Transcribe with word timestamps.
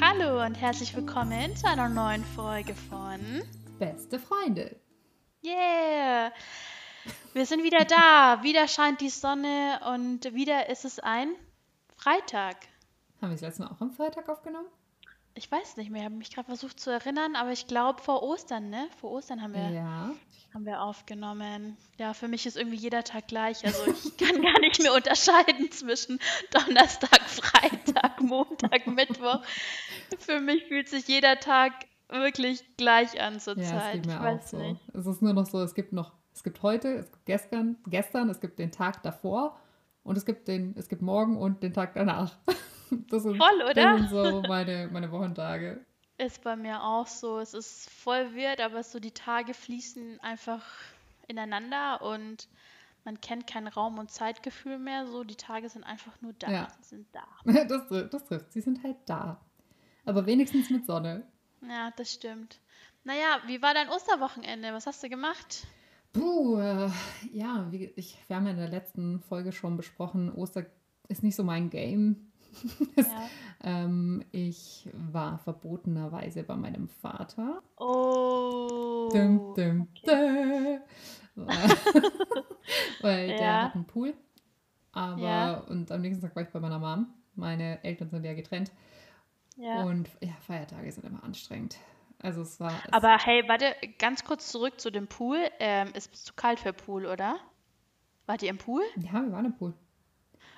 Hallo 0.00 0.44
und 0.46 0.54
herzlich 0.54 0.94
willkommen 0.94 1.56
zu 1.56 1.66
einer 1.66 1.88
neuen 1.88 2.24
Folge 2.24 2.72
von 2.72 3.18
Beste 3.80 4.20
Freunde. 4.20 4.76
Yeah! 5.44 6.30
Wir 7.32 7.44
sind 7.44 7.64
wieder 7.64 7.84
da. 7.84 8.44
Wieder 8.44 8.68
scheint 8.68 9.00
die 9.00 9.10
Sonne 9.10 9.80
und 9.92 10.32
wieder 10.34 10.68
ist 10.68 10.84
es 10.84 11.00
ein 11.00 11.34
Freitag. 11.96 12.56
Haben 13.20 13.30
wir 13.30 13.36
das 13.36 13.40
letzte 13.40 13.62
Mal 13.62 13.70
auch 13.72 13.80
am 13.80 13.90
Freitag 13.90 14.28
aufgenommen? 14.28 14.68
Ich 15.38 15.50
weiß 15.52 15.76
nicht 15.76 15.90
mehr, 15.90 16.00
ich 16.00 16.04
habe 16.06 16.16
mich 16.16 16.30
gerade 16.34 16.46
versucht 16.46 16.80
zu 16.80 16.90
erinnern, 16.90 17.36
aber 17.36 17.52
ich 17.52 17.68
glaube 17.68 18.02
vor 18.02 18.24
Ostern, 18.24 18.70
ne? 18.70 18.88
Vor 19.00 19.12
Ostern 19.12 19.40
haben 19.40 19.54
wir, 19.54 19.70
Ja. 19.70 20.10
haben 20.52 20.66
wir 20.66 20.82
aufgenommen. 20.82 21.76
Ja, 21.96 22.12
für 22.12 22.26
mich 22.26 22.44
ist 22.44 22.56
irgendwie 22.56 22.76
jeder 22.76 23.04
Tag 23.04 23.28
gleich. 23.28 23.64
Also 23.64 23.78
ich 23.86 24.16
kann 24.18 24.42
gar 24.42 24.58
nicht 24.60 24.82
mehr 24.82 24.92
unterscheiden 24.92 25.70
zwischen 25.70 26.18
Donnerstag, 26.50 27.20
Freitag, 27.26 28.20
Montag, 28.20 28.86
Mittwoch. 28.88 29.40
Für 30.18 30.40
mich 30.40 30.64
fühlt 30.64 30.88
sich 30.88 31.06
jeder 31.06 31.38
Tag 31.38 31.72
wirklich 32.08 32.64
gleich 32.76 33.20
an 33.20 33.34
Ja, 33.34 33.36
es 33.36 33.44
zurzeit. 33.44 33.92
geht 34.02 34.06
ich 34.06 34.18
weiß 34.20 34.50
so. 34.50 34.56
nicht. 34.58 34.80
Es 34.92 35.06
ist 35.06 35.22
nur 35.22 35.34
noch 35.34 35.46
so, 35.46 35.62
es 35.62 35.74
gibt 35.76 35.92
noch, 35.92 36.14
es 36.34 36.42
gibt 36.42 36.62
heute, 36.64 36.94
es 36.96 37.12
gibt 37.12 37.26
gestern, 37.26 37.76
gestern, 37.86 38.28
es 38.28 38.40
gibt 38.40 38.58
den 38.58 38.72
Tag 38.72 39.04
davor 39.04 39.56
und 40.02 40.18
es 40.18 40.24
gibt 40.26 40.48
den, 40.48 40.74
es 40.76 40.88
gibt 40.88 41.02
morgen 41.02 41.36
und 41.36 41.62
den 41.62 41.72
Tag 41.72 41.94
danach. 41.94 42.36
Das 43.10 43.22
sind, 43.22 43.36
Voll, 43.36 43.62
oder? 43.62 43.74
Das 43.74 43.98
sind 44.00 44.10
so 44.10 44.42
meine, 44.42 44.88
meine 44.92 45.10
Wochentage. 45.10 45.80
Ist 46.18 46.42
bei 46.42 46.56
mir 46.56 46.82
auch 46.82 47.06
so. 47.06 47.38
Es 47.38 47.54
ist 47.54 47.88
voll 47.90 48.34
weird, 48.34 48.60
aber 48.60 48.82
so 48.82 48.98
die 48.98 49.12
Tage 49.12 49.54
fließen 49.54 50.18
einfach 50.20 50.64
ineinander 51.28 52.02
und 52.02 52.48
man 53.04 53.20
kennt 53.20 53.46
kein 53.46 53.68
Raum- 53.68 53.98
und 53.98 54.10
Zeitgefühl 54.10 54.78
mehr. 54.78 55.06
So, 55.06 55.22
die 55.24 55.36
Tage 55.36 55.68
sind 55.68 55.84
einfach 55.84 56.20
nur 56.20 56.32
da. 56.38 56.50
Ja. 56.50 56.68
Sie 56.80 56.96
sind 56.96 57.06
da. 57.12 57.24
Das, 57.68 57.86
trifft- 57.88 58.12
das 58.14 58.24
trifft. 58.24 58.52
Sie 58.52 58.60
sind 58.60 58.82
halt 58.82 58.96
da. 59.06 59.40
Aber 60.04 60.26
wenigstens 60.26 60.70
mit 60.70 60.86
Sonne. 60.86 61.22
Ja, 61.68 61.92
das 61.96 62.12
stimmt. 62.12 62.58
Naja, 63.04 63.40
wie 63.46 63.62
war 63.62 63.74
dein 63.74 63.88
Osterwochenende? 63.88 64.72
Was 64.72 64.86
hast 64.86 65.02
du 65.02 65.08
gemacht? 65.08 65.66
Puh, 66.12 66.58
äh, 66.58 66.90
ja, 67.32 67.66
wie, 67.70 67.92
ich, 67.96 68.18
wir 68.26 68.36
haben 68.36 68.46
ja 68.46 68.52
in 68.52 68.58
der 68.58 68.68
letzten 68.68 69.20
Folge 69.20 69.52
schon 69.52 69.76
besprochen, 69.76 70.32
Oster 70.32 70.66
ist 71.08 71.22
nicht 71.22 71.36
so 71.36 71.44
mein 71.44 71.70
Game. 71.70 72.27
Es- 72.96 73.06
Ja. 73.08 73.28
ähm, 73.64 74.24
ich 74.32 74.88
war 74.92 75.38
verbotenerweise 75.38 76.42
bei 76.42 76.56
meinem 76.56 76.88
Vater. 76.88 77.62
Oh. 77.76 79.08
Dum, 79.12 79.54
dum, 79.54 79.88
dum. 80.04 80.80
Weil 83.00 83.28
der 83.28 83.40
Ja. 83.40 83.62
hat 83.64 83.74
einen 83.74 83.86
Pool. 83.86 84.14
Aber, 84.92 85.20
Ja. 85.20 85.58
und 85.68 85.90
am 85.92 86.00
nächsten 86.00 86.22
Tag 86.22 86.34
war 86.34 86.42
ich 86.42 86.48
bei 86.50 86.60
meiner 86.60 86.78
Mom. 86.78 87.06
Meine 87.34 87.82
Eltern 87.84 88.10
sind 88.10 88.24
ja 88.24 88.34
getrennt. 88.34 88.72
Ja. 89.56 89.82
Und 89.84 90.08
ja, 90.20 90.32
Feiertage 90.40 90.90
sind 90.92 91.04
immer 91.06 91.22
anstrengend. 91.22 91.76
Also 92.20 92.42
es 92.42 92.58
war. 92.58 92.72
Es, 92.86 92.92
Aber 92.92 93.16
hey, 93.18 93.44
warte, 93.46 93.74
ganz 93.98 94.24
kurz 94.24 94.48
zurück 94.50 94.80
zu 94.80 94.90
dem 94.90 95.06
Pool. 95.06 95.38
Ähm, 95.60 95.88
ist 95.94 96.14
zu 96.26 96.34
kalt 96.34 96.58
für 96.58 96.72
Pool, 96.72 97.06
oder? 97.06 97.36
Wart 98.26 98.42
ihr 98.42 98.50
im 98.50 98.58
Pool? 98.58 98.82
ja, 98.96 99.12
wir 99.22 99.30
waren 99.32 99.44
im 99.46 99.54
Pool. 99.56 99.72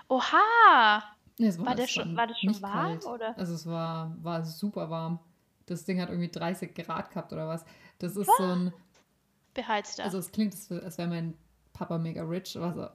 Oha! 0.08 1.02
Es 1.42 1.58
War 1.58 1.74
der 1.74 1.84
es 1.86 1.90
schon- 1.90 2.16
war 2.16 2.26
das 2.26 2.38
schon 2.38 2.60
warm, 2.62 2.72
kalt. 3.00 3.06
oder? 3.06 3.38
Also 3.38 3.54
es 3.54 3.66
war, 3.66 4.16
war 4.22 4.44
super 4.44 4.90
warm. 4.90 5.18
Das 5.66 5.84
Ding 5.84 6.00
hat 6.00 6.08
irgendwie 6.10 6.30
30 6.30 6.74
Grad 6.74 7.10
gehabt 7.10 7.32
oder 7.32 7.46
was. 7.48 7.64
Das 7.98 8.16
ist 8.16 8.30
so 8.38 8.44
ein, 8.44 8.72
Beheizter. 9.54 10.04
also 10.04 10.18
es 10.18 10.30
klingt, 10.32 10.52
als 10.54 10.70
wär- 10.70 10.82
als 10.82 10.98
wäre 10.98 11.08
mein 11.08 11.34
Papa 11.72 11.98
mega 11.98 12.22
rich, 12.24 12.56
also 12.58 12.88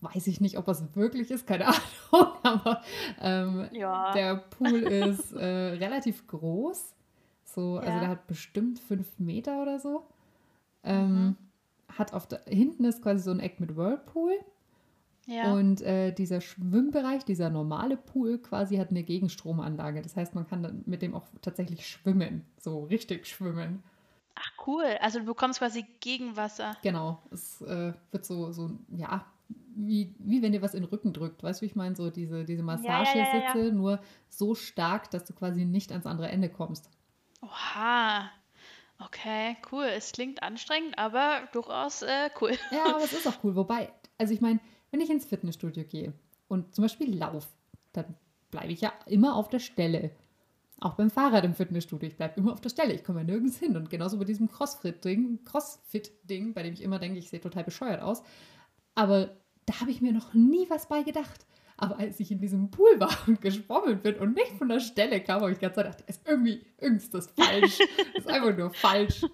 weiß 0.00 0.26
ich 0.26 0.40
nicht, 0.40 0.58
ob 0.58 0.66
es 0.68 0.82
wirklich 0.96 1.30
ist, 1.30 1.46
keine 1.46 1.66
Ahnung, 2.12 2.32
aber 2.42 2.82
ähm, 3.20 3.68
ja. 3.72 4.12
der 4.12 4.36
Pool 4.36 4.80
ist 4.82 5.32
äh, 5.32 5.44
relativ 5.44 6.26
groß. 6.26 6.94
So, 7.44 7.76
also 7.78 7.90
Ja. 7.90 8.00
der 8.00 8.08
hat 8.08 8.26
bestimmt 8.26 8.78
fünf 8.78 9.18
Meter 9.18 9.60
oder 9.62 9.78
so. 9.78 10.06
Ähm, 10.84 11.12
Mhm. 11.26 11.36
Hat 11.98 12.14
auf 12.14 12.26
der, 12.26 12.40
hinten 12.46 12.84
ist 12.86 13.02
quasi 13.02 13.22
so 13.22 13.30
ein 13.32 13.38
Eck 13.40 13.60
mit 13.60 13.76
Whirlpool. 13.76 14.32
Ja. 15.26 15.52
Und 15.52 15.82
äh, 15.82 16.12
dieser 16.12 16.40
Schwimmbereich, 16.40 17.24
dieser 17.24 17.50
normale 17.50 17.96
Pool 17.96 18.38
quasi 18.38 18.76
hat 18.76 18.90
eine 18.90 19.02
Gegenstromanlage. 19.02 20.02
Das 20.02 20.16
heißt, 20.16 20.34
man 20.34 20.46
kann 20.46 20.62
dann 20.62 20.82
mit 20.86 21.02
dem 21.02 21.14
auch 21.14 21.26
tatsächlich 21.42 21.86
schwimmen. 21.86 22.44
So 22.58 22.84
richtig 22.84 23.26
schwimmen. 23.26 23.82
Ach 24.34 24.66
cool, 24.66 24.84
also 25.00 25.20
du 25.20 25.26
bekommst 25.26 25.58
quasi 25.58 25.84
Gegenwasser. 26.00 26.76
Genau. 26.82 27.22
Es 27.30 27.60
äh, 27.62 27.92
wird 28.10 28.24
so, 28.24 28.50
so 28.50 28.70
ja, 28.88 29.24
wie, 29.74 30.14
wie 30.18 30.42
wenn 30.42 30.52
dir 30.52 30.62
was 30.62 30.74
in 30.74 30.82
den 30.82 30.88
Rücken 30.88 31.12
drückt. 31.12 31.42
Weißt 31.42 31.60
du, 31.60 31.62
wie 31.62 31.66
ich 31.66 31.76
meine? 31.76 31.94
So 31.94 32.10
diese, 32.10 32.44
diese 32.44 32.62
ja, 32.62 32.74
ja, 32.74 32.76
Massagesitze, 32.76 33.66
ja. 33.66 33.72
nur 33.72 34.00
so 34.28 34.54
stark, 34.54 35.10
dass 35.10 35.24
du 35.24 35.34
quasi 35.34 35.64
nicht 35.64 35.92
ans 35.92 36.06
andere 36.06 36.28
Ende 36.28 36.48
kommst. 36.48 36.90
Oha. 37.42 38.30
Okay, 38.98 39.56
cool. 39.70 39.84
Es 39.84 40.12
klingt 40.12 40.42
anstrengend, 40.42 40.98
aber 40.98 41.48
durchaus 41.52 42.02
äh, 42.02 42.30
cool. 42.40 42.52
Ja, 42.70 42.94
aber 42.94 43.04
es 43.04 43.12
ist 43.12 43.26
auch 43.26 43.42
cool. 43.42 43.56
Wobei, 43.56 43.92
also 44.18 44.32
ich 44.32 44.40
meine, 44.40 44.60
wenn 44.92 45.00
ich 45.00 45.10
ins 45.10 45.24
Fitnessstudio 45.24 45.84
gehe 45.84 46.12
und 46.46 46.74
zum 46.74 46.82
Beispiel 46.82 47.16
lauf, 47.16 47.48
dann 47.92 48.14
bleibe 48.50 48.72
ich 48.72 48.82
ja 48.82 48.92
immer 49.06 49.34
auf 49.34 49.48
der 49.48 49.58
Stelle. 49.58 50.12
Auch 50.80 50.94
beim 50.94 51.10
Fahrrad 51.10 51.44
im 51.44 51.54
Fitnessstudio, 51.54 52.08
ich 52.08 52.16
bleibe 52.16 52.38
immer 52.38 52.52
auf 52.52 52.60
der 52.60 52.68
Stelle. 52.68 52.92
Ich 52.92 53.02
komme 53.02 53.20
ja 53.20 53.24
nirgends 53.24 53.58
hin. 53.58 53.76
Und 53.76 53.88
genauso 53.88 54.18
bei 54.18 54.24
diesem 54.24 54.48
Crossfit-Ding, 54.48 55.44
Crossfit-Ding, 55.44 56.54
bei 56.54 56.62
dem 56.62 56.74
ich 56.74 56.82
immer 56.82 56.98
denke, 56.98 57.18
ich 57.18 57.30
sehe 57.30 57.40
total 57.40 57.64
bescheuert 57.64 58.02
aus. 58.02 58.22
Aber 58.94 59.30
da 59.64 59.80
habe 59.80 59.90
ich 59.90 60.02
mir 60.02 60.12
noch 60.12 60.34
nie 60.34 60.68
was 60.68 60.88
bei 60.88 61.02
gedacht. 61.02 61.46
Aber 61.78 61.98
als 61.98 62.20
ich 62.20 62.30
in 62.30 62.40
diesem 62.40 62.70
Pool 62.70 63.00
war 63.00 63.16
und 63.26 63.40
geschwommen 63.40 64.00
bin 64.02 64.16
und 64.16 64.34
nicht 64.36 64.52
von 64.58 64.68
der 64.68 64.80
Stelle 64.80 65.20
kam, 65.20 65.40
habe 65.40 65.52
ich 65.52 65.58
ganz 65.58 65.74
gedacht, 65.74 66.04
ist 66.06 66.20
irgendwie, 66.28 66.66
das 66.78 67.28
falsch. 67.28 67.78
Das 68.14 68.24
ist 68.24 68.28
einfach 68.28 68.56
nur 68.56 68.70
falsch. 68.70 69.24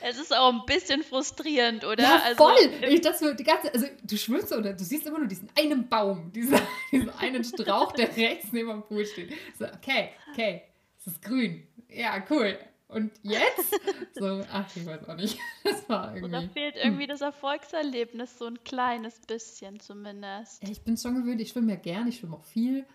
Es 0.00 0.18
ist 0.18 0.34
auch 0.34 0.52
ein 0.52 0.64
bisschen 0.66 1.02
frustrierend, 1.02 1.84
oder? 1.84 2.02
Ja, 2.02 2.22
also, 2.24 2.36
voll. 2.36 2.54
Ich 2.88 3.00
das 3.00 3.18
so 3.18 3.32
die 3.34 3.42
ganze, 3.42 3.72
also 3.72 3.86
du 4.02 4.16
schwimmst 4.16 4.52
oder 4.52 4.72
du 4.72 4.84
siehst 4.84 5.06
immer 5.06 5.18
nur 5.18 5.26
diesen 5.26 5.48
einen 5.58 5.88
Baum, 5.88 6.30
diesen, 6.34 6.58
diesen 6.92 7.10
einen 7.10 7.44
Strauch, 7.44 7.92
der 7.92 8.16
rechts 8.16 8.52
neben 8.52 8.68
dem 8.68 8.82
Pool 8.82 9.04
steht. 9.04 9.32
So, 9.58 9.64
okay, 9.66 10.10
okay, 10.30 10.62
es 11.00 11.08
ist 11.08 11.22
grün. 11.22 11.66
Ja, 11.88 12.22
cool. 12.30 12.58
Und 12.88 13.10
jetzt? 13.22 13.80
So, 14.14 14.44
ach, 14.52 14.64
ich 14.76 14.86
weiß 14.86 15.08
auch 15.08 15.16
nicht. 15.16 15.38
Das 15.64 15.88
war 15.88 16.12
Oder 16.12 16.20
irgendwie. 16.20 16.48
fehlt 16.52 16.76
irgendwie 16.76 17.06
das 17.08 17.20
Erfolgserlebnis, 17.20 18.38
so 18.38 18.46
ein 18.46 18.62
kleines 18.62 19.18
bisschen 19.20 19.80
zumindest. 19.80 20.62
Ja, 20.62 20.70
ich 20.70 20.82
bin 20.82 20.96
schon 20.96 21.16
gewöhnt, 21.16 21.40
ich 21.40 21.48
schwimme 21.48 21.72
ja 21.72 21.78
gern, 21.78 22.06
ich 22.06 22.18
schwimme 22.18 22.36
auch 22.36 22.44
viel. 22.44 22.86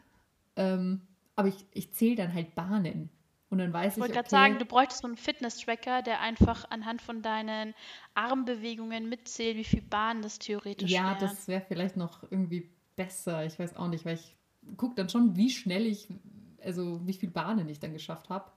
Ähm, 0.56 1.02
aber 1.36 1.50
ich, 1.50 1.66
ich 1.74 1.94
zähle 1.94 2.16
dann 2.16 2.34
halt 2.34 2.56
Bahnen. 2.56 3.09
Und 3.51 3.59
dann 3.59 3.73
weiß 3.73 3.97
Ich 3.97 4.00
ich, 4.00 4.00
wollte 4.01 4.13
gerade 4.16 4.28
okay, 4.28 4.29
sagen, 4.29 4.59
du 4.59 4.66
bräuchtest 4.66 5.01
so 5.01 5.07
einen 5.07 5.17
Fitness-Tracker, 5.17 6.01
der 6.01 6.22
einfach 6.22 6.66
anhand 6.72 7.01
von 7.01 7.22
deinen 7.22 7.75
Armbewegungen 8.16 9.09
mitzählt, 9.09 9.57
wie 9.57 9.63
viel 9.66 9.84
Bahnen 9.84 10.23
das 10.23 10.39
theoretisch 10.39 10.91
Ja, 10.91 11.03
wären. 11.06 11.19
das 11.19 11.47
wäre 11.47 11.61
vielleicht 11.61 11.97
noch 11.97 12.23
irgendwie 12.31 12.69
besser. 12.95 13.45
Ich 13.45 13.59
weiß 13.59 13.75
auch 13.78 13.88
nicht, 13.90 14.06
weil 14.06 14.16
ich 14.16 14.35
gucke 14.78 14.95
dann 14.95 15.09
schon, 15.09 15.35
wie 15.35 15.50
schnell 15.50 15.85
ich, 15.85 16.07
also 16.63 17.06
wie 17.07 17.13
viel 17.13 17.29
Bahnen 17.29 17.67
ich 17.69 17.79
dann 17.79 17.94
geschafft 17.94 18.29
habe. 18.29 18.51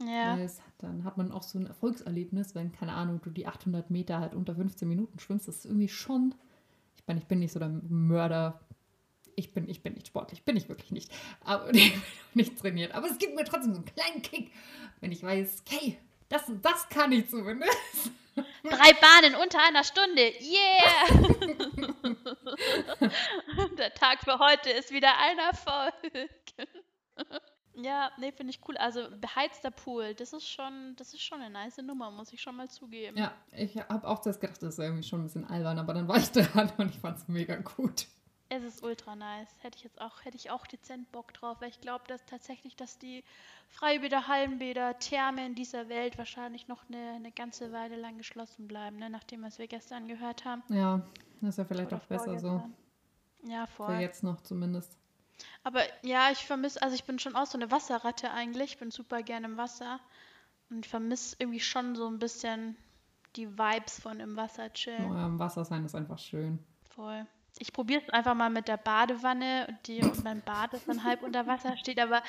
Ja. 0.00 0.38
Hat, 0.42 0.50
dann 0.78 1.04
hat 1.04 1.16
man 1.16 1.32
auch 1.32 1.42
so 1.42 1.58
ein 1.58 1.66
Erfolgserlebnis, 1.66 2.54
wenn, 2.54 2.72
keine 2.72 2.92
Ahnung, 2.94 3.20
du 3.22 3.30
die 3.30 3.46
800 3.46 3.90
Meter 3.90 4.20
halt 4.20 4.34
unter 4.34 4.54
15 4.54 4.88
Minuten 4.88 5.18
schwimmst. 5.18 5.48
Das 5.48 5.56
ist 5.58 5.64
irgendwie 5.66 5.88
schon, 5.88 6.34
ich 6.96 7.06
meine, 7.06 7.20
ich 7.20 7.26
bin 7.26 7.40
nicht 7.40 7.52
so 7.52 7.58
der 7.58 7.68
Mörder. 7.68 8.60
Ich 9.36 9.52
bin, 9.52 9.68
ich 9.68 9.82
bin 9.82 9.92
nicht 9.92 10.08
sportlich, 10.08 10.42
bin 10.42 10.56
ich 10.56 10.68
wirklich 10.68 10.90
nicht. 10.90 11.12
Aber 11.44 11.70
ich 11.74 11.92
bin 11.92 12.02
auch 12.02 12.34
nicht 12.34 12.58
trainiert. 12.58 12.92
Aber 12.92 13.06
es 13.06 13.18
gibt 13.18 13.36
mir 13.36 13.44
trotzdem 13.44 13.74
so 13.74 13.80
einen 13.80 13.94
kleinen 13.94 14.22
Kick, 14.22 14.50
wenn 15.00 15.12
ich 15.12 15.22
weiß, 15.22 15.62
okay, 15.66 15.98
das, 16.28 16.50
das 16.62 16.88
kann 16.88 17.12
ich 17.12 17.28
zumindest. 17.28 17.76
Drei 18.64 18.92
Bahnen 18.94 19.34
unter 19.36 19.62
einer 19.62 19.84
Stunde. 19.84 20.32
Yeah! 20.40 21.06
Der 23.78 23.94
Tag 23.94 24.20
für 24.20 24.38
heute 24.38 24.70
ist 24.70 24.90
wieder 24.90 25.16
ein 25.18 25.38
Erfolg. 25.38 25.94
Ja, 27.76 28.10
nee, 28.18 28.32
finde 28.32 28.50
ich 28.50 28.60
cool. 28.66 28.76
Also 28.78 29.06
beheizter 29.20 29.70
Pool, 29.70 30.14
das 30.14 30.32
ist 30.32 30.48
schon, 30.48 30.94
das 30.96 31.12
ist 31.12 31.22
schon 31.22 31.40
eine 31.40 31.50
nice 31.50 31.76
Nummer, 31.78 32.10
muss 32.10 32.32
ich 32.32 32.40
schon 32.40 32.56
mal 32.56 32.68
zugeben. 32.68 33.18
Ja, 33.18 33.34
ich 33.52 33.76
habe 33.76 34.06
auch 34.06 34.20
das 34.20 34.40
gedacht, 34.40 34.62
das 34.62 34.74
ist 34.74 34.78
irgendwie 34.78 35.06
schon 35.06 35.20
ein 35.20 35.24
bisschen 35.24 35.44
albern, 35.44 35.78
aber 35.78 35.92
dann 35.92 36.08
war 36.08 36.16
ich 36.16 36.30
dran 36.30 36.72
und 36.78 36.90
ich 36.90 36.98
fand 36.98 37.18
es 37.18 37.28
mega 37.28 37.56
gut. 37.56 38.06
Es 38.48 38.62
ist 38.62 38.82
ultra 38.82 39.16
nice. 39.16 39.48
Hätte 39.60 39.76
ich 39.76 39.84
jetzt 39.84 40.00
auch, 40.00 40.24
hätte 40.24 40.36
ich 40.36 40.50
auch 40.50 40.66
dezent 40.66 41.10
Bock 41.10 41.32
drauf, 41.34 41.60
weil 41.60 41.70
ich 41.70 41.80
glaube, 41.80 42.04
dass 42.06 42.24
tatsächlich, 42.26 42.76
dass 42.76 42.98
die 42.98 43.24
Freibäder, 43.70 44.28
Hallenbäder, 44.28 44.98
Thermen 44.98 45.54
dieser 45.54 45.88
Welt 45.88 46.16
wahrscheinlich 46.16 46.68
noch 46.68 46.84
eine, 46.88 47.14
eine 47.16 47.32
ganze 47.32 47.72
Weile 47.72 47.96
lang 47.96 48.18
geschlossen 48.18 48.68
bleiben, 48.68 48.98
ne? 48.98 49.10
nachdem 49.10 49.42
was 49.42 49.58
wir 49.58 49.66
gestern 49.66 50.06
gehört 50.06 50.44
haben. 50.44 50.62
Ja, 50.68 51.02
das 51.40 51.50
ist 51.50 51.58
ja 51.58 51.64
vielleicht 51.64 51.88
Oder 51.88 51.96
auch 51.96 52.06
besser 52.06 52.38
so. 52.38 52.62
Ja, 53.42 53.66
Für 53.66 53.72
voll. 53.72 54.00
jetzt 54.00 54.22
noch 54.22 54.40
zumindest. 54.40 54.96
Aber 55.64 55.82
ja, 56.02 56.30
ich 56.30 56.46
vermisse, 56.46 56.80
also 56.82 56.94
ich 56.94 57.04
bin 57.04 57.18
schon 57.18 57.34
auch 57.34 57.46
so 57.46 57.58
eine 57.58 57.70
Wasserratte 57.70 58.30
eigentlich. 58.30 58.72
Ich 58.72 58.78
bin 58.78 58.90
super 58.90 59.22
gerne 59.22 59.46
im 59.46 59.56
Wasser. 59.56 60.00
Und 60.70 60.86
vermisse 60.86 61.36
irgendwie 61.38 61.60
schon 61.60 61.94
so 61.94 62.08
ein 62.08 62.18
bisschen 62.18 62.76
die 63.36 63.48
Vibes 63.58 64.00
von 64.00 64.18
im 64.20 64.36
Wasser 64.36 64.72
chillen. 64.72 65.10
Oh, 65.10 65.14
ja, 65.14 65.26
Im 65.26 65.38
Wasser 65.38 65.64
sein 65.64 65.84
ist 65.84 65.94
einfach 65.94 66.18
schön. 66.18 66.58
Voll. 66.88 67.26
Ich 67.58 67.72
probiere 67.72 68.02
es 68.02 68.10
einfach 68.10 68.34
mal 68.34 68.50
mit 68.50 68.68
der 68.68 68.76
Badewanne, 68.76 69.78
die 69.86 70.02
und 70.02 70.22
mein 70.24 70.42
Bad 70.42 70.74
ist 70.74 70.88
dann 70.88 71.04
halb 71.04 71.22
unter 71.22 71.46
Wasser 71.46 71.76
steht, 71.76 71.98
aber 71.98 72.22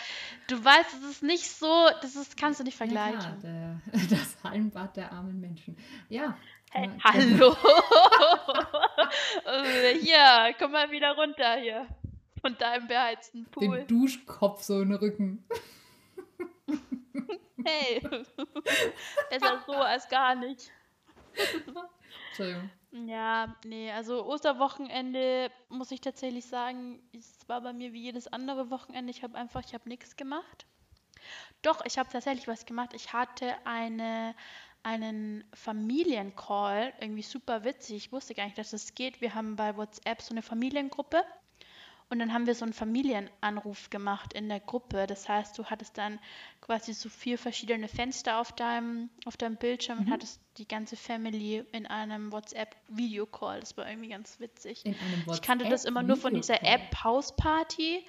du 0.48 0.64
weißt, 0.64 0.94
es 0.94 1.12
ist 1.12 1.24
nicht 1.24 1.50
so, 1.50 1.88
das 2.02 2.16
ist, 2.16 2.38
kannst 2.38 2.60
du 2.60 2.64
nicht 2.64 2.78
vergleichen. 2.78 3.20
Ja, 3.20 3.38
der, 3.42 3.82
das 4.10 4.38
Hallenbad 4.44 4.96
der 4.96 5.12
armen 5.12 5.40
Menschen. 5.40 5.78
Ja. 6.10 6.38
Hey, 6.72 6.90
hallo. 7.04 7.56
hier, 10.02 10.54
komm 10.60 10.72
mal 10.72 10.92
wieder 10.92 11.16
runter 11.16 11.56
hier. 11.56 11.88
Von 12.42 12.58
deinem 12.58 12.88
beheizten 12.88 13.46
Pool. 13.46 13.80
Den 13.80 13.88
Duschkopf 13.88 14.62
so 14.62 14.82
in 14.82 14.90
den 14.90 14.98
Rücken. 14.98 15.46
hey. 17.66 18.02
Besser 19.30 19.64
so 19.66 19.74
als 19.74 20.08
gar 20.08 20.36
nicht. 20.36 20.72
Entschuldigung. 22.28 22.70
Ja, 22.92 23.56
nee, 23.66 23.92
also 23.92 24.26
Osterwochenende 24.26 25.52
muss 25.70 25.92
ich 25.92 26.02
tatsächlich 26.02 26.46
sagen, 26.46 27.02
es 27.14 27.48
war 27.48 27.62
bei 27.62 27.74
mir 27.74 27.94
wie 27.94 28.02
jedes 28.02 28.28
andere 28.28 28.72
Wochenende. 28.72 29.12
Ich 29.12 29.24
habe 29.24 29.38
einfach, 29.38 29.62
ich 29.66 29.74
habe 29.74 29.90
nichts 29.90 30.16
gemacht. 30.16 30.66
Doch, 31.62 31.84
ich 31.86 31.98
habe 31.98 32.10
tatsächlich 32.10 32.48
was 32.48 32.66
gemacht. 32.66 32.94
Ich 32.94 33.12
hatte 33.12 33.54
eine, 33.66 34.36
einen 34.84 35.44
Familiencall, 35.54 36.94
irgendwie 37.02 37.24
super 37.24 37.64
witzig. 37.64 37.98
Ich 37.98 38.12
wusste 38.12 38.34
gar 38.34 38.46
nicht, 38.46 38.58
dass 38.58 38.72
das 38.72 38.96
geht. 38.96 39.20
Wir 39.20 39.36
haben 39.36 39.56
bei 39.56 39.76
WhatsApp 39.76 40.22
so 40.22 40.32
eine 40.32 40.42
Familiengruppe 40.42 41.24
und 42.10 42.20
dann 42.20 42.34
haben 42.34 42.48
wir 42.48 42.56
so 42.56 42.64
einen 42.64 42.74
Familienanruf 42.74 43.90
gemacht 43.90 44.32
in 44.34 44.48
der 44.48 44.62
Gruppe. 44.62 45.08
Das 45.08 45.28
heißt, 45.28 45.58
du 45.58 45.66
hattest 45.66 45.98
dann 45.98 46.20
quasi 46.62 46.94
so 46.94 47.10
vier 47.10 47.38
verschiedene 47.38 47.90
Fenster 47.90 48.40
auf 48.40 48.54
deinem, 48.54 49.10
auf 49.26 49.36
deinem 49.36 49.58
Bildschirm 49.58 50.00
mhm. 50.00 50.06
und 50.06 50.12
hattest 50.12 50.40
die 50.58 50.68
ganze 50.68 50.96
Family 50.96 51.66
in 51.74 51.86
einem 51.86 52.32
WhatsApp-Video-Call. 52.32 53.60
Das 53.60 53.76
war 53.76 53.90
irgendwie 53.90 54.10
ganz 54.10 54.40
witzig. 54.40 54.84
Ich 55.32 55.42
kannte 55.42 55.68
das 55.68 55.84
immer 55.84 56.02
nur 56.02 56.16
von 56.16 56.34
dieser 56.34 56.64
App 56.64 57.04
Hausparty. 57.04 58.06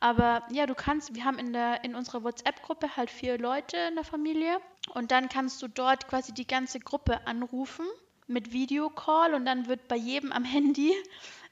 Aber 0.00 0.42
ja, 0.50 0.64
du 0.64 0.74
kannst, 0.74 1.14
wir 1.14 1.24
haben 1.24 1.38
in, 1.38 1.52
der, 1.52 1.84
in 1.84 1.94
unserer 1.94 2.24
WhatsApp-Gruppe 2.24 2.96
halt 2.96 3.10
vier 3.10 3.36
Leute 3.36 3.76
in 3.90 3.96
der 3.96 4.04
Familie. 4.04 4.58
Und 4.94 5.10
dann 5.10 5.28
kannst 5.28 5.60
du 5.60 5.68
dort 5.68 6.08
quasi 6.08 6.32
die 6.32 6.46
ganze 6.46 6.80
Gruppe 6.80 7.26
anrufen 7.26 7.84
mit 8.26 8.52
Videocall 8.52 9.34
und 9.34 9.44
dann 9.44 9.66
wird 9.66 9.88
bei 9.88 9.96
jedem 9.96 10.32
am 10.32 10.44
Handy 10.44 10.92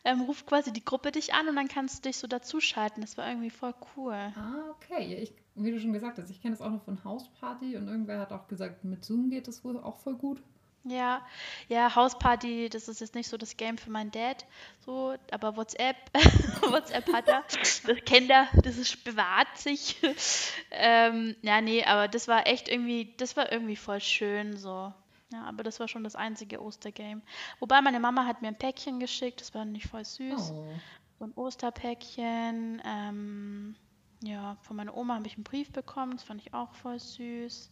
ähm, 0.04 0.22
ruft 0.22 0.46
quasi 0.46 0.72
die 0.72 0.84
Gruppe 0.84 1.12
dich 1.12 1.34
an 1.34 1.48
und 1.48 1.56
dann 1.56 1.68
kannst 1.68 1.98
du 1.98 2.08
dich 2.08 2.18
so 2.18 2.26
dazuschalten. 2.26 3.02
Das 3.02 3.18
war 3.18 3.28
irgendwie 3.28 3.50
voll 3.50 3.74
cool. 3.96 4.14
Ah, 4.14 4.70
okay. 4.70 5.14
Ich, 5.22 5.32
wie 5.54 5.70
du 5.70 5.80
schon 5.80 5.92
gesagt 5.92 6.18
hast, 6.18 6.30
ich 6.30 6.40
kenne 6.40 6.56
das 6.56 6.64
auch 6.64 6.70
noch 6.70 6.82
von 6.82 7.02
Hausparty 7.04 7.76
und 7.76 7.88
irgendwer 7.88 8.18
hat 8.18 8.32
auch 8.32 8.48
gesagt, 8.48 8.84
mit 8.84 9.04
Zoom 9.04 9.30
geht 9.30 9.48
das 9.48 9.64
wohl 9.64 9.78
auch 9.78 9.98
voll 9.98 10.16
gut. 10.16 10.42
Ja, 10.84 11.20
ja, 11.68 11.94
Hausparty, 11.94 12.70
das 12.70 12.88
ist 12.88 13.02
jetzt 13.02 13.14
nicht 13.14 13.28
so 13.28 13.36
das 13.36 13.58
Game 13.58 13.76
für 13.76 13.90
meinen 13.90 14.10
Dad, 14.10 14.46
so, 14.86 15.14
aber 15.30 15.54
WhatsApp, 15.58 15.96
WhatsApp 16.70 17.12
hat 17.12 17.28
er, 17.28 17.44
das 17.50 17.96
kennt 18.06 18.30
er, 18.30 18.48
das 18.62 18.78
ist 18.78 19.04
bewahrt 19.04 19.58
sich. 19.58 19.96
ähm, 20.70 21.36
ja, 21.42 21.60
nee, 21.60 21.84
aber 21.84 22.08
das 22.08 22.28
war 22.28 22.46
echt 22.46 22.70
irgendwie, 22.70 23.12
das 23.18 23.36
war 23.36 23.52
irgendwie 23.52 23.76
voll 23.76 24.00
schön, 24.00 24.56
so. 24.56 24.90
Ja, 25.32 25.44
aber 25.44 25.62
das 25.62 25.78
war 25.78 25.88
schon 25.88 26.04
das 26.04 26.16
einzige 26.16 26.60
Ostergame. 26.60 27.22
Wobei 27.60 27.80
meine 27.80 28.00
Mama 28.00 28.26
hat 28.26 28.42
mir 28.42 28.48
ein 28.48 28.58
Päckchen 28.58 28.98
geschickt, 28.98 29.40
das 29.40 29.54
war 29.54 29.64
nicht 29.64 29.86
voll 29.86 30.04
süß. 30.04 30.52
Oh. 30.52 30.66
So 31.18 31.24
ein 31.24 31.32
Osterpäckchen. 31.34 32.82
Ähm, 32.84 33.76
ja, 34.22 34.56
von 34.62 34.76
meiner 34.76 34.96
Oma 34.96 35.14
habe 35.14 35.26
ich 35.26 35.34
einen 35.34 35.44
Brief 35.44 35.70
bekommen, 35.70 36.12
das 36.12 36.24
fand 36.24 36.40
ich 36.40 36.52
auch 36.52 36.74
voll 36.74 36.98
süß. 36.98 37.70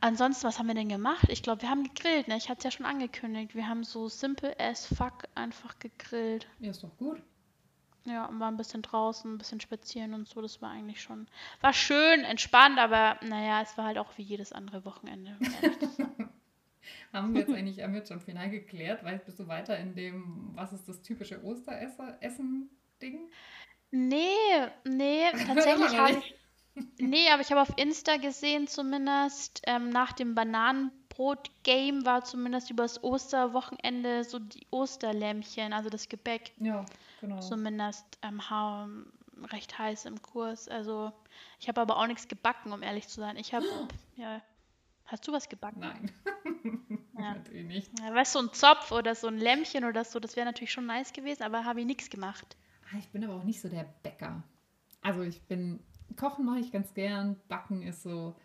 Ansonsten, 0.00 0.46
was 0.46 0.58
haben 0.58 0.66
wir 0.66 0.74
denn 0.74 0.88
gemacht? 0.88 1.26
Ich 1.28 1.42
glaube, 1.42 1.62
wir 1.62 1.70
haben 1.70 1.84
gegrillt, 1.84 2.28
ne? 2.28 2.36
Ich 2.36 2.48
hatte 2.48 2.58
es 2.58 2.64
ja 2.64 2.70
schon 2.70 2.86
angekündigt. 2.86 3.54
Wir 3.54 3.66
haben 3.66 3.82
so 3.82 4.08
simple 4.08 4.58
as 4.60 4.86
fuck 4.86 5.24
einfach 5.34 5.78
gegrillt. 5.78 6.46
Ja, 6.60 6.70
ist 6.70 6.82
doch 6.82 6.96
gut. 6.98 7.22
Ja, 8.06 8.26
und 8.26 8.38
war 8.38 8.48
ein 8.48 8.56
bisschen 8.56 8.82
draußen, 8.82 9.34
ein 9.34 9.38
bisschen 9.38 9.60
spazieren 9.60 10.14
und 10.14 10.28
so. 10.28 10.40
Das 10.40 10.62
war 10.62 10.70
eigentlich 10.70 11.02
schon. 11.02 11.26
War 11.60 11.72
schön, 11.72 12.20
entspannt, 12.24 12.78
aber 12.78 13.18
naja, 13.26 13.60
es 13.62 13.76
war 13.76 13.86
halt 13.86 13.98
auch 13.98 14.16
wie 14.16 14.22
jedes 14.22 14.52
andere 14.52 14.84
Wochenende. 14.84 15.36
haben 17.12 17.34
wir 17.34 17.40
jetzt 17.40 17.52
eigentlich 17.52 17.82
haben 17.82 17.92
wir 17.92 17.98
jetzt 17.98 18.08
schon 18.08 18.20
final 18.20 18.48
geklärt? 18.48 19.02
Weil 19.02 19.18
bist 19.18 19.40
du 19.40 19.48
weiter 19.48 19.76
in 19.78 19.96
dem, 19.96 20.52
was 20.54 20.72
ist 20.72 20.88
das 20.88 21.02
typische 21.02 21.42
Osteressen-Ding? 21.42 23.28
Nee, 23.90 24.28
nee, 24.84 25.24
tatsächlich 25.46 25.98
habe 25.98 26.12
ich. 26.12 26.34
Nee, 26.98 27.28
aber 27.30 27.40
ich 27.40 27.50
habe 27.50 27.62
auf 27.62 27.72
Insta 27.76 28.18
gesehen, 28.18 28.68
zumindest 28.68 29.62
ähm, 29.66 29.88
nach 29.88 30.12
dem 30.12 30.34
Bananenbrot-Game 30.34 32.04
war 32.04 32.22
zumindest 32.22 32.70
übers 32.70 33.02
Osterwochenende 33.02 34.22
so 34.24 34.38
die 34.38 34.66
Osterlämmchen, 34.70 35.72
also 35.72 35.88
das 35.88 36.08
Gebäck. 36.08 36.52
Ja 36.60 36.84
genau. 37.26 37.40
Zumindest 37.40 38.04
ähm, 38.22 38.40
recht 39.52 39.78
heiß 39.78 40.04
im 40.06 40.20
Kurs. 40.22 40.68
Also 40.68 41.12
ich 41.60 41.68
habe 41.68 41.80
aber 41.80 41.96
auch 41.98 42.06
nichts 42.06 42.28
gebacken, 42.28 42.72
um 42.72 42.82
ehrlich 42.82 43.08
zu 43.08 43.20
sein. 43.20 43.36
Ich 43.36 43.54
habe, 43.54 43.66
ja, 44.16 44.40
hast 45.04 45.26
du 45.26 45.32
was 45.32 45.48
gebacken? 45.48 45.80
Nein. 45.80 46.10
ja. 47.18 47.34
Natürlich 47.34 47.66
nicht. 47.66 48.00
Ja, 48.00 48.14
weißt 48.14 48.34
du, 48.34 48.40
so 48.40 48.46
ein 48.46 48.52
Zopf 48.54 48.92
oder 48.92 49.14
so 49.14 49.28
ein 49.28 49.38
Lämmchen 49.38 49.84
oder 49.84 50.04
so, 50.04 50.20
das 50.20 50.36
wäre 50.36 50.46
natürlich 50.46 50.72
schon 50.72 50.86
nice 50.86 51.12
gewesen, 51.12 51.42
aber 51.42 51.64
habe 51.64 51.80
ich 51.80 51.86
nichts 51.86 52.10
gemacht. 52.10 52.56
Ah, 52.92 52.98
ich 52.98 53.08
bin 53.08 53.24
aber 53.24 53.34
auch 53.34 53.44
nicht 53.44 53.60
so 53.60 53.68
der 53.68 53.84
Bäcker. 54.02 54.42
Also 55.02 55.22
ich 55.22 55.42
bin, 55.42 55.80
kochen 56.16 56.44
mache 56.44 56.60
ich 56.60 56.72
ganz 56.72 56.94
gern, 56.94 57.36
backen 57.48 57.82
ist 57.82 58.02
so, 58.02 58.36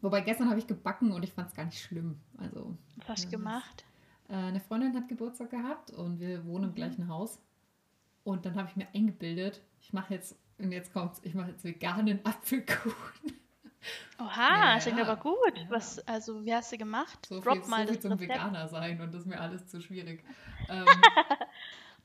wobei 0.00 0.20
gestern 0.20 0.48
habe 0.50 0.58
ich 0.58 0.66
gebacken 0.66 1.12
und 1.12 1.22
ich 1.22 1.32
fand 1.32 1.48
es 1.48 1.54
gar 1.54 1.64
nicht 1.64 1.80
schlimm. 1.80 2.20
Also, 2.38 2.76
Was 2.96 3.08
hast 3.08 3.24
du 3.26 3.30
gemacht? 3.30 3.84
Äh, 4.28 4.34
eine 4.34 4.60
Freundin 4.60 4.94
hat 4.94 5.08
Geburtstag 5.08 5.50
gehabt 5.50 5.90
und 5.90 6.20
wir 6.20 6.44
wohnen 6.44 6.64
im 6.64 6.70
mhm. 6.70 6.74
gleichen 6.74 7.08
Haus. 7.08 7.40
Und 8.28 8.44
dann 8.44 8.56
habe 8.56 8.68
ich 8.68 8.76
mir 8.76 8.86
eingebildet, 8.94 9.62
ich 9.80 9.94
mache 9.94 10.12
jetzt, 10.12 10.36
und 10.58 10.70
jetzt 10.70 10.92
kommt's, 10.92 11.18
ich 11.24 11.32
mache 11.32 11.48
jetzt 11.48 11.64
veganen 11.64 12.20
Apfelkuchen. 12.26 13.32
Oha, 14.18 14.74
ja, 14.74 14.78
klingt 14.78 15.00
aber 15.00 15.16
gut. 15.16 15.54
Was, 15.70 16.06
also, 16.06 16.44
wie 16.44 16.54
hast 16.54 16.70
du 16.70 16.76
gemacht? 16.76 17.24
So 17.26 17.40
Drop 17.40 17.54
viel, 17.54 17.70
mal 17.70 17.86
so 17.86 17.94
viel 17.94 18.02
zum 18.02 18.12
Rezept. 18.12 18.28
Veganer 18.28 18.68
sein 18.68 19.00
und 19.00 19.14
das 19.14 19.22
ist 19.22 19.28
mir 19.28 19.40
alles 19.40 19.66
zu 19.68 19.80
schwierig. 19.80 20.22
ähm, 20.68 20.84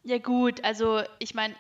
ja, 0.04 0.18
gut, 0.20 0.64
also 0.64 1.02
ich 1.20 1.36
meine, 1.36 1.56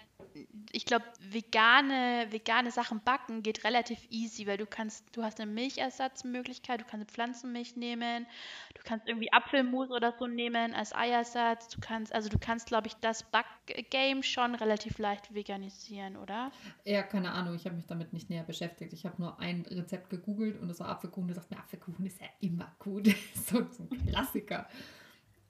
ich 0.71 0.85
glaube, 0.85 1.05
vegane, 1.19 2.27
vegane 2.29 2.71
Sachen 2.71 3.01
backen 3.03 3.43
geht 3.43 3.63
relativ 3.63 3.99
easy, 4.09 4.47
weil 4.47 4.57
du 4.57 4.65
kannst, 4.65 5.05
du 5.15 5.23
hast 5.23 5.39
eine 5.39 5.51
Milchersatzmöglichkeit, 5.51 6.81
du 6.81 6.85
kannst 6.85 7.11
Pflanzenmilch 7.11 7.75
nehmen, 7.75 8.25
du 8.73 8.81
kannst 8.83 9.07
irgendwie 9.07 9.31
Apfelmus 9.31 9.91
oder 9.91 10.13
so 10.17 10.27
nehmen 10.27 10.73
als 10.73 10.93
Eiersatz, 10.93 11.69
du 11.69 11.79
kannst, 11.79 12.13
also 12.13 12.29
du 12.29 12.39
kannst, 12.39 12.67
glaube 12.67 12.87
ich, 12.87 12.95
das 12.95 13.23
Backgame 13.23 14.23
schon 14.23 14.55
relativ 14.55 14.97
leicht 14.97 15.33
veganisieren, 15.33 16.17
oder? 16.17 16.51
Ja, 16.85 17.03
keine 17.03 17.31
Ahnung, 17.31 17.55
ich 17.55 17.65
habe 17.65 17.75
mich 17.75 17.85
damit 17.85 18.13
nicht 18.13 18.29
näher 18.29 18.43
beschäftigt. 18.43 18.93
Ich 18.93 19.05
habe 19.05 19.21
nur 19.21 19.39
ein 19.39 19.65
Rezept 19.69 20.09
gegoogelt 20.09 20.59
und 20.59 20.67
das 20.67 20.79
war 20.79 20.89
Apfelkuchen. 20.89 21.27
Du 21.27 21.33
sagst 21.33 21.51
mir, 21.51 21.57
Apfelkuchen 21.57 22.05
ist 22.05 22.19
ja 22.19 22.27
immer 22.39 22.71
gut. 22.79 23.07
so, 23.35 23.65
so 23.71 23.87
ein 23.89 24.07
Klassiker. 24.07 24.67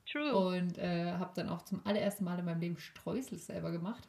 True. 0.05 0.35
Und 0.35 0.77
äh, 0.77 1.13
habe 1.13 1.31
dann 1.35 1.49
auch 1.49 1.61
zum 1.63 1.85
allerersten 1.85 2.23
Mal 2.23 2.39
in 2.39 2.45
meinem 2.45 2.59
Leben 2.59 2.77
Streusel 2.77 3.37
selber 3.37 3.71
gemacht. 3.71 4.07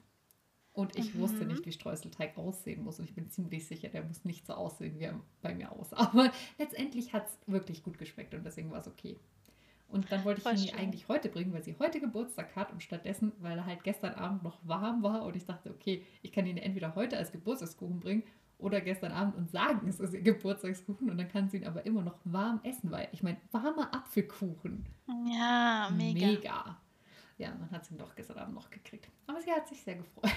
Und 0.74 0.96
ich 0.96 1.14
mhm. 1.14 1.20
wusste 1.20 1.46
nicht, 1.46 1.64
wie 1.64 1.72
Streuselteig 1.72 2.36
aussehen 2.36 2.82
muss. 2.82 2.98
Und 2.98 3.04
ich 3.04 3.14
bin 3.14 3.30
ziemlich 3.30 3.64
sicher, 3.66 3.88
der 3.88 4.02
muss 4.02 4.24
nicht 4.24 4.44
so 4.44 4.54
aussehen, 4.54 4.98
wie 4.98 5.04
er 5.04 5.20
bei 5.40 5.54
mir 5.54 5.70
aussah. 5.70 5.96
Aber 6.12 6.32
letztendlich 6.58 7.12
hat 7.12 7.28
es 7.28 7.38
wirklich 7.46 7.84
gut 7.84 7.96
geschmeckt 7.96 8.34
und 8.34 8.44
deswegen 8.44 8.72
war 8.72 8.80
es 8.80 8.88
okay. 8.88 9.16
Und 9.86 10.10
dann 10.10 10.24
wollte 10.24 10.42
ich 10.52 10.72
ihn 10.72 10.74
eigentlich 10.74 11.06
heute 11.06 11.28
bringen, 11.28 11.52
weil 11.52 11.62
sie 11.62 11.76
heute 11.78 12.00
Geburtstag 12.00 12.56
hat 12.56 12.72
und 12.72 12.82
stattdessen, 12.82 13.30
weil 13.38 13.56
er 13.56 13.66
halt 13.66 13.84
gestern 13.84 14.14
Abend 14.14 14.42
noch 14.42 14.58
warm 14.66 15.04
war 15.04 15.24
und 15.24 15.36
ich 15.36 15.46
dachte, 15.46 15.70
okay, 15.70 16.04
ich 16.22 16.32
kann 16.32 16.46
ihn 16.46 16.56
entweder 16.56 16.96
heute 16.96 17.16
als 17.16 17.30
Geburtstagskuchen 17.30 18.00
bringen 18.00 18.24
oder 18.58 18.80
gestern 18.80 19.12
Abend 19.12 19.36
und 19.36 19.50
sagen, 19.50 19.86
es 19.86 20.00
ist 20.00 20.12
ihr 20.12 20.22
Geburtstagskuchen 20.22 21.08
und 21.08 21.18
dann 21.18 21.28
kann 21.28 21.48
sie 21.48 21.58
ihn 21.58 21.66
aber 21.66 21.86
immer 21.86 22.02
noch 22.02 22.18
warm 22.24 22.58
essen, 22.64 22.90
weil 22.90 23.08
ich 23.12 23.22
meine, 23.22 23.38
warmer 23.52 23.94
Apfelkuchen. 23.94 24.84
Ja, 25.28 25.90
mega. 25.96 26.26
Mega. 26.26 26.80
Ja, 27.38 27.54
man 27.54 27.70
hat 27.70 27.82
es 27.82 27.90
ihn 27.92 27.98
doch 27.98 28.16
gestern 28.16 28.38
Abend 28.38 28.54
noch 28.54 28.70
gekriegt. 28.70 29.08
Aber 29.28 29.40
sie 29.40 29.52
hat 29.52 29.68
sich 29.68 29.80
sehr 29.80 29.96
gefreut. 29.96 30.32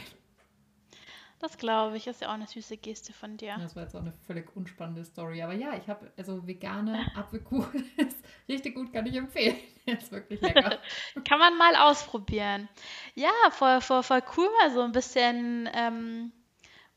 Das 1.39 1.58
glaube 1.58 1.98
ich, 1.98 2.08
ist 2.08 2.22
ja 2.22 2.29
auch 2.29 2.34
eine 2.34 2.48
süße 2.48 2.77
Geste 2.77 3.13
von 3.13 3.38
dir. 3.38 3.58
Das 3.60 3.75
war 3.75 3.84
jetzt 3.84 3.96
auch 3.96 4.01
eine 4.01 4.13
völlig 4.25 4.56
unspannende 4.56 5.06
Story. 5.06 5.44
Aber 5.44 5.53
ja, 5.53 5.75
ich 5.75 5.88
habe, 5.88 6.12
also 6.17 6.46
vegane 6.48 7.06
Apfelkuchen 7.15 7.89
ist 7.98 8.17
richtig 8.50 8.75
gut, 8.75 8.91
kann 8.91 9.06
ich 9.06 9.15
empfehlen. 9.15 9.58
ist 9.86 10.12
wirklich 10.12 10.41
lecker. 10.41 10.79
kann 11.27 11.39
man 11.39 11.58
mal 11.58 11.75
ausprobieren. 11.75 12.67
Ja, 13.13 13.32
voll, 13.51 13.82
voll, 13.82 14.01
voll 14.01 14.24
cool, 14.36 14.50
mal 14.60 14.72
so 14.72 14.82
ein 14.82 14.91
bisschen 14.91 15.70
ähm, 15.74 16.32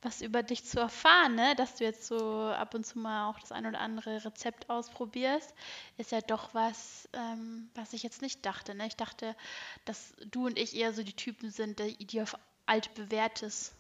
was 0.03 0.23
über 0.23 0.43
dich 0.43 0.65
zu 0.65 0.81
erfahren, 0.81 1.35
ne? 1.35 1.55
dass 1.57 1.77
du 1.77 1.85
jetzt 1.85 2.07
so 2.07 2.17
ab 2.17 2.75
und 2.75 2.87
zu 2.87 2.99
mal 2.99 3.29
auch 3.29 3.39
das 3.39 3.53
ein 3.53 3.67
oder 3.67 3.81
andere 3.81 4.25
Rezept 4.25 4.71
ausprobierst, 4.71 5.55
ist 5.99 6.13
ja 6.13 6.21
doch 6.23 6.55
was, 6.55 7.09
ähm, 7.13 7.69
was 7.75 7.93
ich 7.93 8.03
jetzt 8.03 8.23
nicht 8.23 8.47
dachte. 8.47 8.75
Ne? 8.75 8.87
Ich 8.87 8.97
dachte, 8.97 9.37
dass 9.85 10.15
du 10.31 10.47
und 10.47 10.59
ich 10.59 10.75
eher 10.75 10.95
so 10.95 11.03
die 11.03 11.13
Typen 11.13 11.51
sind, 11.51 11.79
die, 11.79 12.07
die 12.07 12.23
auf 12.23 12.35
altbewährtes 12.65 13.75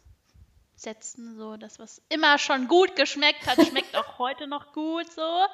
setzen. 0.80 1.36
So, 1.36 1.56
das, 1.56 1.78
was 1.78 2.02
immer 2.08 2.38
schon 2.38 2.68
gut 2.68 2.96
geschmeckt 2.96 3.46
hat, 3.46 3.64
schmeckt 3.66 3.94
auch 3.96 4.18
heute 4.18 4.46
noch 4.46 4.72
gut 4.72 5.10
so. 5.12 5.46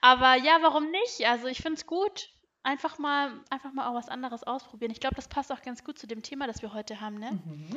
Aber 0.00 0.34
ja, 0.34 0.58
warum 0.62 0.90
nicht? 0.90 1.26
Also 1.26 1.46
ich 1.46 1.58
finde 1.58 1.78
es 1.78 1.86
gut. 1.86 2.30
einfach 2.64 2.98
mal, 2.98 3.32
einfach 3.50 3.72
mal 3.72 3.88
auch 3.88 3.94
was 3.94 4.08
anderes 4.08 4.42
ausprobieren. 4.42 4.90
Ich 4.90 5.00
glaube, 5.00 5.14
das 5.16 5.28
passt 5.28 5.52
auch 5.52 5.62
ganz 5.62 5.84
gut 5.84 5.98
zu 5.98 6.06
dem 6.06 6.22
Thema, 6.22 6.46
das 6.46 6.62
wir 6.62 6.72
heute 6.72 7.00
haben, 7.00 7.18
ne? 7.18 7.32
Mhm. 7.44 7.76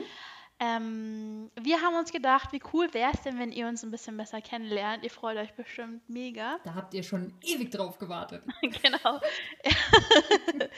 Ähm, 0.60 1.52
wir 1.56 1.82
haben 1.82 1.96
uns 1.96 2.12
gedacht, 2.12 2.52
wie 2.52 2.62
cool 2.74 2.92
wäre 2.94 3.12
es 3.14 3.22
denn, 3.22 3.38
wenn 3.38 3.52
ihr 3.52 3.68
uns 3.68 3.84
ein 3.84 3.92
bisschen 3.92 4.18
besser 4.18 4.42
kennenlernt. 4.42 5.04
Ihr 5.04 5.12
freut 5.12 5.38
euch 5.38 5.54
bestimmt 5.54 6.08
mega. 6.10 6.60
Da 6.64 6.74
habt 6.74 6.94
ihr 6.94 7.04
schon 7.04 7.34
ewig 7.44 7.72
drauf 7.72 7.98
gewartet. 8.00 8.44
genau. 8.62 9.22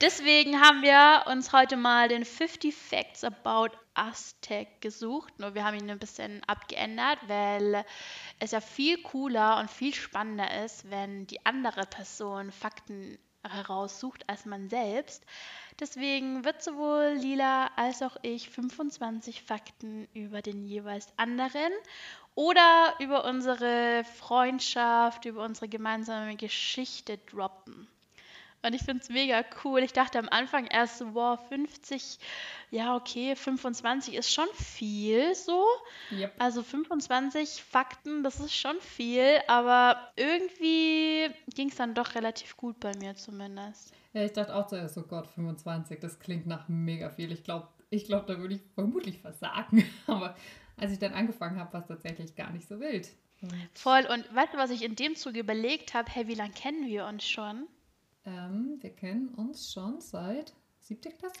Deswegen 0.00 0.60
haben 0.60 0.82
wir 0.82 1.24
uns 1.32 1.52
heute 1.52 1.76
mal 1.76 2.08
den 2.08 2.24
50 2.24 2.74
Facts 2.74 3.24
About 3.24 3.70
Tag 4.40 4.80
gesucht. 4.80 5.38
Nur 5.38 5.54
wir 5.54 5.64
haben 5.64 5.76
ihn 5.76 5.90
ein 5.90 5.98
bisschen 5.98 6.42
abgeändert, 6.44 7.18
weil 7.26 7.84
es 8.40 8.50
ja 8.50 8.60
viel 8.60 9.00
cooler 9.02 9.58
und 9.58 9.70
viel 9.70 9.94
spannender 9.94 10.64
ist, 10.64 10.90
wenn 10.90 11.26
die 11.26 11.44
andere 11.46 11.86
Person 11.86 12.52
Fakten 12.52 13.18
heraussucht 13.48 14.28
als 14.28 14.46
man 14.46 14.68
selbst. 14.68 15.24
Deswegen 15.80 16.44
wird 16.44 16.62
sowohl 16.62 17.14
Lila 17.18 17.70
als 17.76 18.02
auch 18.02 18.16
ich 18.22 18.50
25 18.50 19.42
Fakten 19.42 20.08
über 20.14 20.42
den 20.42 20.64
jeweils 20.64 21.08
anderen 21.16 21.72
oder 22.34 22.94
über 23.00 23.24
unsere 23.24 24.04
Freundschaft, 24.04 25.24
über 25.24 25.44
unsere 25.44 25.68
gemeinsame 25.68 26.36
Geschichte 26.36 27.18
droppen. 27.18 27.88
Und 28.64 28.74
ich 28.74 28.82
finde 28.82 29.02
es 29.02 29.10
mega 29.10 29.44
cool. 29.62 29.80
Ich 29.80 29.92
dachte 29.92 30.18
am 30.18 30.28
Anfang 30.30 30.66
erst 30.66 30.98
so, 30.98 31.14
wow, 31.14 31.38
50, 31.48 32.18
ja, 32.70 32.96
okay, 32.96 33.36
25 33.36 34.14
ist 34.14 34.32
schon 34.32 34.48
viel 34.54 35.34
so. 35.34 35.66
Yep. 36.10 36.32
Also 36.38 36.62
25 36.62 37.62
Fakten, 37.62 38.22
das 38.24 38.40
ist 38.40 38.54
schon 38.54 38.80
viel, 38.80 39.40
aber 39.48 40.10
irgendwie 40.16 41.28
ging 41.54 41.68
es 41.68 41.76
dann 41.76 41.94
doch 41.94 42.14
relativ 42.14 42.56
gut 42.56 42.80
bei 42.80 42.96
mir 42.96 43.14
zumindest. 43.16 43.92
Ja, 44.14 44.22
ich 44.22 44.32
dachte 44.32 44.54
auch 44.54 44.66
zuerst, 44.66 44.96
oh 44.96 45.02
Gott, 45.02 45.26
25, 45.26 46.00
das 46.00 46.18
klingt 46.18 46.46
nach 46.46 46.66
mega 46.68 47.10
viel. 47.10 47.32
Ich 47.32 47.44
glaube, 47.44 47.68
ich 47.90 48.06
glaub, 48.06 48.26
da 48.26 48.38
würde 48.38 48.54
ich 48.54 48.62
vermutlich 48.74 49.18
versagen. 49.18 49.84
Aber 50.06 50.34
als 50.78 50.90
ich 50.90 50.98
dann 50.98 51.12
angefangen 51.12 51.58
habe, 51.58 51.72
war 51.74 51.80
es 51.82 51.88
tatsächlich 51.88 52.34
gar 52.34 52.50
nicht 52.50 52.66
so 52.66 52.80
wild. 52.80 53.08
Voll. 53.74 54.06
Und 54.10 54.34
weißt 54.34 54.54
du, 54.54 54.58
was 54.58 54.70
ich 54.70 54.82
in 54.82 54.96
dem 54.96 55.16
Zuge 55.16 55.40
überlegt 55.40 55.92
habe? 55.92 56.10
Hey, 56.10 56.28
wie 56.28 56.34
lange 56.34 56.52
kennen 56.52 56.86
wir 56.86 57.04
uns 57.04 57.26
schon? 57.28 57.66
Ähm, 58.26 58.78
wir 58.80 58.90
kennen 58.90 59.28
uns 59.28 59.72
schon 59.72 60.00
seit 60.00 60.52
siebte 60.80 61.10
Klasse? 61.10 61.40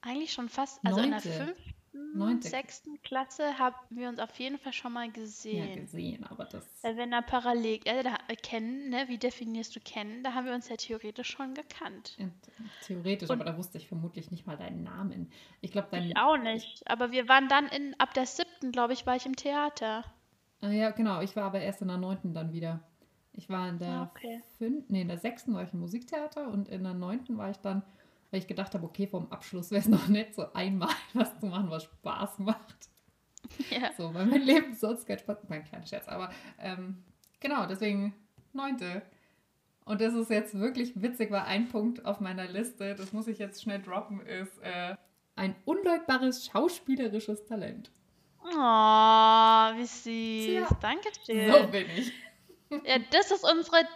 Eigentlich 0.00 0.32
schon 0.32 0.48
fast, 0.48 0.80
also 0.84 1.00
in 1.00 1.10
der 1.10 1.20
Neunte. 1.24 1.30
fünften, 1.46 2.18
Neunte. 2.18 2.48
sechsten 2.48 3.00
Klasse 3.02 3.58
haben 3.58 3.76
wir 3.90 4.08
uns 4.08 4.18
auf 4.18 4.34
jeden 4.38 4.58
Fall 4.58 4.72
schon 4.72 4.92
mal 4.92 5.06
Ja, 5.06 5.12
gesehen. 5.12 5.76
gesehen, 5.76 6.24
aber 6.24 6.44
das. 6.44 6.66
Weil 6.82 6.96
wir 6.96 7.04
in 7.04 7.10
der 7.12 7.22
parallel, 7.22 7.80
ja, 7.86 8.02
da, 8.02 8.18
äh, 8.28 8.36
kennen, 8.36 8.90
ne? 8.90 9.04
Wie 9.08 9.16
definierst 9.18 9.74
du 9.76 9.80
kennen? 9.80 10.22
Da 10.24 10.34
haben 10.34 10.44
wir 10.46 10.52
uns 10.54 10.68
ja 10.68 10.76
theoretisch 10.76 11.28
schon 11.30 11.54
gekannt. 11.54 12.18
Theoretisch, 12.86 13.30
Und- 13.30 13.40
aber 13.40 13.50
da 13.50 13.56
wusste 13.56 13.78
ich 13.78 13.86
vermutlich 13.88 14.30
nicht 14.30 14.46
mal 14.46 14.56
deinen 14.58 14.82
Namen. 14.82 15.30
Ich 15.62 15.72
glaube, 15.72 15.88
dein. 15.90 16.02
Ich 16.10 16.16
auch 16.16 16.36
nicht. 16.36 16.86
Aber 16.90 17.12
wir 17.12 17.28
waren 17.28 17.48
dann 17.48 17.66
in, 17.68 17.94
ab 17.98 18.12
der 18.14 18.26
siebten, 18.26 18.72
glaube 18.72 18.92
ich, 18.92 19.06
war 19.06 19.16
ich 19.16 19.24
im 19.24 19.36
Theater. 19.36 20.04
Ah, 20.60 20.70
ja, 20.70 20.90
genau. 20.90 21.20
Ich 21.22 21.34
war 21.36 21.44
aber 21.44 21.60
erst 21.60 21.80
in 21.82 21.88
der 21.88 21.96
neunten 21.98 22.34
dann 22.34 22.52
wieder. 22.52 22.80
Ich 23.36 23.48
war 23.48 23.68
in 23.68 23.78
der 23.78 23.88
Ah, 23.88 24.10
okay. 24.14 24.42
fün- 24.58 24.84
nee, 24.88 25.02
in 25.02 25.08
der 25.08 25.18
sechsten 25.18 25.54
war 25.54 25.62
ich 25.64 25.72
im 25.72 25.80
Musiktheater 25.80 26.48
und 26.48 26.68
in 26.68 26.84
der 26.84 26.94
neunten 26.94 27.36
war 27.36 27.50
ich 27.50 27.56
dann, 27.58 27.82
weil 28.30 28.40
ich 28.40 28.46
gedacht 28.46 28.74
habe, 28.74 28.84
okay, 28.86 29.06
vom 29.08 29.30
Abschluss 29.32 29.70
wäre 29.70 29.80
es 29.80 29.88
noch 29.88 30.08
nett, 30.08 30.34
so 30.34 30.52
einmal 30.52 30.88
was 31.14 31.38
zu 31.40 31.46
machen, 31.46 31.70
was 31.70 31.84
Spaß 31.84 32.38
macht. 32.40 32.76
Ja. 33.70 33.92
So, 33.96 34.12
weil 34.14 34.24
mein 34.24 34.40
Leben 34.40 34.74
sonst 34.74 35.06
kein 35.06 35.18
Spaß. 35.18 35.36
Mein 35.48 35.64
kleiner 35.64 35.86
Scherz, 35.86 36.08
aber 36.08 36.30
ähm, 36.58 37.04
genau, 37.40 37.66
deswegen 37.66 38.14
neunte. 38.54 39.02
Und 39.84 40.00
das 40.00 40.14
ist 40.14 40.30
jetzt 40.30 40.58
wirklich 40.58 41.00
witzig, 41.02 41.30
weil 41.30 41.42
ein 41.42 41.68
Punkt 41.68 42.06
auf 42.06 42.20
meiner 42.20 42.46
Liste, 42.48 42.94
das 42.94 43.12
muss 43.12 43.28
ich 43.28 43.38
jetzt 43.38 43.62
schnell 43.62 43.82
droppen, 43.82 44.20
ist 44.22 44.58
äh, 44.62 44.96
ein 45.36 45.54
unleugbares 45.66 46.46
schauspielerisches 46.46 47.44
Talent. 47.44 47.90
Oh, 48.42 48.48
wie 49.76 49.84
süß. 49.84 50.46
Tja. 50.46 50.68
Dankeschön. 50.80 51.52
So 51.52 51.66
bin 51.68 51.86
ich. 51.96 52.12
Ja, 52.84 52.98
das 53.10 53.30
ist 53.30 53.44
unsere, 53.44 53.86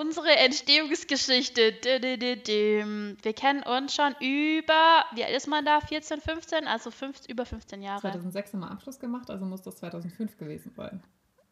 unsere 0.00 0.36
Entstehungsgeschichte. 0.36 1.72
Wir 3.22 3.32
kennen 3.34 3.62
uns 3.62 3.94
schon 3.94 4.14
über, 4.20 5.04
wie 5.14 5.24
alt 5.24 5.36
ist 5.36 5.46
man 5.46 5.64
da? 5.64 5.80
14, 5.80 6.20
15? 6.20 6.66
Also 6.66 6.90
fünf, 6.90 7.26
über 7.28 7.46
15 7.46 7.82
Jahre. 7.82 8.00
2006 8.00 8.52
haben 8.52 8.60
wir 8.60 8.70
Abschluss 8.70 8.98
gemacht, 8.98 9.30
also 9.30 9.44
muss 9.44 9.62
das 9.62 9.76
2005 9.76 10.36
gewesen 10.38 10.72
sein. 10.76 11.02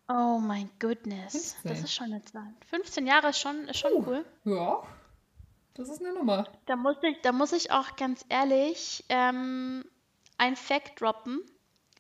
Oh 0.08 0.38
mein 0.38 0.70
goodness. 0.80 1.54
15. 1.54 1.70
Das 1.70 1.80
ist 1.80 1.94
schon 1.94 2.06
eine 2.06 2.22
Zahl. 2.24 2.52
15 2.68 3.06
Jahre 3.06 3.28
ist 3.30 3.38
schon, 3.40 3.68
ist 3.68 3.78
schon 3.78 3.92
Uh. 3.92 4.04
cool. 4.06 4.24
Ja, 4.44 4.82
das 5.74 5.88
ist 5.88 6.00
eine 6.04 6.12
Nummer. 6.12 6.46
Da 6.66 6.76
muss 6.76 6.96
ich, 7.02 7.20
da 7.22 7.32
muss 7.32 7.52
ich 7.52 7.70
auch 7.70 7.96
ganz 7.96 8.24
ehrlich 8.28 9.04
ähm, 9.08 9.84
ein 10.36 10.56
Fact 10.56 11.00
droppen, 11.00 11.40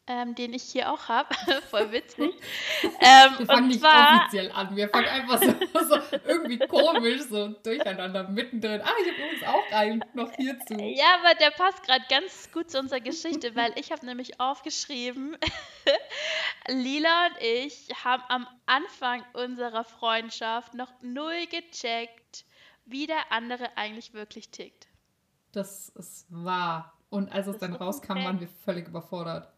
ähm, 0.06 0.34
den 0.34 0.52
ich 0.52 0.62
hier 0.62 0.92
auch 0.92 1.08
habe. 1.08 1.34
Voll 1.70 1.90
witzig. 1.92 2.34
ähm, 2.82 3.38
Wir 3.38 3.46
fangen 3.46 3.68
nicht 3.68 3.80
zwar, 3.80 4.20
offiziell 4.20 4.50
an, 4.52 4.76
wir 4.76 4.88
fangen 4.88 5.08
einfach 5.08 5.38
so, 5.38 5.50
so 5.88 6.18
irgendwie 6.26 6.58
komisch 6.58 7.22
so 7.22 7.48
durcheinander 7.62 8.28
mittendrin. 8.28 8.82
Ah, 8.82 8.90
ich 9.02 9.12
habe 9.12 9.22
übrigens 9.22 9.46
auch 9.46 9.72
einen 9.72 10.04
noch 10.12 10.32
hierzu. 10.32 10.74
Ja, 10.78 11.16
aber 11.20 11.34
der 11.36 11.50
passt 11.50 11.82
gerade 11.84 12.04
ganz 12.10 12.50
gut 12.52 12.70
zu 12.70 12.78
unserer 12.78 13.00
Geschichte, 13.00 13.56
weil 13.56 13.72
ich 13.76 13.92
habe 13.92 14.04
nämlich 14.04 14.40
aufgeschrieben, 14.40 15.36
Lila 16.68 17.26
und 17.26 17.42
ich 17.42 17.88
haben 18.04 18.22
am 18.28 18.46
Anfang 18.66 19.24
unserer 19.32 19.84
Freundschaft 19.84 20.74
noch 20.74 20.90
null 21.02 21.46
gecheckt, 21.46 22.44
wie 22.84 23.06
der 23.06 23.32
andere 23.32 23.76
eigentlich 23.76 24.12
wirklich 24.12 24.50
tickt. 24.50 24.86
Das 25.52 25.88
ist 25.90 26.26
wahr. 26.28 26.92
Und 27.10 27.30
als 27.32 27.46
es 27.46 27.52
Das 27.52 27.60
dann 27.60 27.76
rauskam, 27.76 28.14
Fact. 28.14 28.24
waren 28.26 28.40
wir 28.40 28.48
völlig 28.48 28.88
überfordert. 28.88 29.53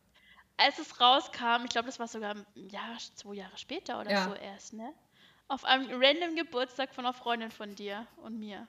Als 0.59 0.79
es 0.79 1.01
rauskam, 1.01 1.65
ich 1.65 1.71
glaube, 1.71 1.87
das 1.87 1.99
war 1.99 2.09
sogar 2.09 2.35
ein 2.35 2.47
Jahr, 2.55 2.97
zwei 3.15 3.35
Jahre 3.35 3.57
später 3.59 4.01
oder 4.01 4.11
Ja. 4.11 4.25
so 4.25 4.35
erst, 4.35 4.73
ne? 4.73 4.93
Auf 5.49 5.65
einem 5.65 5.89
random 6.03 6.35
Geburtstag 6.35 6.95
von 6.95 7.05
einer 7.05 7.15
Freundin 7.15 7.51
von 7.51 7.75
dir 7.75 8.07
und 8.17 8.39
mir. 8.39 8.67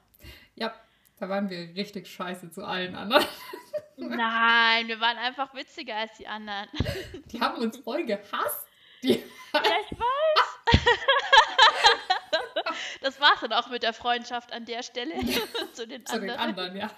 Ja, 0.56 0.74
da 1.20 1.30
waren 1.30 1.50
wir 1.50 1.58
richtig 1.76 2.08
scheiße 2.08 2.52
zu 2.52 2.64
allen 2.66 2.96
anderen. 2.96 3.26
Nein, 3.98 4.88
wir 4.88 5.00
waren 5.00 5.18
einfach 5.18 5.54
witziger 5.56 5.96
als 5.96 6.16
die 6.18 6.28
anderen. 6.28 6.70
Die 7.32 7.40
haben 7.42 7.62
uns 7.62 7.78
voll 7.78 8.06
gehasst. 8.06 8.68
Die, 9.02 9.24
Ja, 9.54 9.62
ich 9.90 9.98
weiß. 9.98 10.68
Das 13.02 13.20
war's 13.22 13.40
dann 13.42 13.54
auch 13.54 13.70
mit 13.70 13.84
der 13.84 13.94
Freundschaft 13.94 14.52
an 14.52 14.66
der 14.66 14.84
Stelle 14.84 15.14
zu 15.74 15.88
den 15.88 16.06
zu 16.06 16.20
den 16.20 16.30
anderen. 16.32 16.40
anderen, 16.40 16.76
ja. 16.78 16.92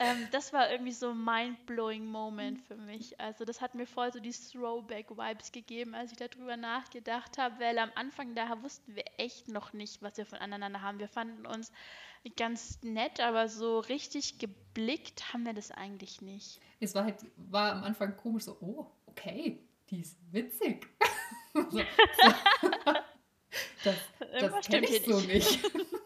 Ähm, 0.00 0.26
das 0.32 0.54
war 0.54 0.70
irgendwie 0.70 0.92
so 0.92 1.10
ein 1.10 1.22
mind-blowing 1.22 2.06
Moment 2.06 2.58
für 2.62 2.74
mich. 2.74 3.20
Also 3.20 3.44
das 3.44 3.60
hat 3.60 3.74
mir 3.74 3.86
voll 3.86 4.10
so 4.10 4.18
die 4.18 4.32
Throwback-Vibes 4.32 5.52
gegeben, 5.52 5.94
als 5.94 6.10
ich 6.10 6.16
darüber 6.16 6.56
nachgedacht 6.56 7.36
habe, 7.36 7.60
weil 7.60 7.78
am 7.78 7.90
Anfang 7.94 8.34
da 8.34 8.62
wussten 8.62 8.96
wir 8.96 9.04
echt 9.18 9.48
noch 9.48 9.74
nicht, 9.74 10.00
was 10.00 10.16
wir 10.16 10.24
voneinander 10.24 10.80
haben. 10.80 10.98
Wir 10.98 11.08
fanden 11.08 11.44
uns 11.44 11.70
ganz 12.36 12.80
nett, 12.82 13.20
aber 13.20 13.48
so 13.50 13.78
richtig 13.78 14.38
geblickt 14.38 15.34
haben 15.34 15.44
wir 15.44 15.52
das 15.52 15.70
eigentlich 15.70 16.22
nicht. 16.22 16.60
Es 16.80 16.94
war 16.94 17.04
halt, 17.04 17.16
war 17.36 17.72
am 17.72 17.84
Anfang 17.84 18.16
komisch 18.16 18.44
so, 18.44 18.56
oh, 18.62 18.86
okay, 19.04 19.58
die 19.90 20.00
ist 20.00 20.16
witzig. 20.32 20.88
so, 21.52 21.70
so. 21.70 21.80
Das, 23.82 23.96
das 24.38 24.68
kenne 24.68 24.86
stimmt 24.86 24.90
ich 24.90 25.04
so 25.04 25.20
nicht. 25.20 25.60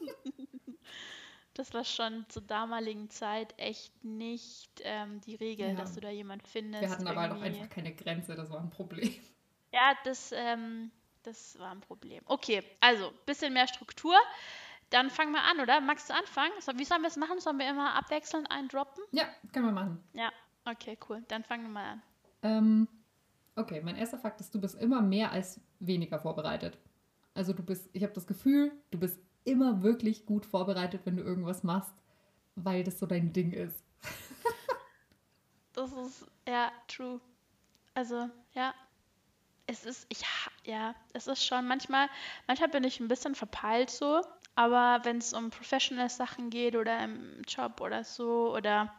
Das 1.54 1.72
war 1.72 1.84
schon 1.84 2.26
zur 2.28 2.42
damaligen 2.42 3.08
Zeit 3.10 3.54
echt 3.58 4.04
nicht 4.04 4.70
ähm, 4.82 5.20
die 5.20 5.36
Regel, 5.36 5.68
Ja. 5.68 5.74
dass 5.74 5.94
du 5.94 6.00
da 6.00 6.10
jemand 6.10 6.46
findest. 6.46 6.82
Wir 6.82 6.90
hatten 6.90 7.06
aber 7.06 7.20
halt 7.20 7.32
auch 7.32 7.36
irgendwie. 7.36 7.60
einfach 7.60 7.70
keine 7.74 7.94
Grenze, 7.94 8.34
das 8.34 8.50
war 8.50 8.60
ein 8.60 8.70
Problem. 8.70 9.14
Ja, 9.72 9.92
das, 10.04 10.32
ähm, 10.32 10.90
das 11.22 11.58
war 11.58 11.70
ein 11.72 11.80
Problem. 11.80 12.22
Okay, 12.26 12.62
also 12.80 13.12
bisschen 13.26 13.52
mehr 13.52 13.66
Struktur. 13.68 14.14
Dann 14.90 15.10
fangen 15.10 15.32
wir 15.32 15.42
an, 15.42 15.60
oder? 15.60 15.80
Magst 15.80 16.10
du 16.10 16.14
anfangen? 16.14 16.52
So, 16.60 16.72
wie 16.78 16.84
sollen 16.84 17.00
wir 17.02 17.08
es 17.08 17.16
machen? 17.16 17.40
Sollen 17.40 17.58
wir 17.58 17.68
immer 17.68 17.94
abwechselnd 17.94 18.50
eindroppen? 18.50 19.02
Ja, 19.12 19.24
können 19.52 19.66
wir 19.66 19.72
machen. 19.72 20.04
Ja, 20.12 20.30
okay, 20.64 20.96
cool. 21.08 21.24
Dann 21.28 21.42
fangen 21.42 21.64
wir 21.64 21.70
mal 21.70 21.92
an. 21.92 22.02
Ähm, 22.42 22.88
okay, 23.56 23.80
mein 23.82 23.96
erster 23.96 24.18
Fakt 24.18 24.40
ist, 24.40 24.54
du 24.54 24.60
bist 24.60 24.80
immer 24.80 25.00
mehr 25.00 25.32
als 25.32 25.60
weniger 25.80 26.18
vorbereitet. 26.18 26.78
Also 27.32 27.52
du 27.52 27.62
bist, 27.64 27.88
ich 27.92 28.02
habe 28.02 28.12
das 28.12 28.26
Gefühl, 28.26 28.70
du 28.92 28.98
bist 28.98 29.18
immer 29.44 29.82
wirklich 29.82 30.26
gut 30.26 30.46
vorbereitet, 30.46 31.02
wenn 31.04 31.16
du 31.16 31.22
irgendwas 31.22 31.62
machst, 31.62 31.94
weil 32.56 32.84
das 32.84 32.98
so 32.98 33.06
dein 33.06 33.32
Ding 33.32 33.52
ist. 33.52 33.82
Das 35.74 35.90
ist, 35.90 36.24
ja, 36.46 36.70
true. 36.86 37.20
Also, 37.94 38.30
ja. 38.52 38.72
Es 39.66 39.84
ist, 39.84 40.06
ich, 40.08 40.20
ja, 40.64 40.94
es 41.14 41.26
ist 41.26 41.44
schon 41.44 41.66
manchmal, 41.66 42.08
manchmal 42.46 42.68
bin 42.68 42.84
ich 42.84 43.00
ein 43.00 43.08
bisschen 43.08 43.34
verpeilt 43.34 43.90
so, 43.90 44.22
aber 44.54 45.04
wenn 45.04 45.18
es 45.18 45.32
um 45.32 45.50
professional 45.50 46.08
Sachen 46.10 46.50
geht 46.50 46.76
oder 46.76 47.02
im 47.02 47.42
Job 47.48 47.80
oder 47.80 48.04
so 48.04 48.54
oder 48.54 48.94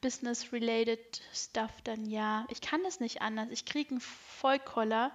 business-related 0.00 1.20
Stuff, 1.34 1.72
dann 1.82 2.06
ja. 2.06 2.46
Ich 2.48 2.60
kann 2.60 2.82
das 2.84 3.00
nicht 3.00 3.20
anders. 3.20 3.48
Ich 3.50 3.64
kriege 3.64 3.90
einen 3.90 4.00
Vollkoller, 4.00 5.10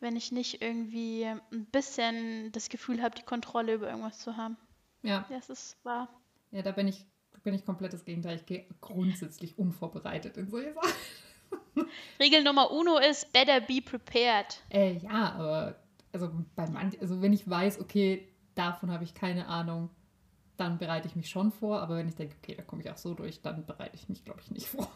wenn 0.00 0.16
ich 0.16 0.32
nicht 0.32 0.62
irgendwie 0.62 1.24
ein 1.26 1.66
bisschen 1.66 2.50
das 2.52 2.68
Gefühl 2.68 3.02
habe, 3.02 3.14
die 3.14 3.22
Kontrolle 3.22 3.74
über 3.74 3.88
irgendwas 3.88 4.18
zu 4.18 4.36
haben. 4.36 4.56
Ja. 5.02 5.26
Es 5.30 5.48
ist 5.48 5.76
wahr. 5.84 6.08
Ja, 6.50 6.62
da 6.62 6.72
bin 6.72 6.88
ich, 6.88 7.06
bin 7.42 7.54
ich 7.54 7.64
komplett 7.64 7.92
das 7.92 8.04
Gegenteil. 8.04 8.36
Ich 8.36 8.46
gehe 8.46 8.66
grundsätzlich 8.80 9.58
unvorbereitet 9.58 10.36
in 10.36 10.48
solche 10.48 10.74
Sachen. 10.74 10.90
Regel 12.18 12.42
Nummer 12.42 12.70
uno 12.70 12.98
ist 12.98 13.32
better 13.32 13.60
be 13.60 13.80
prepared. 13.82 14.62
Äh, 14.70 14.98
ja, 14.98 15.32
aber 15.32 15.76
also 16.12 16.30
bei 16.56 16.68
manchen, 16.68 17.00
also 17.00 17.22
wenn 17.22 17.32
ich 17.32 17.48
weiß, 17.48 17.80
okay, 17.80 18.28
davon 18.54 18.90
habe 18.90 19.04
ich 19.04 19.14
keine 19.14 19.46
Ahnung, 19.46 19.90
dann 20.56 20.78
bereite 20.78 21.08
ich 21.08 21.16
mich 21.16 21.28
schon 21.30 21.52
vor. 21.52 21.80
Aber 21.80 21.96
wenn 21.96 22.08
ich 22.08 22.16
denke, 22.16 22.36
okay, 22.42 22.54
da 22.54 22.62
komme 22.62 22.82
ich 22.82 22.90
auch 22.90 22.96
so 22.96 23.14
durch, 23.14 23.40
dann 23.42 23.66
bereite 23.66 23.96
ich 23.96 24.08
mich, 24.08 24.24
glaube 24.24 24.40
ich, 24.40 24.50
nicht 24.50 24.66
vor. 24.66 24.90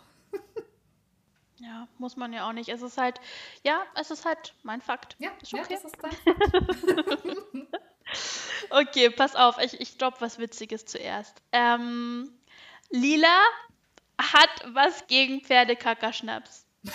Ja, 1.59 1.87
muss 1.99 2.17
man 2.17 2.33
ja 2.33 2.49
auch 2.49 2.53
nicht. 2.53 2.69
Es 2.69 2.83
ist 2.83 2.99
halt, 2.99 3.21
ja, 3.63 3.83
es 3.95 4.11
ist 4.11 4.25
halt 4.25 4.55
mein 4.63 4.81
Fakt. 4.81 5.17
Ja, 5.19 5.31
Ist 5.41 5.53
ja 5.53 5.63
okay. 5.63 5.79
das 5.83 5.85
ist 5.85 5.97
dein 6.03 7.67
Okay, 8.71 9.11
pass 9.11 9.37
auf, 9.37 9.59
ich, 9.59 9.81
ich 9.81 9.97
droppe 9.97 10.21
was 10.21 10.39
Witziges 10.39 10.85
zuerst. 10.85 11.41
Ähm, 11.53 12.31
Lila 12.91 13.41
hat 14.19 14.51
was 14.75 15.07
gegen 15.07 15.41
Pferdekackerschnaps. 15.41 16.67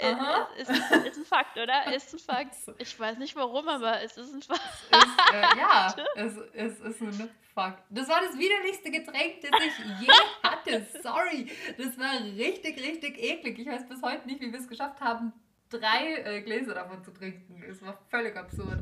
Äh, 0.00 0.14
Aha. 0.14 0.48
ist, 0.56 0.70
ist, 0.70 0.90
ist 0.90 1.18
ein 1.18 1.24
Fakt, 1.24 1.58
oder? 1.58 1.92
Ist 1.94 2.14
ein 2.14 2.18
Fakt. 2.18 2.56
Ich 2.78 2.98
weiß 2.98 3.18
nicht 3.18 3.36
warum, 3.36 3.68
aber 3.68 4.00
es 4.02 4.16
ist 4.16 4.32
ein 4.32 4.40
Fakt. 4.40 4.60
ist, 4.90 5.34
äh, 5.34 5.40
ja, 5.58 5.94
es, 6.16 6.36
es 6.54 6.80
ist 6.80 7.02
ein 7.02 7.30
Fakt. 7.54 7.84
Das 7.90 8.08
war 8.08 8.20
das 8.22 8.38
widerlichste 8.38 8.90
Getränk, 8.90 9.42
das 9.42 9.50
ich 9.62 10.00
je 10.00 10.08
hatte. 10.42 10.86
Sorry. 11.02 11.52
Das 11.76 11.98
war 11.98 12.18
richtig, 12.36 12.78
richtig 12.82 13.18
eklig. 13.18 13.58
Ich 13.58 13.66
weiß 13.66 13.86
bis 13.88 14.00
heute 14.02 14.26
nicht, 14.26 14.40
wie 14.40 14.50
wir 14.50 14.58
es 14.58 14.68
geschafft 14.68 15.00
haben, 15.00 15.34
drei 15.68 16.14
äh, 16.24 16.40
Gläser 16.42 16.74
davon 16.74 17.04
zu 17.04 17.10
trinken. 17.10 17.62
Es 17.68 17.82
war 17.82 17.98
völlig 18.08 18.36
absurd. 18.36 18.80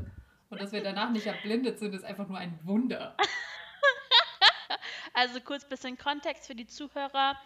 Und 0.49 0.61
dass 0.61 0.71
wir 0.71 0.81
danach 0.81 1.09
nicht 1.09 1.27
erblindet 1.27 1.79
sind, 1.79 1.93
ist 1.93 2.05
einfach 2.05 2.27
nur 2.27 2.37
ein 2.37 2.57
Wunder. 2.63 3.15
Also 5.13 5.41
kurz 5.41 5.65
bisschen 5.65 5.97
Kontext 5.97 6.47
für 6.47 6.55
die 6.55 6.65
Zuhörer. 6.65 7.37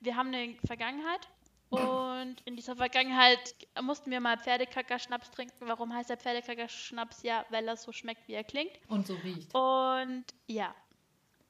Wir 0.00 0.16
haben 0.16 0.28
eine 0.28 0.54
Vergangenheit 0.64 1.28
und 1.70 2.36
in 2.44 2.56
dieser 2.56 2.76
Vergangenheit 2.76 3.54
mussten 3.82 4.10
wir 4.10 4.20
mal 4.20 4.36
Pferdekackerschnaps 4.38 5.30
trinken. 5.30 5.54
Warum 5.68 5.94
heißt 5.94 6.10
der 6.10 6.16
Pferdekackerschnaps? 6.16 7.22
Ja, 7.22 7.44
weil 7.50 7.66
er 7.68 7.76
so 7.76 7.92
schmeckt, 7.92 8.26
wie 8.28 8.34
er 8.34 8.44
klingt. 8.44 8.72
Und 8.88 9.06
so 9.06 9.14
riecht. 9.14 9.54
Und 9.54 10.24
ja, 10.46 10.74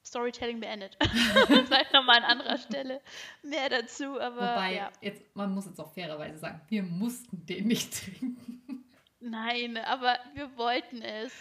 Storytelling 0.05 0.59
beendet. 0.59 0.97
Vielleicht 1.47 1.93
nochmal 1.93 2.17
an 2.17 2.23
anderer 2.23 2.57
Stelle 2.57 3.01
mehr 3.43 3.69
dazu, 3.69 4.19
aber 4.19 4.35
Wobei, 4.41 4.75
ja. 4.75 4.91
jetzt, 5.01 5.23
man 5.35 5.53
muss 5.53 5.65
jetzt 5.65 5.79
auch 5.79 5.93
fairerweise 5.93 6.37
sagen, 6.39 6.61
wir 6.69 6.83
mussten 6.83 7.45
den 7.45 7.67
nicht 7.67 7.93
trinken. 8.19 8.85
Nein, 9.19 9.77
aber 9.77 10.17
wir 10.33 10.55
wollten 10.57 11.01
es. 11.01 11.33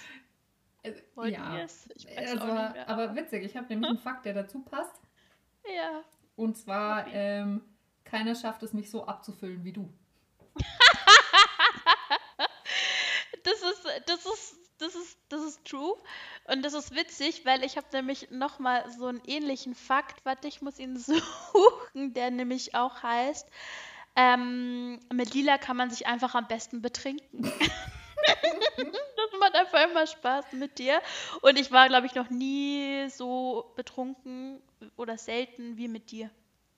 Also, 0.84 1.00
Wollten 1.14 1.34
ja. 1.34 1.54
wir 1.54 1.64
es? 1.64 1.88
Ich 1.94 2.06
weiß 2.06 2.30
Also, 2.32 2.44
auch 2.44 2.46
nicht 2.62 2.72
mehr. 2.74 2.88
aber 2.88 3.14
witzig, 3.16 3.44
ich 3.44 3.56
habe 3.56 3.66
nämlich 3.68 3.88
einen 3.90 3.98
Fakt, 3.98 4.24
der 4.26 4.34
dazu 4.34 4.60
passt. 4.60 5.00
ja. 5.66 6.02
Und 6.36 6.56
zwar, 6.56 7.02
Okay. 7.06 7.10
ähm, 7.14 7.62
keiner 8.10 8.34
schafft 8.34 8.62
es, 8.62 8.72
mich 8.72 8.90
so 8.90 9.06
abzufüllen 9.06 9.64
wie 9.64 9.72
du. 9.72 9.92
Das 13.42 13.54
ist, 13.62 13.86
das 14.06 14.26
ist, 14.26 14.56
das 14.78 14.94
ist, 14.94 15.18
das 15.28 15.42
ist 15.42 15.64
true. 15.64 15.96
Und 16.44 16.62
das 16.62 16.74
ist 16.74 16.94
witzig, 16.94 17.46
weil 17.46 17.64
ich 17.64 17.76
habe 17.76 17.86
nämlich 17.92 18.30
nochmal 18.30 18.84
so 18.90 19.06
einen 19.06 19.22
ähnlichen 19.26 19.74
Fakt. 19.74 20.24
Warte, 20.24 20.46
ich 20.46 20.60
muss 20.60 20.78
ihn 20.78 20.96
suchen, 20.98 22.12
der 22.12 22.30
nämlich 22.30 22.74
auch 22.74 23.02
heißt, 23.02 23.48
ähm, 24.16 25.00
mit 25.12 25.32
Lila 25.34 25.58
kann 25.58 25.76
man 25.76 25.90
sich 25.90 26.06
einfach 26.06 26.34
am 26.34 26.48
besten 26.48 26.82
betrinken. 26.82 27.42
das 27.42 29.40
macht 29.40 29.54
einfach 29.54 29.90
immer 29.90 30.06
Spaß 30.06 30.52
mit 30.52 30.78
dir. 30.78 31.00
Und 31.42 31.58
ich 31.58 31.72
war, 31.72 31.88
glaube 31.88 32.06
ich, 32.06 32.14
noch 32.14 32.28
nie 32.30 33.08
so 33.08 33.72
betrunken 33.76 34.60
oder 34.96 35.16
selten 35.16 35.76
wie 35.76 35.88
mit 35.88 36.10
dir. 36.10 36.30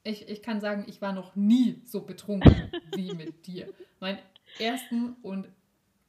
Ich, 0.04 0.28
ich 0.28 0.42
kann 0.42 0.60
sagen, 0.60 0.84
ich 0.88 1.00
war 1.00 1.12
noch 1.12 1.36
nie 1.36 1.80
so 1.84 2.02
betrunken 2.02 2.72
wie 2.94 3.14
mit 3.14 3.46
dir. 3.46 3.72
Mein 4.00 4.18
ersten 4.58 5.14
und 5.22 5.48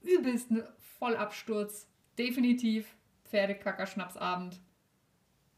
übelsten 0.02 0.64
Vollabsturz, 1.00 1.88
definitiv 2.18 2.96
Pferdekackerschnapsabend. 3.26 4.60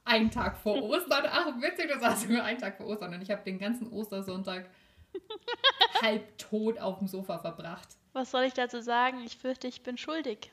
Ein 0.04 0.32
Tag 0.32 0.58
vor 0.58 0.82
Ostern. 0.84 1.26
Ach, 1.30 1.48
witzig, 1.62 1.90
das 1.90 2.02
war 2.02 2.16
sogar 2.16 2.44
ein 2.44 2.58
Tag 2.58 2.78
vor 2.78 2.88
Ostern. 2.88 3.14
Und 3.14 3.22
ich 3.22 3.32
habe 3.32 3.44
den 3.44 3.58
ganzen 3.58 3.88
Ostersonntag 3.92 4.70
halb 6.02 6.38
tot 6.38 6.78
auf 6.80 7.00
dem 7.00 7.08
Sofa 7.08 7.40
verbracht. 7.40 7.88
Was 8.14 8.32
soll 8.32 8.44
ich 8.44 8.54
dazu 8.54 8.82
sagen? 8.82 9.22
Ich 9.26 9.38
fürchte, 9.38 9.68
ich 9.68 9.82
bin 9.82 9.98
schuldig. 9.98 10.52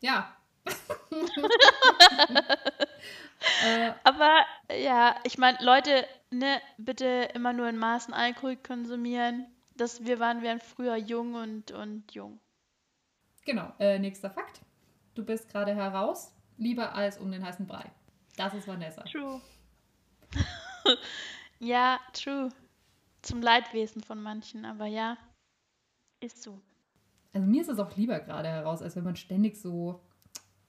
Ja. 0.00 0.36
Äh, 3.64 3.92
Aber 4.04 4.44
ja, 4.76 5.16
ich 5.24 5.38
meine, 5.38 5.58
Leute, 5.62 6.06
ne, 6.30 6.60
bitte 6.78 7.28
immer 7.34 7.52
nur 7.52 7.68
in 7.68 7.78
Maßen 7.78 8.14
Alkohol 8.14 8.56
konsumieren. 8.56 9.46
Das, 9.76 10.04
wir 10.04 10.20
waren, 10.20 10.42
wären 10.42 10.60
früher 10.60 10.96
jung 10.96 11.34
und, 11.34 11.70
und 11.72 12.12
jung. 12.12 12.40
genau, 13.44 13.72
äh, 13.78 13.98
nächster 13.98 14.30
Fakt. 14.30 14.60
Du 15.14 15.24
bist 15.24 15.48
gerade 15.50 15.74
heraus, 15.74 16.34
lieber 16.56 16.94
als 16.94 17.18
um 17.18 17.30
den 17.30 17.44
heißen 17.44 17.66
Brei. 17.66 17.90
Das 18.36 18.54
ist 18.54 18.66
Vanessa. 18.66 19.02
True. 19.02 19.40
ja, 21.58 22.00
true. 22.12 22.48
Zum 23.22 23.40
Leidwesen 23.40 24.02
von 24.02 24.22
manchen, 24.22 24.64
aber 24.64 24.86
ja, 24.86 25.16
ist 26.20 26.42
so. 26.42 26.60
Also 27.32 27.46
mir 27.46 27.62
ist 27.62 27.68
es 27.68 27.78
auch 27.78 27.94
lieber 27.96 28.20
gerade 28.20 28.48
heraus, 28.48 28.82
als 28.82 28.96
wenn 28.96 29.04
man 29.04 29.16
ständig 29.16 29.60
so. 29.60 30.02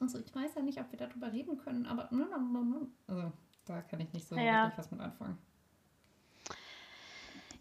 Also 0.04 0.20
ich 0.20 0.36
weiß 0.36 0.56
ja 0.56 0.62
nicht, 0.62 0.80
ob 0.80 0.92
wir 0.92 1.00
darüber 1.00 1.32
reden 1.32 1.58
können, 1.58 1.86
aber. 1.86 2.10
Also 3.08 3.32
da 3.66 3.82
kann 3.82 4.00
ich 4.02 4.12
nicht 4.14 4.28
so 4.28 4.36
Ja. 4.36 4.64
wirklich 4.64 4.78
was 4.78 4.92
mit 4.92 5.00
anfangen. 5.00 5.38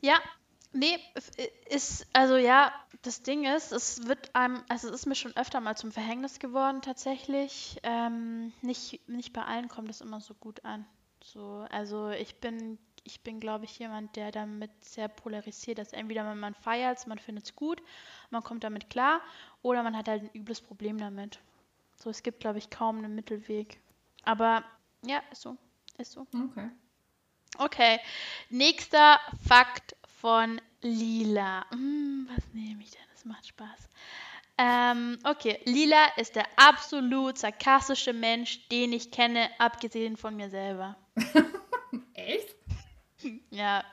Ja, 0.01 0.17
nee, 0.73 0.99
ist, 1.71 2.07
also 2.13 2.37
ja, 2.37 2.73
das 3.03 3.23
Ding 3.23 3.45
ist, 3.45 3.71
es 3.73 4.07
wird 4.07 4.35
einem, 4.35 4.63
also 4.69 4.89
es 4.89 4.95
ist 4.95 5.07
mir 5.07 5.15
schon 5.15 5.37
öfter 5.37 5.61
mal 5.61 5.77
zum 5.77 5.93
Verhängnis 5.93 6.41
geworden 6.41 6.83
tatsächlich. 6.83 7.79
Ähm, 7.85 8.53
nicht, 8.63 9.09
nicht 9.09 9.33
bei 9.33 9.45
allen 9.45 9.69
kommt 9.69 9.91
es 9.91 10.01
immer 10.01 10.21
so 10.21 10.35
gut 10.35 10.65
an. 10.65 10.85
So, 11.23 11.65
also 11.71 12.11
ich 12.11 12.41
bin, 12.41 12.79
ich 13.05 13.21
bin, 13.23 13.39
glaube 13.39 13.65
ich, 13.65 13.79
jemand, 13.79 14.17
der 14.17 14.33
damit 14.33 14.71
sehr 14.85 15.07
polarisiert 15.07 15.79
ist. 15.79 15.93
Entweder 15.95 16.25
man, 16.25 16.41
man 16.41 16.55
feiert 16.55 16.99
es, 16.99 17.07
man 17.07 17.19
findet 17.19 17.45
es 17.45 17.55
gut, 17.55 17.81
man 18.31 18.43
kommt 18.43 18.65
damit 18.65 18.91
klar, 18.91 19.21
oder 19.63 19.85
man 19.85 19.97
hat 19.97 20.09
halt 20.09 20.23
ein 20.23 20.31
übles 20.35 20.61
Problem 20.61 20.99
damit. 20.99 21.39
So, 22.03 22.11
es 22.11 22.25
gibt, 22.25 22.41
glaube 22.41 22.59
ich, 22.59 22.69
kaum 22.69 22.99
einen 22.99 23.15
Mittelweg. 23.15 23.79
Aber 24.25 24.65
ja, 25.07 25.23
ist 25.31 25.43
so, 25.43 25.57
ist 25.99 26.11
so. 26.11 26.27
Okay. 26.35 26.69
Okay, 27.59 28.01
nächster 28.51 29.21
Fakt 29.47 29.95
von 30.21 30.61
Lila. 30.81 31.65
Hm, 31.71 32.29
was 32.29 32.43
nehme 32.55 32.83
ich 32.83 32.91
denn? 32.91 33.03
Das 33.13 33.25
macht 33.25 33.47
Spaß. 33.47 33.89
Ähm, 34.59 35.17
okay, 35.23 35.61
Lila 35.65 36.07
ist 36.17 36.35
der 36.35 36.47
absolut 36.57 37.39
sarkastische 37.39 38.13
Mensch, 38.13 38.69
den 38.69 38.93
ich 38.93 39.13
kenne, 39.13 39.49
abgesehen 39.61 40.17
von 40.17 40.35
mir 40.35 40.51
selber. 40.51 40.97
Echt? 42.15 42.57
Ja. 43.51 43.85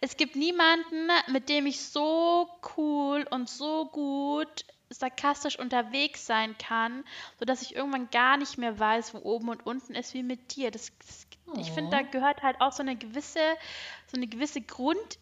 Es 0.00 0.16
gibt 0.16 0.36
niemanden, 0.36 1.08
mit 1.28 1.50
dem 1.50 1.66
ich 1.66 1.82
so 1.82 2.48
cool 2.76 3.26
und 3.30 3.50
so 3.50 3.86
gut 3.86 4.64
sarkastisch 4.90 5.58
unterwegs 5.58 6.26
sein 6.26 6.56
kann, 6.58 7.04
sodass 7.38 7.62
ich 7.62 7.74
irgendwann 7.74 8.10
gar 8.10 8.36
nicht 8.36 8.58
mehr 8.58 8.78
weiß, 8.78 9.14
wo 9.14 9.18
oben 9.18 9.48
und 9.48 9.66
unten 9.66 9.94
ist, 9.94 10.14
wie 10.14 10.22
mit 10.22 10.56
dir. 10.56 10.70
Das, 10.70 10.92
das, 10.98 11.26
ich 11.56 11.72
finde, 11.72 11.90
da 11.96 12.02
Oh. 12.02 12.10
gehört 12.10 12.42
halt 12.42 12.60
auch 12.60 12.72
so 12.72 12.82
eine 12.82 12.96
gewisse, 12.96 13.40
so 14.06 14.16
eine 14.16 14.26
gewisse 14.26 14.60
Grund, 14.60 15.18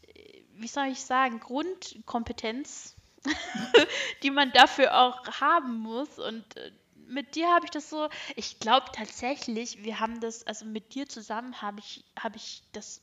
wie 0.55 0.69
soll 0.69 0.87
ich 0.87 1.01
sagen, 1.01 1.41
Grundkompetenz, 1.41 2.97
die 4.23 4.31
man 4.31 4.53
dafür 4.53 4.97
auch 4.99 5.27
haben 5.41 5.79
muss. 5.79 6.19
Und 6.19 6.57
äh, 6.57 6.73
mit 7.07 7.35
dir 7.35 7.49
habe 7.49 7.65
ich 7.67 7.71
das 7.71 7.91
so, 7.91 8.09
ich 8.37 8.59
glaube 8.61 8.87
tatsächlich, 8.93 9.83
wir 9.85 10.01
haben 10.01 10.21
das, 10.21 10.47
also 10.47 10.65
mit 10.67 10.95
dir 10.95 11.09
zusammen 11.09 11.61
habe 11.63 11.81
ich, 11.81 12.05
habe 12.19 12.37
ich 12.37 12.63
das 12.73 13.03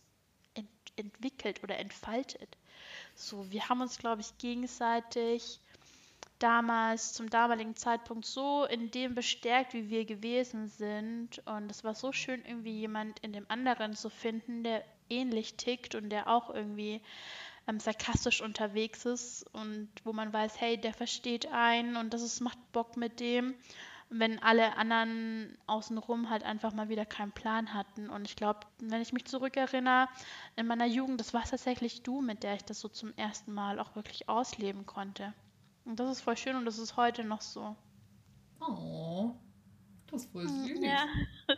ent 0.56 0.70
entwickelt 0.98 1.64
oder 1.64 1.78
entfaltet. 1.78 2.58
So, 3.16 3.50
wir 3.52 3.70
haben 3.70 3.82
uns, 3.82 3.98
glaube 3.98 4.22
ich, 4.22 4.38
gegenseitig 4.38 5.60
damals, 6.42 7.14
zum 7.14 7.30
damaligen 7.30 7.76
Zeitpunkt 7.76 8.26
so 8.26 8.66
in 8.66 8.92
dem 8.92 9.16
bestärkt, 9.16 9.74
wie 9.74 9.90
wir 9.90 10.06
gewesen 10.06 10.68
sind. 10.68 11.42
Und 11.46 11.72
es 11.72 11.84
war 11.84 11.96
so 11.96 12.12
schön, 12.12 12.44
irgendwie 12.46 12.80
jemand 12.80 13.20
in 13.20 13.34
dem 13.34 13.46
anderen 13.50 13.96
zu 13.96 14.10
finden, 14.10 14.64
der 14.64 14.84
ähnlich 15.10 15.56
tickt 15.56 15.96
und 15.96 16.10
der 16.10 16.28
auch 16.28 16.50
irgendwie 16.50 17.02
ähm, 17.68 17.80
sarkastisch 17.80 18.42
unterwegs 18.42 19.06
ist 19.06 19.46
und 19.54 19.90
wo 20.04 20.14
man 20.14 20.34
weiß, 20.34 20.60
hey, 20.60 20.78
der 20.78 20.94
versteht 20.94 21.48
einen 21.52 21.96
und 21.98 22.14
das 22.14 22.22
ist, 22.22 22.40
macht 22.42 22.58
Bock 22.72 22.98
mit 22.98 23.20
dem, 23.20 23.56
wenn 24.10 24.42
alle 24.44 24.76
anderen 24.78 25.58
außenrum 25.68 26.30
halt 26.30 26.44
einfach 26.44 26.74
mal 26.74 26.90
wieder 26.90 27.06
keinen 27.06 27.32
Plan 27.32 27.74
hatten. 27.74 28.10
Und 28.10 28.28
ich 28.28 28.36
glaube, 28.36 28.60
wenn 28.80 29.02
ich 29.02 29.14
mich 29.14 29.26
zurückerinnere, 29.26 30.10
in 30.58 30.68
meiner 30.68 30.86
Jugend, 30.86 31.20
das 31.20 31.34
war 31.34 31.44
tatsächlich 31.44 32.04
du, 32.04 32.22
mit 32.22 32.44
der 32.44 32.56
ich 32.56 32.64
das 32.66 32.82
so 32.82 32.90
zum 32.90 33.14
ersten 33.16 33.54
Mal 33.54 33.80
auch 33.80 33.96
wirklich 33.96 34.28
ausleben 34.28 34.86
konnte. 34.86 35.34
Und 35.86 36.00
das 36.00 36.10
ist 36.12 36.22
voll 36.22 36.38
schön 36.38 36.56
und 36.56 36.66
das 36.66 36.78
ist 36.78 36.96
heute 36.98 37.24
noch 37.24 37.42
so. 37.42 37.76
Oh, 38.60 39.32
das 40.08 40.24
ist 40.24 40.32
voll 40.32 40.48
Hm, 40.48 40.66
süß. 40.68 40.80
Ja. 40.84 41.06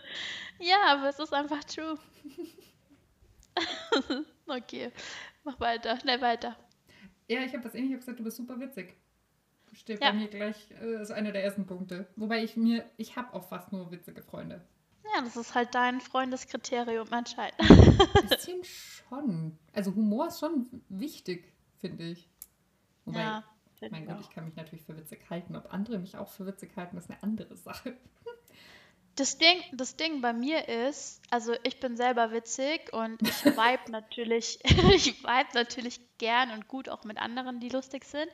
Ja, 0.60 0.78
aber 0.88 1.10
es 1.10 1.20
ist 1.20 1.34
einfach 1.34 1.64
true. 1.64 1.98
Okay, 4.48 4.92
mach 5.44 5.60
weiter, 5.60 5.98
schnell 6.00 6.20
weiter. 6.22 6.56
Ja, 7.28 7.42
ich 7.42 7.54
habe 7.54 7.64
das 7.64 7.76
ähnlich 7.76 7.98
gesagt, 7.98 8.20
du 8.20 8.24
bist 8.24 8.38
super 8.38 8.60
witzig. 8.60 8.96
Steht 9.72 10.02
Ja. 10.02 10.12
bei 10.12 10.18
mir 10.18 10.28
gleich, 10.28 10.70
äh, 10.82 11.02
ist 11.02 11.12
einer 11.12 11.32
der 11.32 11.44
ersten 11.44 11.66
Punkte. 11.66 12.08
Wobei 12.16 12.44
ich 12.44 12.56
mir, 12.58 12.90
ich 12.98 13.16
habe 13.16 13.34
auch 13.34 13.48
fast 13.48 13.72
nur 13.72 13.90
witzige 13.92 14.22
Freunde. 14.22 14.62
Ja, 15.16 15.22
das 15.22 15.36
ist 15.36 15.56
halt 15.56 15.74
dein 15.76 16.02
Freundeskriterium 16.02 17.08
anscheinend. 17.12 17.60
Ein 17.60 18.30
bisschen 18.30 18.64
schon. 19.10 19.58
Also 19.74 19.94
Humor 19.96 20.28
ist 20.28 20.40
schon 20.40 20.84
wichtig, 20.90 21.54
finde 21.80 22.04
ich. 22.04 22.30
Wobei, 23.06 23.22
Ja, 23.22 23.44
finde 23.90 23.96
mein 23.96 24.04
ich 24.04 24.10
Gott, 24.10 24.18
auch. 24.18 24.30
ich 24.30 24.36
kann 24.36 24.46
mich 24.46 24.56
natürlich 24.56 24.86
für 24.86 24.98
witzig 24.98 25.30
halten. 25.30 25.56
Ob 25.56 25.74
andere 25.74 25.98
mich 26.00 26.18
auch 26.18 26.30
für 26.30 26.46
witzig 26.46 26.76
halten, 26.76 26.98
ist 26.98 27.10
eine 27.10 27.22
andere 27.24 27.56
Sache. 27.56 27.98
Das 29.16 29.38
Ding, 29.38 29.62
das 29.72 29.96
Ding 29.96 30.22
bei 30.22 30.34
mir 30.34 30.68
ist, 30.68 31.22
also 31.30 31.54
ich 31.62 31.80
bin 31.80 31.96
selber 31.96 32.32
witzig 32.32 32.92
und 32.94 33.22
ich 33.22 33.46
vibe 33.46 33.92
natürlich, 33.92 34.60
ich 34.66 35.24
vibe 35.24 35.50
natürlich 35.54 36.00
gern 36.18 36.50
und 36.50 36.68
gut 36.68 36.90
auch 36.90 37.04
mit 37.04 37.20
anderen, 37.20 37.60
die 37.60 37.70
lustig 37.70 38.06
sind. 38.06 38.28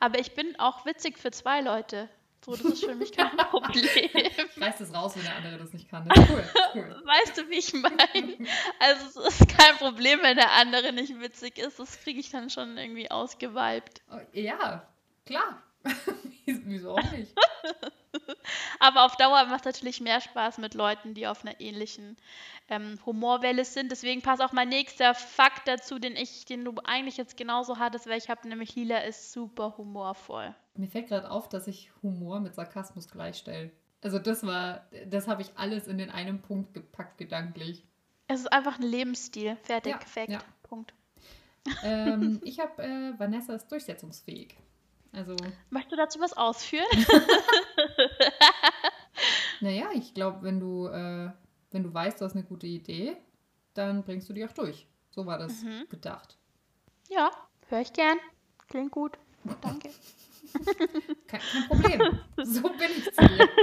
Aber 0.00 0.18
ich 0.18 0.34
bin 0.34 0.58
auch 0.58 0.86
witzig 0.86 1.18
für 1.18 1.30
zwei 1.30 1.60
Leute. 1.60 2.08
So, 2.44 2.50
das 2.56 2.62
ist 2.62 2.84
für 2.84 2.94
mich 2.94 3.12
kein 3.12 3.30
Problem. 3.36 4.10
Reißt 4.56 4.80
es 4.80 4.92
raus, 4.92 5.16
wenn 5.16 5.22
der 5.22 5.36
andere 5.36 5.56
das 5.56 5.72
nicht 5.72 5.88
kann. 5.88 6.06
Das 6.06 6.18
cool. 6.28 6.44
Das 6.52 6.74
cool. 6.74 7.02
Weißt 7.04 7.38
du, 7.38 7.48
wie 7.48 7.58
ich 7.58 7.72
meine? 7.72 8.48
Also 8.80 9.20
es 9.20 9.40
ist 9.40 9.48
kein 9.48 9.76
Problem, 9.76 10.18
wenn 10.20 10.36
der 10.36 10.50
andere 10.52 10.92
nicht 10.92 11.18
witzig 11.20 11.58
ist. 11.58 11.78
Das 11.78 11.98
kriege 12.00 12.20
ich 12.20 12.30
dann 12.30 12.50
schon 12.50 12.76
irgendwie 12.76 13.10
ausgeweibt. 13.10 14.02
Oh, 14.10 14.18
ja, 14.32 14.86
klar. 15.26 15.62
Wieso 16.46 16.92
auch 16.92 17.12
nicht? 17.12 17.34
Aber 18.78 19.04
auf 19.04 19.16
Dauer 19.16 19.44
macht 19.46 19.60
es 19.66 19.74
natürlich 19.74 20.00
mehr 20.00 20.20
Spaß 20.20 20.58
mit 20.58 20.74
Leuten, 20.74 21.14
die 21.14 21.26
auf 21.26 21.44
einer 21.44 21.60
ähnlichen 21.60 22.16
ähm, 22.68 22.98
Humorwelle 23.04 23.64
sind. 23.64 23.90
Deswegen 23.90 24.22
passt 24.22 24.42
auch 24.42 24.52
mein 24.52 24.68
nächster 24.68 25.14
Fakt 25.14 25.66
dazu, 25.68 25.98
den 25.98 26.16
ich, 26.16 26.44
den 26.44 26.64
du 26.64 26.74
eigentlich 26.84 27.16
jetzt 27.16 27.36
genauso 27.36 27.78
hattest, 27.78 28.06
weil 28.06 28.18
ich 28.18 28.28
habe 28.28 28.46
nämlich 28.48 28.74
Lila 28.76 28.98
ist 28.98 29.32
super 29.32 29.74
humorvoll. 29.76 30.54
Mir 30.76 30.88
fällt 30.88 31.08
gerade 31.08 31.30
auf, 31.30 31.48
dass 31.48 31.66
ich 31.66 31.90
Humor 32.02 32.40
mit 32.40 32.54
Sarkasmus 32.54 33.08
gleichstelle. 33.08 33.70
Also 34.02 34.18
das 34.18 34.44
war, 34.46 34.86
das 35.06 35.28
habe 35.28 35.42
ich 35.42 35.50
alles 35.56 35.86
in 35.86 35.98
den 35.98 36.10
einen 36.10 36.42
Punkt 36.42 36.74
gepackt, 36.74 37.18
gedanklich. 37.18 37.84
Es 38.26 38.40
ist 38.40 38.52
einfach 38.52 38.78
ein 38.78 38.84
Lebensstil. 38.84 39.56
Fertig, 39.62 39.92
Ja, 39.92 40.00
Fact. 40.00 40.30
ja. 40.30 40.40
Punkt. 40.62 40.94
ähm, 41.82 42.40
ich 42.44 42.60
habe 42.60 42.82
äh, 42.82 43.18
Vanessa 43.18 43.54
ist 43.54 43.68
durchsetzungsfähig. 43.70 44.56
Also, 45.14 45.36
Möchtest 45.70 45.92
du 45.92 45.96
dazu 45.96 46.20
was 46.20 46.32
ausführen? 46.36 46.86
naja, 49.60 49.88
ich 49.94 50.14
glaube, 50.14 50.42
wenn 50.42 50.60
du, 50.60 50.86
äh, 50.88 51.30
wenn 51.70 51.82
du 51.82 51.92
weißt, 51.94 52.20
du 52.20 52.24
hast 52.24 52.34
eine 52.34 52.44
gute 52.44 52.66
Idee, 52.66 53.16
dann 53.74 54.02
bringst 54.04 54.28
du 54.28 54.32
die 54.32 54.44
auch 54.44 54.52
durch. 54.52 54.86
So 55.10 55.26
war 55.26 55.38
das 55.38 55.62
Mhm. 55.62 55.86
gedacht. 55.88 56.36
ja, 57.08 57.30
höre 57.68 57.80
ich 57.80 57.92
gern. 57.92 58.18
Klingt 58.68 58.90
gut. 58.90 59.12
Danke. 59.60 59.90
Kein, 61.26 61.40
kein 61.52 61.66
Problem. 61.68 62.20
so 62.42 62.62
bin 62.62 62.90
ich 62.96 63.04
zu 63.12 63.26
dir. 63.28 63.48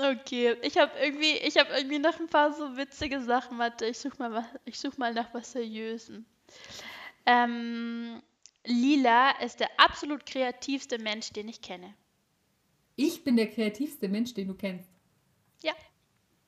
Okay, 0.00 0.56
ich 0.62 0.78
habe 0.78 0.92
irgendwie, 1.00 1.32
ich 1.38 1.56
habe 1.58 1.70
irgendwie 1.76 1.98
noch 1.98 2.20
ein 2.20 2.28
paar 2.28 2.52
so 2.52 2.76
witzige 2.76 3.20
Sachen. 3.20 3.58
Warte, 3.58 3.84
ich 3.86 3.98
suche 3.98 4.16
mal, 4.20 4.32
was- 4.32 4.44
ich 4.64 4.78
such 4.78 4.96
mal 4.96 5.12
nach 5.12 5.34
was 5.34 5.50
Seriösen. 5.50 6.24
Ähm, 7.26 8.22
Lila 8.68 9.30
ist 9.42 9.60
der 9.60 9.68
absolut 9.78 10.26
kreativste 10.26 10.98
Mensch, 10.98 11.30
den 11.30 11.48
ich 11.48 11.62
kenne. 11.62 11.94
Ich 12.96 13.24
bin 13.24 13.36
der 13.36 13.48
kreativste 13.48 14.08
Mensch, 14.08 14.34
den 14.34 14.48
du 14.48 14.54
kennst. 14.54 14.90
Ja, 15.62 15.72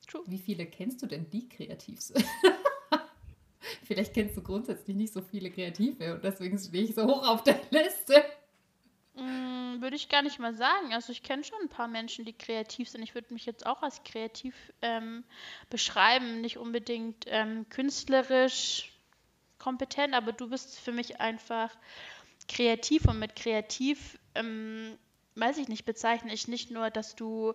true. 0.06 0.22
Wie 0.26 0.38
viele 0.38 0.66
kennst 0.66 1.02
du 1.02 1.06
denn, 1.06 1.30
die 1.30 1.48
kreativ 1.48 2.00
sind? 2.00 2.24
Vielleicht 3.84 4.14
kennst 4.14 4.36
du 4.36 4.42
grundsätzlich 4.42 4.96
nicht 4.96 5.12
so 5.12 5.22
viele 5.22 5.50
Kreative 5.50 6.14
und 6.14 6.24
deswegen 6.24 6.58
stehe 6.58 6.84
ich 6.84 6.94
so 6.94 7.06
hoch 7.06 7.26
auf 7.26 7.42
der 7.42 7.60
Liste. 7.70 8.24
Mm, 9.14 9.80
würde 9.80 9.96
ich 9.96 10.08
gar 10.08 10.22
nicht 10.22 10.38
mal 10.38 10.54
sagen. 10.54 10.92
Also 10.92 11.12
ich 11.12 11.22
kenne 11.22 11.44
schon 11.44 11.58
ein 11.62 11.68
paar 11.68 11.88
Menschen, 11.88 12.24
die 12.24 12.32
kreativ 12.32 12.88
sind. 12.88 13.02
Ich 13.02 13.14
würde 13.14 13.32
mich 13.32 13.46
jetzt 13.46 13.66
auch 13.66 13.82
als 13.82 14.02
kreativ 14.02 14.54
ähm, 14.82 15.24
beschreiben. 15.70 16.40
Nicht 16.40 16.58
unbedingt 16.58 17.24
ähm, 17.28 17.68
künstlerisch 17.68 18.92
kompetent, 19.60 20.14
aber 20.14 20.32
du 20.32 20.48
bist 20.48 20.80
für 20.80 20.92
mich 20.92 21.20
einfach 21.20 21.70
kreativ 22.48 23.04
und 23.06 23.20
mit 23.20 23.36
kreativ, 23.36 24.18
ähm, 24.34 24.98
weiß 25.36 25.58
ich 25.58 25.68
nicht, 25.68 25.84
bezeichne 25.84 26.34
ich 26.34 26.48
nicht 26.48 26.72
nur, 26.72 26.90
dass 26.90 27.14
du 27.14 27.54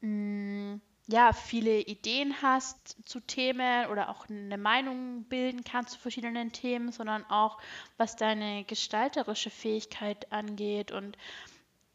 mh, 0.00 0.80
ja, 1.08 1.32
viele 1.32 1.80
Ideen 1.80 2.42
hast 2.42 2.96
zu 3.08 3.20
Themen 3.20 3.86
oder 3.90 4.08
auch 4.08 4.28
eine 4.28 4.58
Meinung 4.58 5.24
bilden 5.24 5.62
kannst 5.62 5.92
zu 5.92 5.98
verschiedenen 5.98 6.52
Themen, 6.52 6.90
sondern 6.90 7.24
auch 7.26 7.58
was 7.96 8.16
deine 8.16 8.64
gestalterische 8.64 9.50
Fähigkeit 9.50 10.32
angeht 10.32 10.90
und 10.90 11.16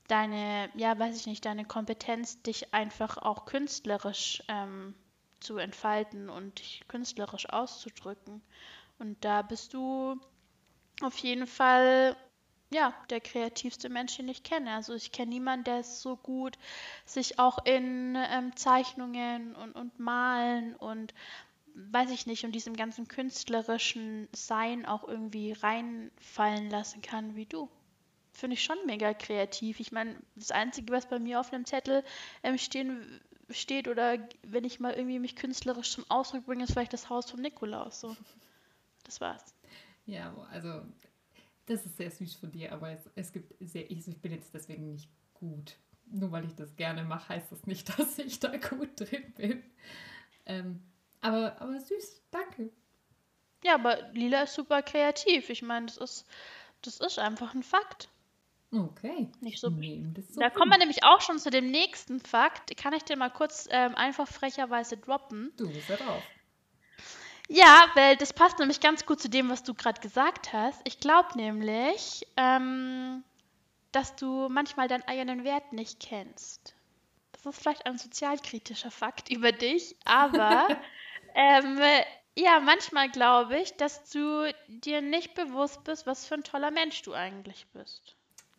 deine, 0.08 0.70
ja, 0.76 0.98
weiß 0.98 1.18
ich 1.18 1.26
nicht, 1.26 1.46
deine 1.46 1.66
Kompetenz, 1.66 2.42
dich 2.42 2.74
einfach 2.74 3.18
auch 3.18 3.46
künstlerisch 3.46 4.44
ähm, 4.48 4.94
zu 5.42 5.58
entfalten 5.58 6.30
und 6.30 6.60
dich 6.60 6.84
künstlerisch 6.88 7.50
auszudrücken. 7.50 8.42
Und 9.02 9.26
da 9.26 9.42
bist 9.42 9.74
du 9.74 10.16
auf 11.02 11.18
jeden 11.18 11.48
Fall, 11.48 12.16
ja, 12.72 12.94
der 13.10 13.20
kreativste 13.20 13.90
Mensch, 13.90 14.16
den 14.18 14.28
ich 14.28 14.44
kenne. 14.44 14.76
Also 14.76 14.94
ich 14.94 15.12
kenne 15.12 15.32
niemanden, 15.32 15.64
der 15.64 15.80
es 15.80 16.04
so 16.04 16.16
gut 16.16 16.56
sich 17.04 17.40
auch 17.40 17.66
in 17.66 18.16
ähm, 18.16 18.56
Zeichnungen 18.56 19.56
und, 19.56 19.72
und 19.72 20.00
Malen 20.00 20.76
und 20.76 21.16
weiß 21.74 22.12
ich 22.12 22.28
nicht, 22.28 22.46
und 22.46 22.52
diesem 22.52 22.76
ganzen 22.76 23.08
künstlerischen 23.08 24.28
Sein 24.34 24.86
auch 24.86 25.08
irgendwie 25.08 25.54
reinfallen 25.54 26.70
lassen 26.70 27.02
kann 27.02 27.36
wie 27.36 27.48
du. 27.48 27.70
Finde 28.34 28.54
ich 28.54 28.64
schon 28.64 28.78
mega 28.86 29.16
kreativ. 29.16 29.80
Ich 29.80 29.92
meine, 29.92 30.16
das 30.36 30.52
Einzige, 30.52 30.94
was 30.94 31.10
bei 31.10 31.18
mir 31.18 31.40
auf 31.40 31.52
einem 31.52 31.66
Zettel 31.66 32.04
ähm, 32.44 32.60
stehen, 32.60 33.20
steht 33.50 33.88
oder 33.88 34.20
wenn 34.44 34.64
ich 34.64 34.80
mal 34.80 34.94
irgendwie 34.94 35.18
mich 35.18 35.36
künstlerisch 35.36 35.90
zum 35.90 36.06
Ausdruck 36.08 36.46
bringe, 36.46 36.66
ist 36.66 36.74
vielleicht 36.74 36.94
das 36.94 37.10
Haus 37.10 37.32
vom 37.32 37.42
Nikolaus. 37.42 38.00
So. 38.00 38.16
Das 39.12 39.20
war's. 39.20 39.54
Ja, 40.06 40.34
also 40.52 40.84
das 41.66 41.86
ist 41.86 41.98
sehr 41.98 42.10
süß 42.10 42.36
von 42.36 42.50
dir, 42.50 42.72
aber 42.72 42.92
es, 42.92 43.10
es 43.16 43.34
gibt 43.34 43.54
sehr, 43.60 43.92
ich, 43.92 44.08
ich 44.08 44.22
bin 44.22 44.32
jetzt 44.32 44.54
deswegen 44.54 44.94
nicht 44.94 45.10
gut. 45.34 45.76
Nur 46.06 46.32
weil 46.32 46.46
ich 46.46 46.56
das 46.56 46.78
gerne 46.78 47.04
mache, 47.04 47.28
heißt 47.28 47.52
das 47.52 47.68
nicht, 47.68 47.90
dass 48.00 48.18
ich 48.20 48.40
da 48.40 48.56
gut 48.56 48.98
drin 48.98 49.34
bin. 49.36 49.64
Ähm, 50.46 50.82
aber, 51.20 51.62
aber 51.62 51.78
süß, 51.78 52.22
danke. 52.32 52.70
Ja, 53.66 53.76
aber 53.76 54.10
Lila 54.14 54.44
ist 54.44 54.54
super 54.54 54.82
kreativ. 54.82 55.50
Ich 55.50 55.62
meine, 55.62 55.88
das 55.88 55.98
ist, 55.98 56.26
das 56.82 57.02
ist 57.02 57.20
einfach 57.20 57.54
ein 57.54 57.64
Fakt. 57.64 58.08
Okay. 58.72 59.30
Nicht 59.42 59.60
so 59.60 59.70
so 59.70 60.40
Da 60.40 60.50
kommen 60.50 60.72
wir 60.72 60.78
nämlich 60.78 61.04
auch 61.04 61.20
schon 61.20 61.38
zu 61.38 61.50
dem 61.50 61.70
nächsten 61.70 62.22
Fakt. 62.22 62.78
Kann 62.78 62.94
ich 62.94 63.04
dir 63.04 63.18
mal 63.18 63.30
kurz 63.30 63.68
ähm, 63.72 63.94
einfach 63.96 64.30
frecherweise 64.30 64.96
droppen? 64.96 65.52
Du 65.58 65.68
bist 65.68 65.90
ja 65.90 65.98
drauf. 65.98 66.24
Ja, 67.54 67.86
weil 67.96 68.16
das 68.16 68.32
passt 68.32 68.60
nämlich 68.60 68.80
ganz 68.80 69.06
gut 69.06 69.20
zu 69.20 69.30
dem, 69.30 69.50
was 69.50 69.62
du 69.62 69.74
gerade 69.74 70.00
gesagt 70.00 70.54
hast. 70.54 70.80
Ich 70.86 71.02
glaube 71.02 71.36
nämlich, 71.36 72.26
ähm, 72.38 73.26
dass 73.92 74.16
du 74.16 74.48
manchmal 74.48 74.88
deinen 74.88 75.04
eigenen 75.04 75.44
Wert 75.44 75.74
nicht 75.74 76.00
kennst. 76.00 76.74
Das 77.34 77.46
ist 77.46 77.62
vielleicht 77.62 77.86
ein 77.86 77.98
sozialkritischer 77.98 78.90
Fakt 78.90 79.30
über 79.30 79.52
dich, 79.52 79.98
aber 80.06 80.66
ähm, 81.36 81.78
ja, 82.38 82.62
manchmal 82.62 83.10
glaube 83.10 83.60
ich, 83.60 83.76
dass 83.76 84.10
du 84.10 84.50
dir 84.70 85.02
nicht 85.02 85.36
bewusst 85.36 85.84
bist, 85.84 86.08
was 86.08 86.26
für 86.26 86.36
ein 86.36 86.46
toller 86.46 86.72
Mensch 86.72 87.02
du 87.02 87.14
eigentlich 87.14 87.68
bist. 87.74 88.16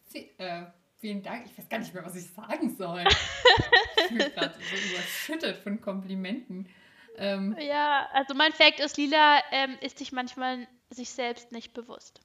Sie, 0.09 0.31
äh, 0.37 0.67
vielen 1.01 1.23
Dank. 1.23 1.47
Ich 1.47 1.57
weiß 1.57 1.71
gar 1.71 1.79
nicht 1.79 1.95
mehr, 1.95 2.05
was 2.05 2.15
ich 2.15 2.31
sagen 2.31 2.77
soll. 2.77 3.05
ich 3.97 4.09
bin 4.09 4.19
gerade 4.19 4.55
so 4.55 4.91
überschüttet 4.91 5.63
von 5.63 5.81
Komplimenten. 5.81 6.69
Ähm, 7.17 7.57
Ja, 7.59 8.09
also 8.13 8.35
mein 8.35 8.53
Fact 8.53 8.81
ist, 8.81 8.97
Lila 8.97 9.41
ähm, 9.51 9.77
ist 9.81 9.99
sich 9.99 10.13
manchmal 10.13 10.67
sich 10.91 11.11
selbst 11.11 11.53
nicht 11.53 11.75
bewusst. 11.75 12.21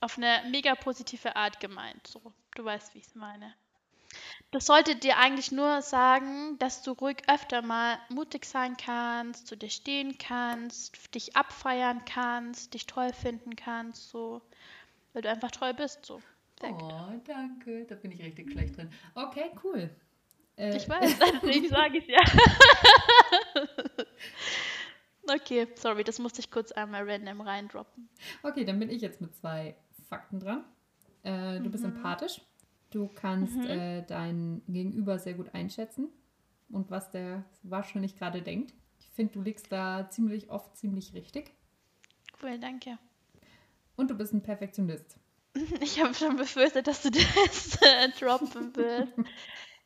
Auf 0.00 0.18
eine 0.18 0.42
mega 0.50 0.74
positive 0.74 1.36
Art 1.36 1.60
gemeint. 1.60 2.06
So, 2.06 2.20
du 2.56 2.64
weißt, 2.64 2.94
wie 2.94 2.98
ich 2.98 3.06
es 3.06 3.14
meine. 3.14 3.54
Das 4.50 4.66
sollte 4.66 4.96
dir 4.96 5.16
eigentlich 5.16 5.52
nur 5.52 5.80
sagen, 5.80 6.58
dass 6.58 6.82
du 6.82 6.92
ruhig 6.92 7.22
öfter 7.28 7.62
mal 7.62 7.98
mutig 8.10 8.44
sein 8.44 8.76
kannst, 8.76 9.46
zu 9.46 9.56
dir 9.56 9.70
stehen 9.70 10.18
kannst, 10.18 11.14
dich 11.14 11.36
abfeiern 11.36 12.04
kannst, 12.04 12.74
dich 12.74 12.86
toll 12.86 13.12
finden 13.14 13.56
kannst, 13.56 14.10
so, 14.10 14.42
weil 15.14 15.22
du 15.22 15.30
einfach 15.30 15.50
toll 15.50 15.72
bist, 15.72 16.04
so. 16.04 16.20
Fact. 16.60 16.82
oh, 16.82 17.20
danke. 17.24 17.86
Da 17.86 17.94
bin 17.94 18.12
ich 18.12 18.22
richtig 18.22 18.52
schlecht 18.52 18.76
drin. 18.76 18.92
Okay, 19.14 19.50
cool. 19.64 19.90
Äh, 20.62 20.76
Ich 20.76 20.88
weiß, 20.88 21.18
deswegen 21.18 21.68
sage 21.68 21.98
ich 21.98 22.06
ja. 22.06 22.20
okay, 25.34 25.66
sorry, 25.74 26.04
das 26.04 26.18
musste 26.18 26.40
ich 26.40 26.50
kurz 26.50 26.72
einmal 26.72 27.08
random 27.08 27.40
reindroppen. 27.40 28.08
Okay, 28.42 28.64
dann 28.64 28.78
bin 28.78 28.90
ich 28.90 29.02
jetzt 29.02 29.20
mit 29.20 29.34
zwei 29.34 29.76
Fakten 30.08 30.40
dran. 30.40 30.64
Äh, 31.22 31.60
du 31.60 31.70
bist 31.70 31.84
Mhm. 31.84 31.96
empathisch. 31.96 32.40
Du 32.90 33.08
kannst 33.08 33.56
Mhm. 33.56 33.66
äh, 33.66 34.02
dein 34.02 34.62
Gegenüber 34.68 35.18
sehr 35.18 35.34
gut 35.34 35.54
einschätzen 35.54 36.08
und 36.70 36.90
was 36.90 37.10
der 37.10 37.44
wahrscheinlich 37.62 38.16
gerade 38.16 38.42
denkt. 38.42 38.74
Ich 39.00 39.08
finde, 39.08 39.32
du 39.34 39.42
liegst 39.42 39.70
da 39.72 40.08
ziemlich 40.10 40.50
oft 40.50 40.76
ziemlich 40.76 41.14
richtig. 41.14 41.52
Cool, 42.42 42.58
danke. 42.58 42.98
Und 43.96 44.10
du 44.10 44.14
bist 44.14 44.32
ein 44.32 44.42
Perfektionist. 44.42 45.18
Ich 45.80 46.02
habe 46.02 46.14
schon 46.14 46.36
befürchtet, 46.36 46.86
dass 46.86 47.02
du 47.02 47.10
das 47.10 47.78
äh, 47.82 48.08
droppen 48.18 48.74
willst. 48.74 49.12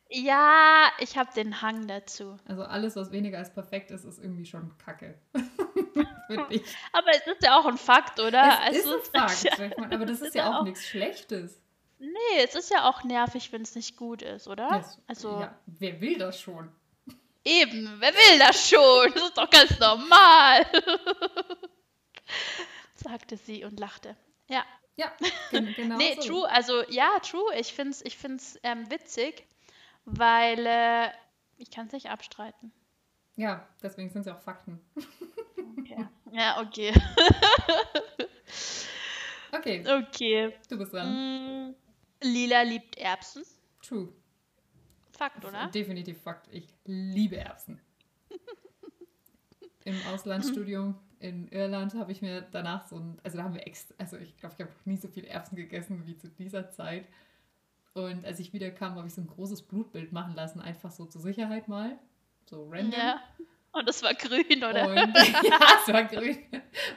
Ja, 0.09 0.89
ich 0.99 1.17
habe 1.17 1.29
den 1.35 1.61
Hang 1.61 1.87
dazu. 1.87 2.37
Also 2.47 2.63
alles, 2.63 2.95
was 2.95 3.11
weniger 3.11 3.39
als 3.39 3.53
perfekt 3.53 3.91
ist, 3.91 4.05
ist 4.05 4.19
irgendwie 4.19 4.45
schon 4.45 4.73
Kacke. 4.77 5.19
Finde. 6.27 6.61
Aber 6.93 7.09
es 7.11 7.27
ist 7.27 7.43
ja 7.43 7.59
auch 7.59 7.65
ein 7.65 7.77
Fakt, 7.77 8.19
oder? 8.19 8.59
Es 8.69 8.77
Also, 8.77 8.95
ist 8.97 9.15
ein 9.15 9.27
Fakt, 9.29 9.77
meine, 9.77 9.95
aber 9.95 10.05
das 10.05 10.21
ist 10.21 10.35
ja 10.35 10.57
auch 10.59 10.63
nichts 10.63 10.87
Schlechtes. 10.87 11.59
Nee, 11.99 12.43
es 12.43 12.55
ist 12.55 12.71
ja 12.71 12.87
auch 12.89 13.03
nervig, 13.03 13.51
wenn 13.51 13.63
es 13.63 13.75
nicht 13.75 13.97
gut 13.97 14.21
ist, 14.21 14.47
oder? 14.47 14.69
Das- 14.69 14.99
Also 15.07 15.41
ja, 15.41 15.57
wer 15.65 15.99
will 15.99 16.17
das 16.17 16.39
schon? 16.39 16.71
eben, 17.43 17.95
wer 17.99 18.13
will 18.13 18.39
das 18.39 18.69
schon? 18.69 19.11
Das 19.13 19.23
ist 19.23 19.37
doch 19.37 19.49
ganz 19.49 19.77
normal. 19.79 20.65
sagte 22.93 23.37
sie 23.37 23.63
und 23.63 23.79
lachte. 23.79 24.15
Ja, 24.49 24.65
Ja, 24.95 25.11
gen 25.51 25.73
genau 25.75 25.97
nee, 25.97 26.15
so. 26.15 26.21
true, 26.27 26.49
also 26.49 26.83
ja, 26.89 27.19
true. 27.19 27.53
Ich 27.57 27.73
find's, 27.73 28.01
ich 28.01 28.17
find's 28.17 28.59
ähm, 28.63 28.89
witzig, 28.89 29.45
weil 30.07 30.65
äh, 30.65 31.09
ich 31.57 31.69
kann 31.69 31.87
es 31.87 31.93
nicht 31.93 32.09
abstreiten. 32.09 32.71
Ja, 33.35 33.67
deswegen 33.83 34.09
sind 34.09 34.21
es 34.21 34.27
ja 34.27 34.35
auch 34.35 34.41
Fakten. 34.41 34.79
Okay. 35.77 36.07
ja, 36.31 36.59
okay. 36.61 36.91
Okay, 39.51 39.83
Okay. 39.87 40.53
du 40.69 40.77
bist 40.77 40.93
dran. 40.93 41.69
Mm, 41.69 41.75
Lila 42.21 42.61
liebt 42.63 42.97
Erbsen. 42.97 43.43
True. 43.81 44.09
Fakt, 45.11 45.43
oder? 45.45 45.67
Definitiv 45.67 46.21
Fakt. 46.21 46.47
Ich 46.51 46.73
liebe 46.85 47.37
Erbsen. 47.37 47.79
Im 49.85 49.95
Auslandsstudium 50.07 50.95
in 51.19 51.47
Irland 51.49 51.95
habe 51.95 52.11
ich 52.11 52.21
mir 52.21 52.41
danach 52.41 52.87
so 52.87 52.97
ein, 52.97 53.19
also 53.23 53.37
da 53.37 53.43
haben 53.43 53.55
wir 53.55 53.65
extra, 53.65 53.95
also 53.97 54.17
ich 54.17 54.37
glaube, 54.37 54.55
ich 54.55 54.61
habe 54.61 54.71
noch 54.71 54.85
nie 54.85 54.97
so 54.97 55.07
viel 55.07 55.25
Erbsen 55.25 55.55
gegessen 55.55 56.05
wie 56.05 56.17
zu 56.17 56.27
dieser 56.29 56.69
Zeit. 56.71 57.07
Und 57.97 58.25
als 58.25 58.39
ich 58.39 58.53
wiederkam, 58.53 58.95
habe 58.95 59.07
ich 59.07 59.13
so 59.15 59.21
ein 59.21 59.27
großes 59.27 59.63
Blutbild 59.63 60.11
machen 60.11 60.35
lassen, 60.35 60.61
einfach 60.61 60.91
so 60.91 61.05
zur 61.05 61.19
Sicherheit 61.19 61.67
mal. 61.67 61.97
So 62.45 62.69
random. 62.69 62.99
Ja. 62.99 63.19
Und 63.71 63.89
es 63.89 64.03
war 64.03 64.13
grün, 64.13 64.63
oder? 64.63 64.87
Und 64.87 64.95
ja, 65.43 65.59
es 65.81 65.91
war 65.91 66.03
grün. 66.03 66.37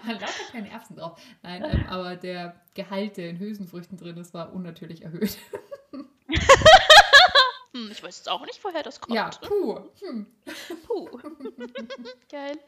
Man 0.05 0.15
lauter 0.15 0.45
keine 0.53 0.71
Erbsen 0.71 0.97
drauf. 0.97 1.19
Nein, 1.43 1.65
ähm, 1.65 1.87
aber 1.89 2.17
der 2.17 2.61
Gehalt, 2.75 3.17
der 3.17 3.31
in 3.31 3.39
Hülsenfrüchten 3.39 3.97
drin 3.97 4.19
ist, 4.19 4.35
war 4.35 4.53
unnatürlich 4.53 5.03
erhöht. 5.03 5.39
Hm, 7.73 7.89
ich 7.93 8.03
weiß 8.03 8.17
jetzt 8.17 8.29
auch 8.29 8.45
nicht, 8.47 8.65
woher 8.65 8.83
das 8.83 9.01
kommt. 9.01 9.15
Ja, 9.15 9.31
puh. 9.43 9.79
Hm. 10.01 10.27
Puh. 10.85 11.09
Geil. 12.29 12.59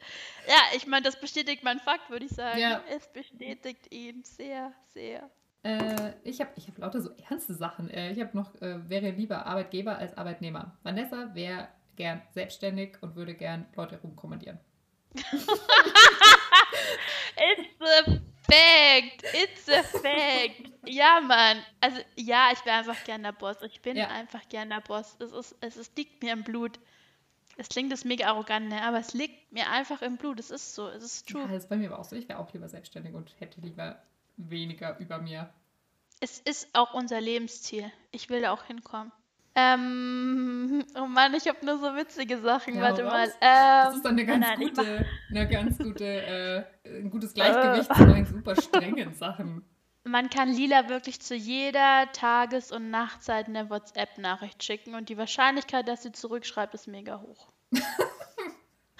Ja, 0.47 0.55
ich 0.77 0.87
meine, 0.87 1.03
das 1.03 1.19
bestätigt 1.19 1.61
meinen 1.61 1.81
Fakt, 1.81 2.09
würde 2.09 2.23
ich 2.25 2.31
sagen. 2.31 2.57
Ja. 2.57 2.81
Es 2.89 3.11
bestätigt 3.11 3.93
ihn 3.93 4.23
sehr, 4.23 4.71
sehr. 4.93 5.29
Äh, 5.63 6.13
ich 6.23 6.41
habe 6.41 6.51
ich 6.57 6.67
hab 6.67 6.77
lauter 6.77 7.01
so 7.01 7.09
ernste 7.29 7.53
Sachen. 7.53 7.89
Äh, 7.89 8.11
ich 8.11 8.19
habe 8.19 8.35
noch, 8.35 8.53
äh, 8.61 8.89
wäre 8.89 9.11
lieber 9.11 9.45
Arbeitgeber 9.45 9.97
als 9.97 10.17
Arbeitnehmer. 10.17 10.77
Vanessa 10.83 11.33
wäre 11.33 11.69
gern 11.95 12.21
selbstständig 12.33 12.97
und 13.01 13.15
würde 13.15 13.33
gern 13.33 13.65
Leute 13.75 13.99
rumkommandieren. 14.01 14.59
It's 17.35 17.79
a 17.81 18.03
fact. 18.49 19.23
It's 19.33 19.69
a 19.69 19.83
fact. 19.83 20.71
Ja, 20.85 21.21
Mann. 21.21 21.57
Also, 21.81 21.99
ja, 22.15 22.49
ich 22.53 22.63
wäre 22.65 22.77
einfach 22.77 23.03
gern 23.03 23.23
der 23.23 23.31
Boss. 23.31 23.57
Ich 23.63 23.81
bin 23.81 23.95
Ja. 23.97 24.07
einfach 24.09 24.47
gern 24.49 24.69
der 24.69 24.81
Boss. 24.81 25.15
Es, 25.19 25.31
ist, 25.31 25.55
es, 25.61 25.77
ist, 25.77 25.97
liegt 25.97 26.21
mir 26.23 26.33
im 26.33 26.43
Blut. 26.43 26.79
Es 27.55 27.69
klingt 27.69 27.91
das 27.91 28.03
mega 28.03 28.27
arrogant, 28.27 28.69
ne? 28.69 28.81
aber 28.81 28.97
es 28.99 29.13
liegt 29.13 29.51
mir 29.51 29.69
einfach 29.69 30.01
im 30.01 30.17
Blut. 30.17 30.39
Es 30.39 30.49
ist 30.49 30.73
so. 30.73 30.87
Es 30.89 31.03
ist 31.03 31.29
Ja, 31.29 31.35
true. 31.39 31.47
das 31.47 31.63
ist 31.63 31.69
bei 31.69 31.77
mir 31.77 31.89
aber 31.91 31.99
auch 31.99 32.03
so. 32.05 32.15
Ich 32.15 32.27
wäre 32.27 32.39
auch 32.39 32.51
lieber 32.53 32.67
selbstständig 32.67 33.13
und 33.13 33.33
hätte 33.39 33.61
lieber 33.61 34.01
weniger 34.37 34.97
über 34.99 35.19
mir. 35.19 35.49
Es 36.19 36.39
ist 36.39 36.69
auch 36.73 36.93
unser 36.93 37.19
Lebensziel. 37.19 37.91
Ich 38.11 38.29
will 38.29 38.41
da 38.41 38.51
auch 38.51 38.63
hinkommen. 38.63 39.11
Ähm, 39.55 40.83
oh 40.95 41.05
Mann, 41.05 41.33
ich 41.35 41.47
habe 41.47 41.63
nur 41.65 41.77
so 41.77 41.95
witzige 41.95 42.39
Sachen. 42.39 42.75
Ja, 42.75 42.81
Warte 42.81 43.03
mal. 43.03 43.27
Ähm, 43.27 43.85
Das 43.85 43.95
ist 43.97 44.05
dann 44.05 44.13
eine 44.13 44.25
ganz 44.25 44.47
nein, 44.47 44.59
gute, 44.59 45.05
eine 45.29 45.47
ganz 45.47 45.77
gute, 45.77 46.05
äh, 46.05 46.63
ein 46.85 47.09
gutes 47.11 47.33
Gleichgewicht 47.35 47.93
zu 47.93 48.05
meinen 48.05 48.25
super 48.25 48.55
strengen 48.55 49.13
Sachen. 49.13 49.63
Man 50.05 50.29
kann 50.29 50.49
Lila 50.49 50.89
wirklich 50.89 51.21
zu 51.21 51.35
jeder 51.35 52.11
Tages- 52.11 52.71
und 52.71 52.89
Nachtzeit 52.89 53.47
eine 53.47 53.69
WhatsApp-Nachricht 53.69 54.63
schicken 54.63 54.95
und 54.95 55.09
die 55.09 55.17
Wahrscheinlichkeit, 55.17 55.87
dass 55.87 56.03
sie 56.03 56.11
zurückschreibt, 56.11 56.73
ist 56.73 56.87
mega 56.87 57.21
hoch. 57.21 57.47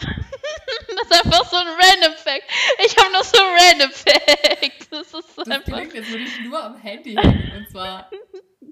das 0.04 1.04
ist 1.10 1.26
einfach 1.26 1.46
so 1.50 1.58
ein 1.58 1.68
Random 1.68 2.14
Fact. 2.18 2.44
Ich 2.86 2.98
habe 2.98 3.12
noch 3.14 3.24
so 3.24 3.38
Random 3.38 3.92
Facts. 3.92 4.90
Das 4.90 5.08
ist 5.14 5.36
so 5.36 5.44
Das 5.44 5.50
einfach. 5.50 5.74
klingt, 5.74 5.96
als 5.96 6.08
würde 6.10 6.24
ich 6.24 6.40
nur 6.42 6.64
am 6.64 6.78
Handy 6.78 7.16
hängen 7.16 7.52
und 7.58 7.70
zwar 7.70 8.10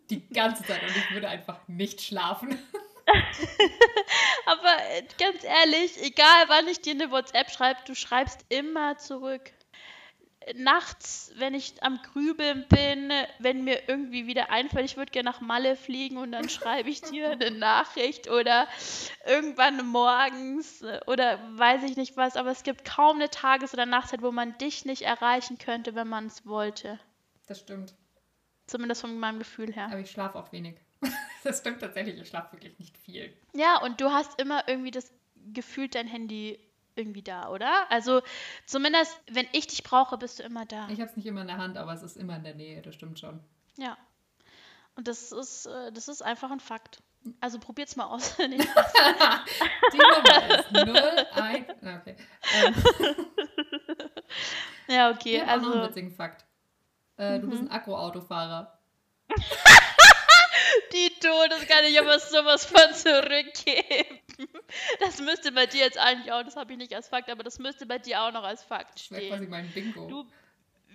die 0.10 0.28
ganze 0.30 0.64
Zeit 0.64 0.82
und 0.84 0.96
ich 0.96 1.12
würde 1.12 1.30
einfach 1.30 1.60
nicht 1.68 2.02
schlafen. 2.02 2.58
Aber 4.46 4.78
äh, 4.92 5.04
ganz 5.18 5.44
ehrlich, 5.44 6.02
egal 6.02 6.46
wann 6.48 6.68
ich 6.68 6.82
dir 6.82 6.94
eine 6.94 7.12
WhatsApp 7.12 7.50
schreibe, 7.52 7.80
du 7.86 7.96
schreibst 7.96 8.46
immer 8.50 8.98
zurück. 8.98 9.52
Nachts, 10.56 11.32
wenn 11.36 11.54
ich 11.54 11.84
am 11.84 12.02
Grübeln 12.02 12.66
bin, 12.68 13.12
wenn 13.40 13.64
mir 13.64 13.88
irgendwie 13.88 14.26
wieder 14.26 14.50
einfällt, 14.50 14.86
ich 14.86 14.98
würde 14.98 15.12
gerne 15.12 15.30
nach 15.30 15.40
Malle 15.40 15.76
fliegen 15.76 16.18
und 16.18 16.32
dann 16.32 16.50
schreibe 16.50 16.90
ich 16.90 17.02
dir 17.02 17.32
eine 17.32 17.52
Nachricht 17.52 18.30
oder 18.30 18.68
irgendwann 19.26 19.86
morgens 19.86 20.84
oder 21.06 21.40
weiß 21.58 21.84
ich 21.84 21.96
nicht 21.96 22.18
was, 22.18 22.38
aber 22.38 22.50
es 22.50 22.64
gibt 22.64 22.86
kaum 22.86 23.18
eine 23.18 23.30
Tages- 23.30 23.74
oder 23.74 23.86
Nachtzeit, 23.86 24.24
wo 24.24 24.32
man 24.32 24.58
dich 24.58 24.84
nicht 24.86 25.04
erreichen 25.04 25.60
könnte, 25.60 25.94
wenn 25.94 26.08
man 26.08 26.26
es 26.26 26.46
wollte. 26.46 27.00
Das 27.48 27.60
stimmt. 27.60 27.94
Zumindest 28.66 29.02
von 29.02 29.20
meinem 29.20 29.40
Gefühl 29.40 29.72
her. 29.74 29.88
Aber 29.88 30.00
ich 30.00 30.10
schlafe 30.10 30.40
auch 30.40 30.52
wenig. 30.52 30.78
Das 31.44 31.58
stimmt 31.58 31.80
tatsächlich, 31.80 32.20
ich 32.20 32.28
schlafe 32.28 32.54
wirklich 32.54 32.78
nicht 32.78 32.96
viel. 33.00 33.36
Ja, 33.56 33.82
und 33.82 34.00
du 34.00 34.12
hast 34.12 34.40
immer 34.40 34.68
irgendwie 34.68 34.92
das 34.92 35.12
Gefühl, 35.54 35.88
dein 35.88 36.06
Handy 36.06 36.60
irgendwie 37.02 37.22
da, 37.24 37.50
oder? 37.50 37.90
Also 37.92 38.22
zumindest, 38.66 39.20
wenn 39.30 39.48
ich 39.52 39.68
dich 39.68 39.84
brauche, 39.84 40.18
bist 40.18 40.40
du 40.40 40.44
immer 40.44 40.66
da. 40.66 40.88
Ich 40.90 41.00
habe 41.02 41.10
es 41.10 41.18
nicht 41.18 41.26
immer 41.26 41.42
in 41.42 41.48
der 41.48 41.58
Hand, 41.58 41.78
aber 41.78 41.94
es 41.94 42.02
ist 42.04 42.16
immer 42.18 42.36
in 42.38 42.44
der 42.44 42.56
Nähe, 42.56 42.82
das 42.82 42.96
stimmt 42.96 43.20
schon. 43.20 43.40
Ja. 43.78 43.98
Und 44.96 45.08
das 45.08 45.32
ist, 45.32 45.66
äh, 45.68 45.92
das 45.92 46.08
ist 46.08 46.22
einfach 46.22 46.52
ein 46.52 46.60
Fakt. 46.60 47.02
Also 47.40 47.60
probiert's 47.60 47.96
mal 47.96 48.06
aus. 48.06 48.36
Die 48.38 48.48
Nummer 49.98 50.60
ist 50.60 50.72
0, 50.72 51.28
1. 51.34 51.66
Na, 51.82 51.98
okay. 51.98 52.16
Ähm, 52.56 52.76
ja, 54.88 55.12
okay. 55.12 55.42
habe 55.42 55.52
auch 55.52 55.58
noch 55.58 55.72
einen 55.72 55.74
Also 55.82 55.90
witzigen 55.90 56.12
Fakt. 56.12 56.46
Äh, 57.18 57.40
Du 57.40 57.46
Mhm. 57.48 57.50
bist 57.52 57.62
ein 57.64 57.72
Akkuautofahrer. 57.72 58.78
Die 60.94 61.10
Todes 61.20 61.68
kann 61.68 61.86
ich 61.86 62.00
aber 62.00 62.20
sowas 62.20 62.66
von 62.66 62.94
zurückgeben. 62.94 64.20
Das 65.00 65.20
müsste 65.22 65.52
bei 65.52 65.66
dir 65.66 65.82
jetzt 65.82 65.98
eigentlich 65.98 66.32
auch, 66.32 66.44
das 66.44 66.56
habe 66.56 66.72
ich 66.74 66.78
nicht 66.78 66.94
als 66.96 67.08
Fakt, 67.10 67.30
aber 67.30 67.44
das 67.44 67.60
müsste 67.60 67.86
bei 67.86 68.00
dir 68.00 68.22
auch 68.22 68.32
noch 68.32 68.44
als 68.44 68.64
Fakt 68.64 69.00
Das 69.00 69.12
wäre 69.12 69.28
quasi 69.28 69.38
stehen. 69.44 69.50
mein 69.50 69.70
Bingo. 69.72 70.08
Du, 70.08 70.26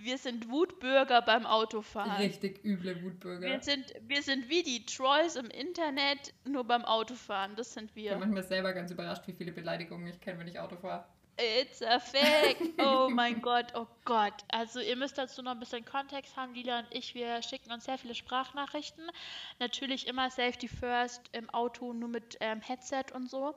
wir 0.02 0.18
sind 0.18 0.50
Wutbürger 0.50 1.22
beim 1.22 1.46
Autofahren. 1.46 2.12
Richtig 2.16 2.64
üble 2.64 3.02
Wutbürger. 3.02 3.46
Wir 3.46 3.60
sind, 3.62 3.94
wir 4.02 4.22
sind 4.22 4.48
wie 4.48 4.62
die 4.62 4.84
Trolls 4.86 5.36
im 5.36 5.46
Internet, 5.50 6.34
nur 6.44 6.64
beim 6.64 6.84
Autofahren. 6.84 7.56
Das 7.56 7.72
sind 7.74 7.88
Ich 7.90 7.94
bin 7.94 8.04
wir. 8.04 8.16
manchmal 8.18 8.42
selber 8.44 8.72
ganz 8.72 8.90
überrascht, 8.90 9.22
wie 9.26 9.32
viele 9.32 9.52
Beleidigungen 9.52 10.06
ich 10.08 10.20
kenne, 10.20 10.38
wenn 10.38 10.48
ich 10.48 10.58
Auto 10.58 10.76
fahre. 10.76 11.06
It's 11.38 11.82
a 11.82 12.00
fact. 12.00 12.62
Oh 12.78 13.10
mein 13.10 13.42
Gott, 13.42 13.66
oh 13.74 13.86
Gott. 14.06 14.32
Also 14.48 14.80
ihr 14.80 14.96
müsst 14.96 15.18
dazu 15.18 15.42
noch 15.42 15.52
ein 15.52 15.60
bisschen 15.60 15.84
Kontext 15.84 16.34
haben. 16.36 16.54
Lila 16.54 16.78
und 16.78 16.86
ich, 16.90 17.14
wir 17.14 17.42
schicken 17.42 17.72
uns 17.72 17.84
sehr 17.84 17.98
viele 17.98 18.14
Sprachnachrichten. 18.14 19.10
Natürlich 19.58 20.06
immer 20.06 20.30
Safety 20.30 20.66
First 20.66 21.22
im 21.32 21.50
Auto, 21.50 21.92
nur 21.92 22.08
mit 22.08 22.38
ähm, 22.40 22.62
Headset 22.62 23.04
und 23.12 23.28
so. 23.28 23.54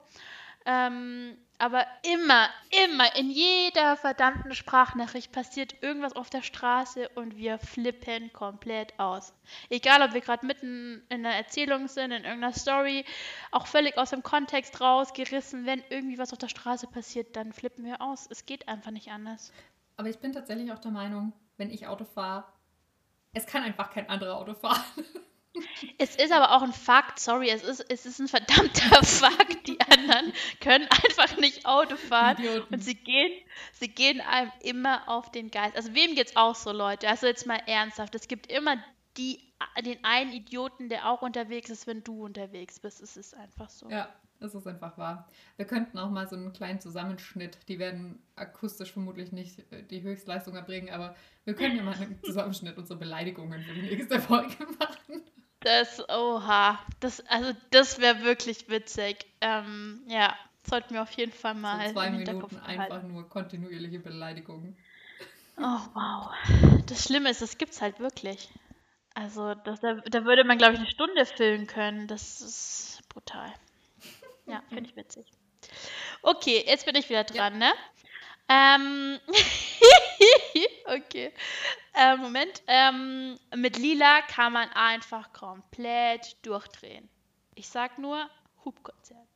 Ähm, 0.69 1.35
aber 1.57 1.85
immer, 2.03 2.47
immer, 2.85 3.15
in 3.15 3.31
jeder 3.31 3.97
verdammten 3.97 4.53
Sprachnachricht 4.53 5.31
passiert 5.31 5.81
irgendwas 5.81 6.15
auf 6.15 6.29
der 6.29 6.43
Straße 6.43 7.09
und 7.15 7.37
wir 7.37 7.57
flippen 7.57 8.31
komplett 8.31 8.97
aus. 8.99 9.33
Egal, 9.69 10.03
ob 10.03 10.13
wir 10.13 10.21
gerade 10.21 10.45
mitten 10.45 11.03
in 11.09 11.25
einer 11.25 11.35
Erzählung 11.35 11.87
sind, 11.87 12.11
in 12.11 12.23
irgendeiner 12.23 12.53
Story, 12.53 13.03
auch 13.51 13.65
völlig 13.65 13.97
aus 13.97 14.11
dem 14.11 14.21
Kontext 14.21 14.79
rausgerissen. 14.79 15.65
Wenn 15.65 15.83
irgendwie 15.89 16.19
was 16.19 16.31
auf 16.31 16.37
der 16.39 16.49
Straße 16.49 16.85
passiert, 16.85 17.35
dann 17.35 17.51
flippen 17.51 17.83
wir 17.83 17.99
aus. 17.99 18.27
Es 18.29 18.45
geht 18.45 18.67
einfach 18.67 18.91
nicht 18.91 19.09
anders. 19.09 19.51
Aber 19.97 20.07
ich 20.07 20.19
bin 20.19 20.33
tatsächlich 20.33 20.71
auch 20.71 20.79
der 20.79 20.91
Meinung, 20.91 21.33
wenn 21.57 21.71
ich 21.71 21.87
Auto 21.87 22.05
fahre, 22.05 22.45
es 23.33 23.47
kann 23.47 23.63
einfach 23.63 23.89
kein 23.89 24.07
anderer 24.07 24.37
Auto 24.37 24.53
fahren. 24.53 24.83
Es 25.97 26.15
ist 26.15 26.31
aber 26.31 26.55
auch 26.55 26.61
ein 26.61 26.73
Fakt, 26.73 27.19
sorry, 27.19 27.49
es 27.49 27.63
ist, 27.63 27.85
es 27.89 28.05
ist 28.05 28.19
ein 28.19 28.27
verdammter 28.27 29.03
Fakt. 29.03 29.67
Die 29.67 29.79
anderen 29.81 30.33
können 30.61 30.87
einfach 30.89 31.37
nicht 31.37 31.65
Auto 31.65 31.95
fahren. 31.95 32.37
Idioten. 32.37 32.73
Und 32.73 32.83
sie 32.83 32.95
gehen, 32.95 33.31
sie 33.73 33.89
gehen 33.89 34.21
einem 34.21 34.51
immer 34.61 35.07
auf 35.07 35.31
den 35.31 35.51
Geist. 35.51 35.75
Also 35.75 35.93
wem 35.93 36.15
geht's 36.15 36.35
auch 36.35 36.55
so, 36.55 36.71
Leute? 36.71 37.07
Also 37.07 37.27
jetzt 37.27 37.45
mal 37.45 37.61
ernsthaft. 37.67 38.15
Es 38.15 38.27
gibt 38.27 38.51
immer 38.51 38.77
die, 39.17 39.39
den 39.83 40.03
einen 40.03 40.31
Idioten, 40.31 40.89
der 40.89 41.09
auch 41.09 41.21
unterwegs 41.21 41.69
ist, 41.69 41.87
wenn 41.87 42.03
du 42.03 42.25
unterwegs 42.25 42.79
bist. 42.79 43.01
Es 43.01 43.17
ist 43.17 43.35
einfach 43.35 43.69
so. 43.69 43.89
Ja, 43.89 44.09
es 44.39 44.55
ist 44.55 44.67
einfach 44.67 44.97
wahr. 44.97 45.27
Wir 45.57 45.65
könnten 45.65 45.97
auch 45.97 46.09
mal 46.09 46.27
so 46.27 46.35
einen 46.35 46.53
kleinen 46.53 46.79
Zusammenschnitt, 46.79 47.57
die 47.67 47.79
werden 47.79 48.21
akustisch 48.35 48.93
vermutlich 48.93 49.31
nicht 49.31 49.59
äh, 49.71 49.83
die 49.83 50.01
Höchstleistung 50.01 50.55
erbringen, 50.55 50.89
aber 50.93 51.15
wir 51.43 51.55
können 51.55 51.75
ja 51.75 51.83
mal 51.83 51.95
einen 51.95 52.19
Zusammenschnitt 52.23 52.77
unserer 52.77 52.97
Beleidigungen 52.97 53.61
für 53.61 53.73
die 53.73 53.81
nächste 53.81 54.19
Folge 54.19 54.55
machen. 54.79 55.23
Das, 55.61 56.07
oha, 56.09 56.79
das, 56.99 57.19
also 57.27 57.51
das 57.71 57.99
wäre 57.99 58.21
wirklich 58.21 58.69
witzig. 58.69 59.25
Ähm, 59.41 60.01
ja, 60.07 60.35
sollten 60.67 60.93
wir 60.93 61.01
auf 61.01 61.11
jeden 61.11 61.33
Fall 61.33 61.53
mal. 61.53 61.87
So 61.87 61.93
zwei 61.93 62.09
Minuten 62.11 62.57
einfach 62.59 63.03
nur 63.03 63.27
kontinuierliche 63.27 63.99
Beleidigungen. 63.99 64.77
Oh, 65.57 65.79
wow. 65.93 66.31
Das 66.85 67.03
Schlimme 67.03 67.29
ist, 67.29 67.41
das 67.41 67.57
gibt's 67.57 67.81
halt 67.81 67.99
wirklich. 67.99 68.49
Also, 69.13 69.53
das, 69.53 69.81
da, 69.81 69.95
da 69.95 70.23
würde 70.23 70.45
man, 70.45 70.57
glaube 70.57 70.75
ich, 70.75 70.79
eine 70.79 70.89
Stunde 70.89 71.25
füllen 71.25 71.67
können. 71.67 72.07
Das 72.07 72.39
ist 72.39 73.01
brutal. 73.09 73.53
Ja, 74.45 74.63
finde 74.69 74.89
ich 74.89 74.95
witzig. 74.95 75.25
Okay, 76.21 76.63
jetzt 76.65 76.85
bin 76.85 76.95
ich 76.95 77.09
wieder 77.09 77.25
dran, 77.25 77.59
ja. 77.59 77.67
ne? 77.67 77.73
Ähm, 78.49 79.19
okay. 80.85 81.31
Äh, 81.93 82.17
Moment. 82.17 82.63
Ähm, 82.67 83.37
mit 83.55 83.77
Lila 83.77 84.21
kann 84.23 84.53
man 84.53 84.69
einfach 84.69 85.31
komplett 85.33 86.35
durchdrehen. 86.45 87.07
Ich 87.53 87.69
sag 87.69 87.99
nur 87.99 88.27
Hubkonzert. 88.65 89.27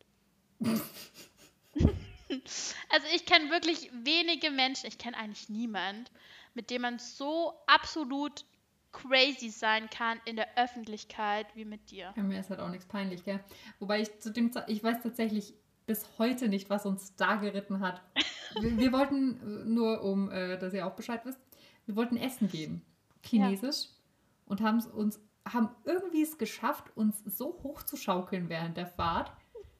also 2.90 3.08
ich 3.14 3.26
kenne 3.26 3.52
wirklich 3.52 3.92
wenige 3.94 4.50
Menschen, 4.50 4.88
ich 4.88 4.98
kenne 4.98 5.18
eigentlich 5.18 5.50
niemand, 5.50 6.12
mit 6.54 6.70
dem 6.70 6.82
man 6.82 7.00
so 7.00 7.54
absolut 7.68 8.46
crazy 8.92 9.50
sein 9.50 9.90
kann 9.90 10.22
in 10.26 10.36
der 10.36 10.58
Öffentlichkeit 10.58 11.48
wie 11.56 11.66
mit 11.66 11.92
dir. 11.92 12.14
Ja, 12.16 12.24
mir 12.24 12.40
ist 12.40 12.50
halt 12.50 12.60
auch 12.60 12.70
nichts 12.70 12.86
peinlich, 12.86 13.24
gell? 13.24 13.44
Wobei 13.80 14.02
ich 14.02 14.20
zu 14.20 14.32
dem 14.32 14.52
Zeit, 14.52 14.70
ich 14.70 14.84
weiß 14.84 15.02
tatsächlich 15.02 15.54
bis 15.86 16.08
heute 16.18 16.48
nicht, 16.48 16.70
was 16.70 16.86
uns 16.86 17.16
da 17.16 17.36
geritten 17.36 17.80
hat. 17.80 18.02
Wir, 18.60 18.78
wir 18.78 18.92
wollten, 18.92 19.40
äh, 19.42 19.66
nur 19.66 20.04
um, 20.04 20.32
äh, 20.32 20.58
dass 20.58 20.74
ihr 20.74 20.86
auch 20.86 20.96
Bescheid 20.96 21.26
wisst, 21.26 21.40
wir 21.86 21.96
wollten 21.96 22.18
Essen 22.18 22.48
gehen, 22.48 22.82
chinesisch, 23.24 23.86
ja. 23.86 23.90
und 24.46 24.62
haben 24.62 24.84
uns, 24.94 25.20
haben 25.48 25.70
irgendwie 25.86 26.22
es 26.22 26.38
geschafft, 26.38 26.96
uns 26.96 27.24
so 27.26 27.60
hoch 27.64 27.84
zu 27.84 27.98
schaukeln 27.98 28.50
während 28.50 28.78
der 28.78 28.88
Fahrt, 28.88 29.32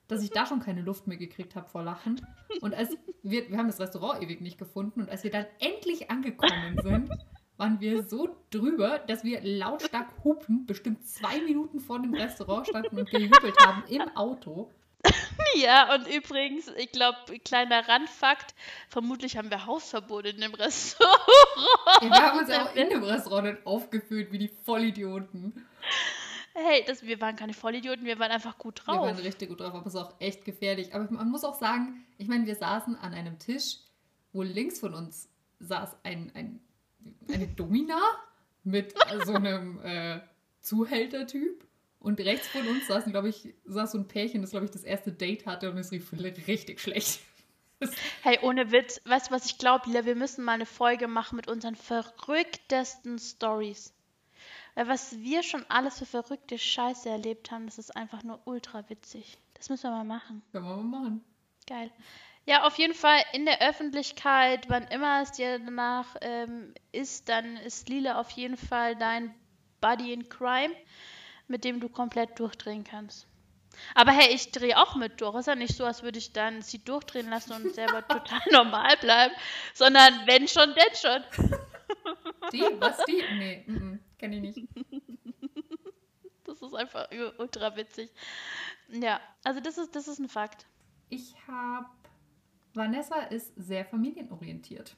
dass 0.08 0.24
ich 0.24 0.32
da 0.32 0.46
schon 0.46 0.60
keine 0.60 0.82
Luft 0.82 1.08
mehr 1.08 1.18
gekriegt 1.18 1.56
habe 1.56 1.70
vor 1.70 1.84
Lachen. 1.84 2.26
Und 2.62 2.74
als 2.74 2.98
wir, 3.22 3.50
wir 3.50 3.58
haben 3.58 3.68
das 3.68 3.80
Restaurant 3.80 4.22
ewig 4.22 4.42
nicht 4.42 4.58
gefunden 4.58 5.02
und 5.02 5.10
als 5.10 5.24
wir 5.24 5.32
dann 5.32 5.46
endlich 5.60 6.12
angekommen 6.12 6.78
sind, 6.84 7.10
waren 7.58 7.80
wir 7.80 8.04
so 8.04 8.36
drüber, 8.50 9.00
dass 9.00 9.24
wir 9.24 9.42
lautstark 9.42 10.24
hupen, 10.24 10.66
bestimmt 10.66 11.06
zwei 11.06 11.42
Minuten 11.42 11.80
vor 11.80 12.02
dem 12.02 12.14
Restaurant 12.14 12.68
standen 12.68 12.98
und 12.98 13.10
gejubelt 13.10 13.56
haben 13.66 13.84
im 13.88 14.02
Auto. 14.16 14.72
Ja, 15.56 15.94
und 15.94 16.08
übrigens, 16.08 16.68
ich 16.78 16.92
glaube, 16.92 17.18
kleiner 17.46 17.88
Randfakt, 17.88 18.56
vermutlich 18.90 19.38
haben 19.38 19.52
wir 19.52 19.66
Hausverbot 19.66 20.26
in 20.26 20.42
dem 20.42 20.54
Restaurant. 20.54 21.20
Ja, 22.02 22.10
wir 22.10 22.16
haben 22.16 22.40
uns 22.40 22.50
ja 22.50 22.66
auch 22.66 22.76
in 22.76 22.90
dem 22.90 23.04
Restaurant 23.04 23.66
aufgeführt 23.66 24.32
wie 24.32 24.40
die 24.40 24.52
Vollidioten. 24.64 25.66
Hey, 26.56 26.84
das, 26.86 27.04
wir 27.04 27.20
waren 27.22 27.36
keine 27.36 27.54
Vollidioten, 27.54 28.06
wir 28.06 28.20
waren 28.20 28.32
einfach 28.32 28.58
gut 28.58 28.82
drauf. 28.86 28.96
Wir 28.96 29.16
waren 29.16 29.24
richtig 29.24 29.50
gut 29.50 29.60
drauf, 29.60 29.74
aber 29.74 29.86
es 29.86 29.94
ist 29.94 30.00
auch 30.00 30.14
echt 30.20 30.46
gefährlich. 30.46 30.94
Aber 30.94 31.12
man 31.12 31.30
muss 31.30 31.44
auch 31.44 31.60
sagen, 31.60 32.06
ich 32.18 32.28
meine, 32.28 32.46
wir 32.46 32.56
saßen 32.56 32.96
an 32.96 33.14
einem 33.14 33.40
Tisch, 33.40 33.78
wo 34.34 34.44
links 34.44 34.80
von 34.80 34.94
uns 34.94 35.30
saß 35.60 35.96
ein, 36.04 36.32
ein, 36.36 36.60
eine 37.32 37.48
Domina 37.48 38.00
mit 38.64 38.94
so 39.26 39.34
einem 39.34 39.80
äh, 39.84 40.20
Zuhältertyp. 40.62 41.64
Und 42.04 42.20
rechts 42.20 42.50
von 42.50 42.68
uns 42.68 42.88
saß, 42.88 43.06
glaube 43.06 43.30
ich, 43.30 43.56
saß 43.64 43.94
so 43.94 43.98
ein 43.98 44.10
Pärchen, 44.10 44.42
das, 44.42 44.52
glaube 44.52 44.66
ich, 44.66 44.72
das 44.72 44.84
erste 44.84 45.14
Date 45.14 45.46
hatte 45.46 45.72
und 45.72 45.78
es 45.78 45.92
rief 45.92 46.12
richtig 46.14 46.82
schlecht. 46.82 47.22
Hey, 48.22 48.40
ohne 48.42 48.72
Witz, 48.72 49.02
weißt 49.06 49.30
du, 49.30 49.32
was 49.32 49.46
ich 49.46 49.58
glaube, 49.58 49.88
Lila? 49.88 50.06
Wir 50.06 50.16
müssen 50.16 50.44
mal 50.44 50.54
eine 50.54 50.66
Folge 50.66 51.08
machen 51.08 51.38
mit 51.38 51.48
unseren 51.48 51.76
verrücktesten 51.76 53.20
Stories. 53.20 53.94
Weil 54.76 54.88
was 54.88 55.18
wir 55.20 55.44
schon 55.44 55.66
alles 55.70 56.00
für 56.00 56.06
verrückte 56.06 56.58
Scheiße 56.58 57.10
erlebt 57.10 57.52
haben, 57.52 57.66
das 57.66 57.78
ist 57.78 57.96
einfach 57.96 58.24
nur 58.24 58.40
ultra 58.46 58.90
witzig. 58.90 59.38
Das 59.54 59.70
müssen 59.70 59.84
wir 59.84 59.92
mal 59.92 60.04
machen. 60.04 60.42
Können 60.52 60.66
wir 60.66 60.76
mal 60.76 60.84
machen. 60.84 61.24
Geil. 61.68 61.92
Ja, 62.46 62.66
auf 62.66 62.78
jeden 62.78 62.94
Fall 62.94 63.22
in 63.32 63.46
der 63.46 63.62
Öffentlichkeit, 63.62 64.70
wann 64.70 64.84
immer 64.88 65.22
es 65.22 65.32
dir 65.32 65.60
danach 65.60 66.18
ähm, 66.22 66.74
ist, 66.92 67.30
dann 67.30 67.56
ist 67.58 67.88
Lila 67.88 68.20
auf 68.20 68.32
jeden 68.32 68.58
Fall 68.58 68.98
dein 68.98 69.34
Buddy 69.80 70.12
in 70.12 70.28
Crime, 70.28 70.74
mit 71.48 71.64
dem 71.64 71.80
du 71.80 71.90
komplett 71.90 72.40
durchdrehen 72.40 72.84
kannst. 72.84 73.28
Aber 73.96 74.12
hey, 74.12 74.34
ich 74.34 74.52
drehe 74.52 74.78
auch 74.78 74.96
mit 74.96 75.20
durch. 75.22 75.36
Ist 75.36 75.48
ja 75.48 75.56
nicht 75.56 75.76
so, 75.76 75.86
als 75.86 76.04
würde 76.04 76.20
ich 76.20 76.32
dann 76.34 76.62
sie 76.62 76.80
durchdrehen 76.80 77.30
lassen 77.30 77.54
und 77.54 77.74
selber 77.74 78.08
total 78.08 78.42
normal 78.52 78.96
bleiben, 78.98 79.34
sondern 79.74 80.14
wenn 80.26 80.48
schon, 80.48 80.74
denn 80.74 80.96
schon. 80.96 81.24
Die? 82.52 82.62
Was 82.80 83.04
die? 83.06 83.24
Nee, 83.38 83.64
mm 83.68 83.76
-mm, 83.76 84.00
kenne 84.18 84.36
ich 84.36 84.42
nicht. 84.42 84.68
Das 86.46 86.62
ist 86.62 86.76
einfach 86.76 87.08
ultra 87.40 87.76
witzig. 87.76 88.12
Ja, 88.90 89.20
also 89.44 89.60
das 89.60 89.78
ist, 89.78 89.96
das 89.96 90.08
ist 90.08 90.20
ein 90.20 90.30
Fakt. 90.30 90.68
Ich 91.10 91.36
habe. 91.48 91.88
Vanessa 92.76 93.22
ist 93.24 93.54
sehr 93.56 93.86
familienorientiert. 93.86 94.96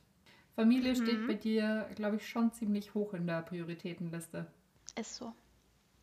Familie 0.55 0.91
mhm. 0.91 0.95
steht 0.95 1.27
bei 1.27 1.34
dir, 1.34 1.89
glaube 1.95 2.15
ich, 2.17 2.27
schon 2.27 2.51
ziemlich 2.51 2.93
hoch 2.93 3.13
in 3.13 3.27
der 3.27 3.41
Prioritätenliste. 3.41 4.47
Ist 4.97 5.15
so. 5.15 5.34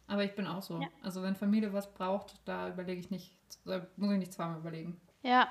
Aber 0.06 0.24
ich 0.24 0.34
bin 0.34 0.46
auch 0.46 0.62
so. 0.62 0.80
Ja. 0.80 0.88
Also 1.02 1.22
wenn 1.22 1.36
Familie 1.36 1.72
was 1.72 1.92
braucht, 1.92 2.34
da 2.44 2.68
überlege 2.68 3.00
ich 3.00 3.10
nicht, 3.10 3.32
da 3.64 3.86
muss 3.96 4.12
ich 4.12 4.18
nicht 4.18 4.32
zweimal 4.32 4.58
überlegen. 4.58 5.00
Ja, 5.22 5.48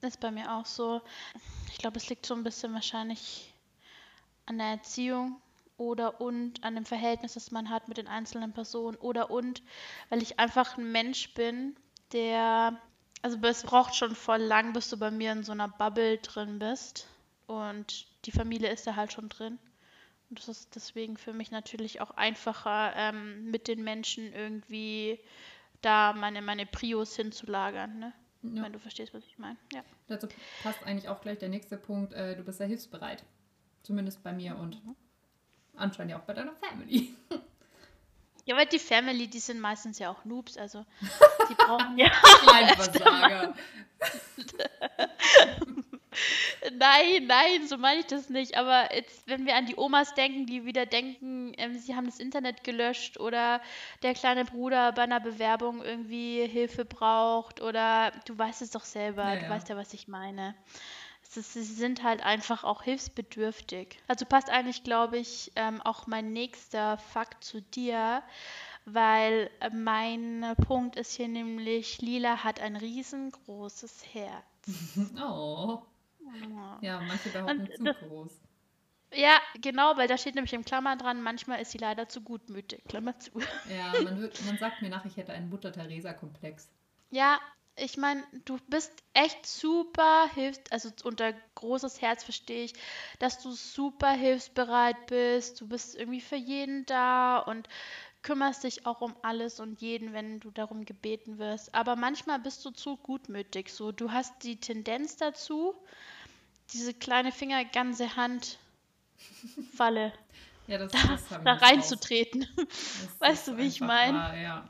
ist 0.00 0.20
bei 0.20 0.30
mir 0.30 0.52
auch 0.52 0.66
so. 0.66 1.00
Ich 1.70 1.78
glaube, 1.78 1.96
es 1.96 2.08
liegt 2.08 2.26
so 2.26 2.34
ein 2.34 2.44
bisschen 2.44 2.74
wahrscheinlich 2.74 3.54
an 4.46 4.58
der 4.58 4.68
Erziehung 4.68 5.40
oder 5.76 6.20
und 6.20 6.62
an 6.62 6.74
dem 6.74 6.84
Verhältnis, 6.84 7.34
das 7.34 7.50
man 7.50 7.70
hat 7.70 7.88
mit 7.88 7.96
den 7.96 8.06
einzelnen 8.06 8.52
Personen 8.52 8.96
oder 8.96 9.30
und, 9.30 9.62
weil 10.08 10.22
ich 10.22 10.38
einfach 10.38 10.76
ein 10.76 10.92
Mensch 10.92 11.34
bin, 11.34 11.76
der, 12.12 12.78
also 13.22 13.38
es 13.42 13.62
braucht 13.62 13.94
schon 13.94 14.14
voll 14.14 14.40
lang, 14.40 14.72
bis 14.72 14.90
du 14.90 14.98
bei 14.98 15.10
mir 15.10 15.32
in 15.32 15.42
so 15.42 15.52
einer 15.52 15.68
Bubble 15.68 16.18
drin 16.18 16.58
bist 16.58 17.08
und 17.46 18.06
die 18.26 18.32
Familie 18.32 18.70
ist 18.70 18.86
da 18.86 18.94
halt 18.94 19.12
schon 19.12 19.28
drin. 19.28 19.58
Und 20.34 20.40
das 20.40 20.48
ist 20.48 20.74
deswegen 20.74 21.16
für 21.16 21.32
mich 21.32 21.52
natürlich 21.52 22.00
auch 22.00 22.10
einfacher, 22.10 22.92
ähm, 22.96 23.52
mit 23.52 23.68
den 23.68 23.84
Menschen 23.84 24.32
irgendwie 24.32 25.20
da 25.80 26.12
meine, 26.12 26.42
meine 26.42 26.66
Prios 26.66 27.14
hinzulagern, 27.14 28.00
ne? 28.00 28.12
Ja. 28.42 28.64
Wenn 28.64 28.72
du 28.72 28.80
verstehst, 28.80 29.14
was 29.14 29.24
ich 29.24 29.38
meine. 29.38 29.56
Ja. 29.72 29.84
Dazu 30.08 30.26
passt 30.64 30.82
eigentlich 30.84 31.08
auch 31.08 31.20
gleich 31.20 31.38
der 31.38 31.50
nächste 31.50 31.76
Punkt, 31.76 32.14
äh, 32.14 32.34
du 32.34 32.42
bist 32.42 32.58
sehr 32.58 32.66
hilfsbereit. 32.66 33.22
Zumindest 33.84 34.24
bei 34.24 34.32
mir 34.32 34.56
und 34.56 34.82
anscheinend 35.76 36.10
ja 36.10 36.18
auch 36.18 36.24
bei 36.24 36.34
deiner 36.34 36.56
Family. 36.56 37.14
Ja, 38.44 38.56
weil 38.56 38.66
die 38.66 38.80
Family, 38.80 39.28
die 39.28 39.38
sind 39.38 39.60
meistens 39.60 40.00
ja 40.00 40.10
auch 40.10 40.24
Noobs, 40.24 40.58
also 40.58 40.84
die 41.48 41.54
brauchen 41.54 41.96
ja. 41.96 42.10
Kleinversager. 42.10 43.54
nein, 46.78 47.26
nein, 47.26 47.66
so 47.66 47.76
meine 47.76 48.00
ich 48.00 48.06
das 48.06 48.28
nicht. 48.28 48.56
Aber 48.56 48.94
jetzt, 48.94 49.26
wenn 49.26 49.46
wir 49.46 49.56
an 49.56 49.66
die 49.66 49.76
Omas 49.76 50.14
denken, 50.14 50.46
die 50.46 50.64
wieder 50.64 50.86
denken, 50.86 51.52
ähm, 51.58 51.78
sie 51.78 51.94
haben 51.94 52.06
das 52.06 52.18
Internet 52.18 52.64
gelöscht 52.64 53.18
oder 53.18 53.60
der 54.02 54.14
kleine 54.14 54.44
Bruder 54.44 54.92
bei 54.92 55.02
einer 55.02 55.20
Bewerbung 55.20 55.82
irgendwie 55.82 56.46
Hilfe 56.46 56.84
braucht 56.84 57.60
oder 57.60 58.12
du 58.26 58.36
weißt 58.36 58.62
es 58.62 58.70
doch 58.70 58.84
selber, 58.84 59.34
ja, 59.34 59.40
du 59.40 59.48
weißt 59.48 59.68
ja, 59.68 59.76
was 59.76 59.94
ich 59.94 60.08
meine 60.08 60.54
sie 61.42 61.62
sind 61.62 62.02
halt 62.02 62.22
einfach 62.22 62.64
auch 62.64 62.82
hilfsbedürftig. 62.82 63.98
Also 64.08 64.24
passt 64.24 64.50
eigentlich, 64.50 64.84
glaube 64.84 65.18
ich, 65.18 65.52
ähm, 65.56 65.80
auch 65.82 66.06
mein 66.06 66.32
nächster 66.32 66.98
Fakt 66.98 67.44
zu 67.44 67.60
dir, 67.60 68.22
weil 68.84 69.50
äh, 69.60 69.70
mein 69.70 70.54
Punkt 70.66 70.96
ist 70.96 71.14
hier 71.14 71.28
nämlich, 71.28 72.00
Lila 72.00 72.44
hat 72.44 72.60
ein 72.60 72.76
riesengroßes 72.76 74.04
Herz. 74.12 74.44
oh. 75.20 75.82
Ja, 76.80 77.00
manche 77.00 77.30
behaupten 77.30 77.72
zu 77.74 77.84
das, 77.84 77.96
groß. 77.98 78.40
Ja, 79.14 79.38
genau, 79.60 79.96
weil 79.96 80.08
da 80.08 80.18
steht 80.18 80.34
nämlich 80.34 80.54
im 80.54 80.64
Klammer 80.64 80.96
dran, 80.96 81.22
manchmal 81.22 81.60
ist 81.60 81.70
sie 81.70 81.78
leider 81.78 82.08
zu 82.08 82.20
gutmütig. 82.20 82.82
Klammer 82.88 83.18
zu. 83.18 83.30
Ja, 83.68 84.00
man, 84.02 84.20
wird, 84.20 84.40
man 84.44 84.58
sagt 84.58 84.82
mir 84.82 84.90
nach, 84.90 85.04
ich 85.04 85.16
hätte 85.16 85.32
einen 85.32 85.48
Mutter-Theresa-Komplex. 85.50 86.68
Ja, 87.10 87.38
ich 87.76 87.96
meine, 87.96 88.22
du 88.44 88.58
bist 88.68 88.92
echt 89.14 89.46
super 89.46 90.28
hilfst, 90.34 90.72
also 90.72 90.90
unter 91.04 91.32
großes 91.54 92.00
Herz 92.00 92.22
verstehe 92.24 92.64
ich, 92.64 92.74
dass 93.18 93.40
du 93.42 93.52
super 93.52 94.10
hilfsbereit 94.12 95.06
bist. 95.06 95.60
Du 95.60 95.68
bist 95.68 95.96
irgendwie 95.96 96.20
für 96.20 96.36
jeden 96.36 96.86
da 96.86 97.38
und 97.38 97.68
kümmerst 98.22 98.64
dich 98.64 98.86
auch 98.86 99.00
um 99.00 99.14
alles 99.22 99.60
und 99.60 99.80
jeden, 99.80 100.12
wenn 100.12 100.40
du 100.40 100.50
darum 100.50 100.84
gebeten 100.84 101.38
wirst. 101.38 101.74
Aber 101.74 101.96
manchmal 101.96 102.38
bist 102.38 102.64
du 102.64 102.70
zu 102.70 102.96
gutmütig. 102.96 103.72
So, 103.72 103.92
du 103.92 104.12
hast 104.12 104.42
die 104.44 104.58
Tendenz 104.60 105.16
dazu, 105.16 105.74
diese 106.74 106.92
kleine 106.92 107.32
Fingerganse 107.32 108.16
Hand 108.16 108.58
Falle. 109.76 110.12
Ja, 110.66 110.78
das, 110.78 110.92
da, 110.92 110.98
das 111.08 111.28
da 111.44 111.52
reinzutreten. 111.52 112.48
Das 112.56 113.20
Weißt 113.20 113.48
du, 113.48 113.58
wie 113.58 113.66
ich 113.66 113.82
einfach 113.82 113.94
mein? 113.94 114.14
wahr, 114.14 114.34
Ja. 114.34 114.66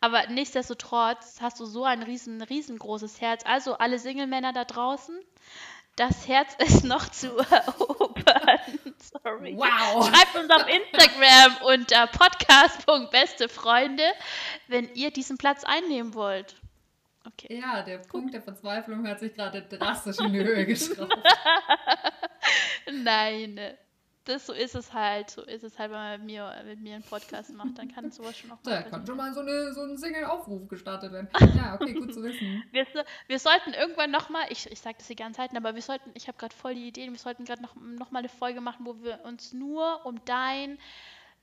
Aber 0.00 0.28
nichtsdestotrotz 0.28 1.40
hast 1.40 1.58
du 1.58 1.64
so 1.64 1.82
ein 1.84 2.04
riesen, 2.04 2.40
riesengroßes 2.40 3.20
Herz. 3.20 3.42
Also 3.44 3.76
alle 3.76 3.98
Single-Männer 3.98 4.52
da 4.52 4.64
draußen, 4.64 5.18
das 5.96 6.28
Herz 6.28 6.54
ist 6.58 6.84
noch 6.84 7.08
zu 7.08 7.36
erobern. 7.38 8.60
Sorry. 8.98 9.56
Wow! 9.56 10.08
Schreibt 10.08 10.36
uns 10.36 10.50
auf 10.50 10.68
Instagram 10.68 11.56
unter 11.66 12.06
podcast.bestefreunde, 12.06 14.04
wenn 14.68 14.94
ihr 14.94 15.10
diesen 15.10 15.38
Platz 15.38 15.64
einnehmen 15.64 16.14
wollt. 16.14 16.54
Okay. 17.26 17.58
Ja, 17.58 17.82
der 17.82 17.98
Punkt 17.98 18.34
der 18.34 18.42
Verzweiflung 18.42 19.06
hat 19.08 19.20
sich 19.20 19.34
gerade 19.34 19.62
drastisch 19.62 20.18
in 20.18 20.32
die 20.32 20.40
Höhe 20.44 20.66
geschraubt. 20.66 21.16
Nein. 22.92 23.58
Das, 24.26 24.46
so 24.46 24.54
ist 24.54 24.74
es 24.74 24.92
halt. 24.94 25.28
So 25.28 25.42
ist 25.42 25.64
es 25.64 25.78
halt, 25.78 25.90
wenn 25.90 25.98
man 25.98 26.18
mit 26.20 26.26
mir, 26.26 26.62
mit 26.64 26.80
mir 26.80 26.94
einen 26.94 27.04
Podcast 27.04 27.52
macht. 27.52 27.76
Dann 27.78 27.92
kann 27.92 28.10
sowas 28.10 28.38
schon 28.38 28.50
auch 28.52 28.58
Da 28.62 28.70
mal 28.70 28.82
kann 28.82 28.90
passieren. 28.90 29.06
schon 29.06 29.16
mal 29.18 29.34
so, 29.34 29.40
eine, 29.40 29.74
so 29.74 29.82
ein 29.82 29.98
Single-Aufruf 29.98 30.66
gestartet 30.68 31.12
werden. 31.12 31.28
Ja, 31.56 31.74
okay, 31.74 31.92
gut 31.92 32.14
zu 32.14 32.22
wissen. 32.22 32.64
Wir, 32.72 32.86
wir 33.26 33.38
sollten 33.38 33.74
irgendwann 33.74 34.10
nochmal, 34.10 34.46
ich, 34.48 34.70
ich 34.70 34.80
sage 34.80 34.96
das 34.98 35.08
die 35.08 35.16
ganze 35.16 35.38
Zeit, 35.38 35.54
aber 35.54 35.74
wir 35.74 35.82
sollten, 35.82 36.10
ich 36.14 36.26
habe 36.26 36.38
gerade 36.38 36.54
voll 36.54 36.74
die 36.74 36.88
Ideen, 36.88 37.12
wir 37.12 37.18
sollten 37.18 37.44
gerade 37.44 37.62
noch, 37.62 37.74
noch 37.76 38.10
mal 38.12 38.20
eine 38.20 38.30
Folge 38.30 38.62
machen, 38.62 38.86
wo 38.86 39.02
wir 39.02 39.20
uns 39.24 39.52
nur 39.52 40.06
um 40.06 40.24
dein 40.24 40.78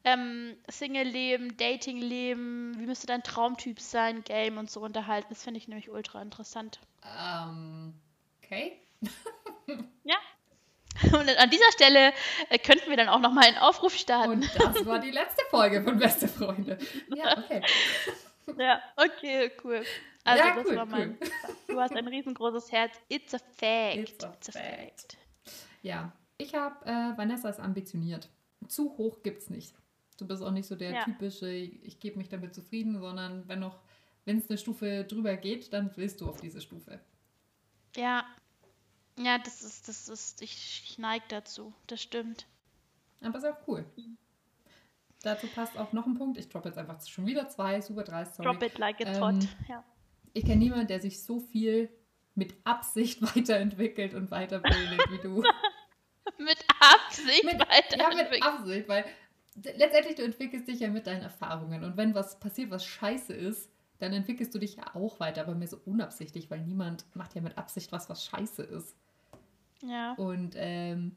ähm, 0.04 0.56
Single-Leben, 0.70 1.58
Dating-Leben, 1.58 2.80
wie 2.80 2.86
müsste 2.86 3.08
dein 3.08 3.24
Traumtyp 3.24 3.80
sein, 3.80 4.24
Game 4.24 4.58
und 4.58 4.70
so 4.70 4.82
unterhalten. 4.82 5.28
Das 5.30 5.44
finde 5.44 5.60
ich 5.60 5.68
nämlich 5.68 5.90
ultra 5.90 6.22
interessant. 6.22 6.80
Ähm, 7.06 7.94
okay. 8.44 8.80
Ja. 10.04 10.18
Und 11.14 11.30
an 11.38 11.50
dieser 11.50 11.72
Stelle 11.72 12.12
äh, 12.50 12.58
könnten 12.58 12.90
wir 12.90 12.98
dann 12.98 13.08
auch 13.08 13.20
nochmal 13.20 13.46
einen 13.46 13.58
Aufruf 13.58 13.96
starten. 13.96 14.32
Und 14.32 14.56
das 14.60 14.86
war 14.86 15.00
die 15.00 15.12
letzte 15.12 15.44
Folge 15.50 15.82
von 15.82 15.98
Beste 15.98 16.28
Freunde. 16.28 16.78
Ja, 17.16 17.38
okay. 17.38 17.62
Ja, 18.58 18.82
okay, 18.98 19.52
cool. 19.64 19.84
Also 20.24 20.44
Ja, 20.44 20.56
das 20.56 20.66
cool, 20.66 20.76
war 20.76 20.86
mein. 20.86 21.18
Du 21.68 21.80
hast 21.80 21.96
ein 21.96 22.08
riesengroßes 22.08 22.72
Herz. 22.72 23.00
It's 23.08 23.34
a 23.34 23.38
fact. 23.38 24.24
It's 24.24 24.50
a 24.50 24.52
fact. 24.52 25.18
Ja, 25.82 26.12
ich 26.38 26.54
habe, 26.54 26.86
äh, 26.86 27.18
Vanessa 27.18 27.50
ist 27.50 27.60
ambitioniert. 27.60 28.28
Zu 28.68 28.98
hoch 28.98 29.24
gibt's 29.24 29.50
nicht. 29.50 29.74
Du 30.22 30.28
bist 30.28 30.44
auch 30.44 30.52
nicht 30.52 30.68
so 30.68 30.76
der 30.76 30.92
Ja. 30.92 31.04
typische, 31.04 31.50
ich 31.50 32.00
gebe 32.00 32.20
mich 32.20 32.30
damit 32.30 32.54
zufrieden, 32.54 33.00
sondern 33.02 33.48
wenn 33.48 33.58
noch, 33.60 33.80
wenn 34.26 34.38
es 34.38 34.48
eine 34.50 34.60
Stufe 34.60 35.04
drüber 35.04 35.36
geht, 35.36 35.74
dann 35.74 35.90
willst 35.96 36.22
du 36.22 36.30
auf 36.30 36.40
diese 36.40 36.62
Stufe. 36.62 37.00
Ja. 37.96 38.24
Ja, 39.18 39.40
das 39.40 39.64
ist, 39.64 39.88
das 39.88 40.08
ist, 40.08 40.44
ich, 40.44 40.84
ich 40.86 41.00
neige 41.00 41.26
dazu. 41.30 41.74
Das 41.88 42.02
stimmt. 42.04 42.46
Aber 43.22 43.40
ist 43.40 43.46
auch 43.46 43.58
cool. 43.68 43.84
Dazu 45.24 45.48
passt 45.48 45.76
auch 45.78 45.92
noch 45.92 46.06
ein 46.06 46.14
Punkt. 46.16 46.38
Ich 46.38 46.50
droppe 46.50 46.70
jetzt 46.70 46.78
einfach 46.78 47.04
schon 47.08 47.26
wieder 47.26 47.50
zwei, 47.50 47.82
super 47.82 48.04
dreist, 48.04 48.36
sorry. 48.36 48.52
Drop 48.52 48.62
it 48.64 48.78
like 48.78 49.00
it's 49.00 49.18
Ähm, 49.18 49.24
hot. 49.24 49.48
Ja. 49.68 49.84
Ich 50.34 50.46
kenne 50.46 50.58
niemanden, 50.58 50.88
der 50.88 51.02
sich 51.02 51.24
so 51.24 51.40
viel 51.40 51.90
mit 52.36 52.54
Absicht 52.64 53.22
weiterentwickelt 53.36 54.14
und 54.14 54.30
weiterbildet 54.30 55.02
wie 55.10 55.18
du. 55.18 55.44
Mit 56.38 56.58
Absicht 56.80 57.44
Mit- 57.44 57.60
weiter. 57.60 57.98
Ja, 57.98 58.10
mit 58.16 58.44
Absicht, 58.44 58.88
weil 58.88 59.06
letztendlich 59.56 60.16
du 60.16 60.24
entwickelst 60.24 60.68
dich 60.68 60.80
ja 60.80 60.90
mit 60.90 61.08
deinen 61.08 61.24
Erfahrungen 61.24 61.84
und 61.84 61.98
wenn 61.98 62.16
was 62.16 62.40
passiert, 62.40 62.72
was 62.72 62.86
scheiße 62.86 63.34
ist, 63.34 63.70
dann 64.00 64.14
entwickelst 64.14 64.54
du 64.56 64.60
dich 64.60 64.78
ja 64.78 64.96
auch 64.96 65.20
weiter, 65.20 65.42
aber 65.42 65.54
mehr 65.56 65.68
so 65.68 65.80
unabsichtlich, 65.86 66.50
weil 66.50 66.62
niemand 66.62 67.06
macht 67.16 67.36
ja 67.36 67.42
mit 67.42 67.58
Absicht 67.58 67.92
was, 67.92 68.10
was 68.10 68.26
scheiße 68.26 68.64
ist. 68.64 68.96
Ja. 69.84 70.14
Und 70.14 70.56
ähm, 70.58 71.16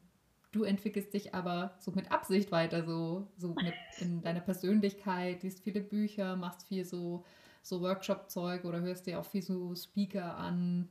du 0.51 0.63
entwickelst 0.63 1.13
dich 1.13 1.33
aber 1.33 1.75
so 1.79 1.91
mit 1.91 2.11
Absicht 2.11 2.51
weiter, 2.51 2.83
so, 2.85 3.27
so 3.37 3.49
mit 3.55 3.73
in 3.99 4.21
deiner 4.21 4.39
Persönlichkeit, 4.41 5.43
liest 5.43 5.61
viele 5.61 5.81
Bücher, 5.81 6.35
machst 6.35 6.63
viel 6.67 6.85
so, 6.85 7.23
so 7.63 7.81
Workshop-Zeug 7.81 8.65
oder 8.65 8.81
hörst 8.81 9.07
dir 9.07 9.19
auch 9.19 9.25
viel 9.25 9.41
so 9.41 9.75
Speaker 9.75 10.37
an 10.37 10.89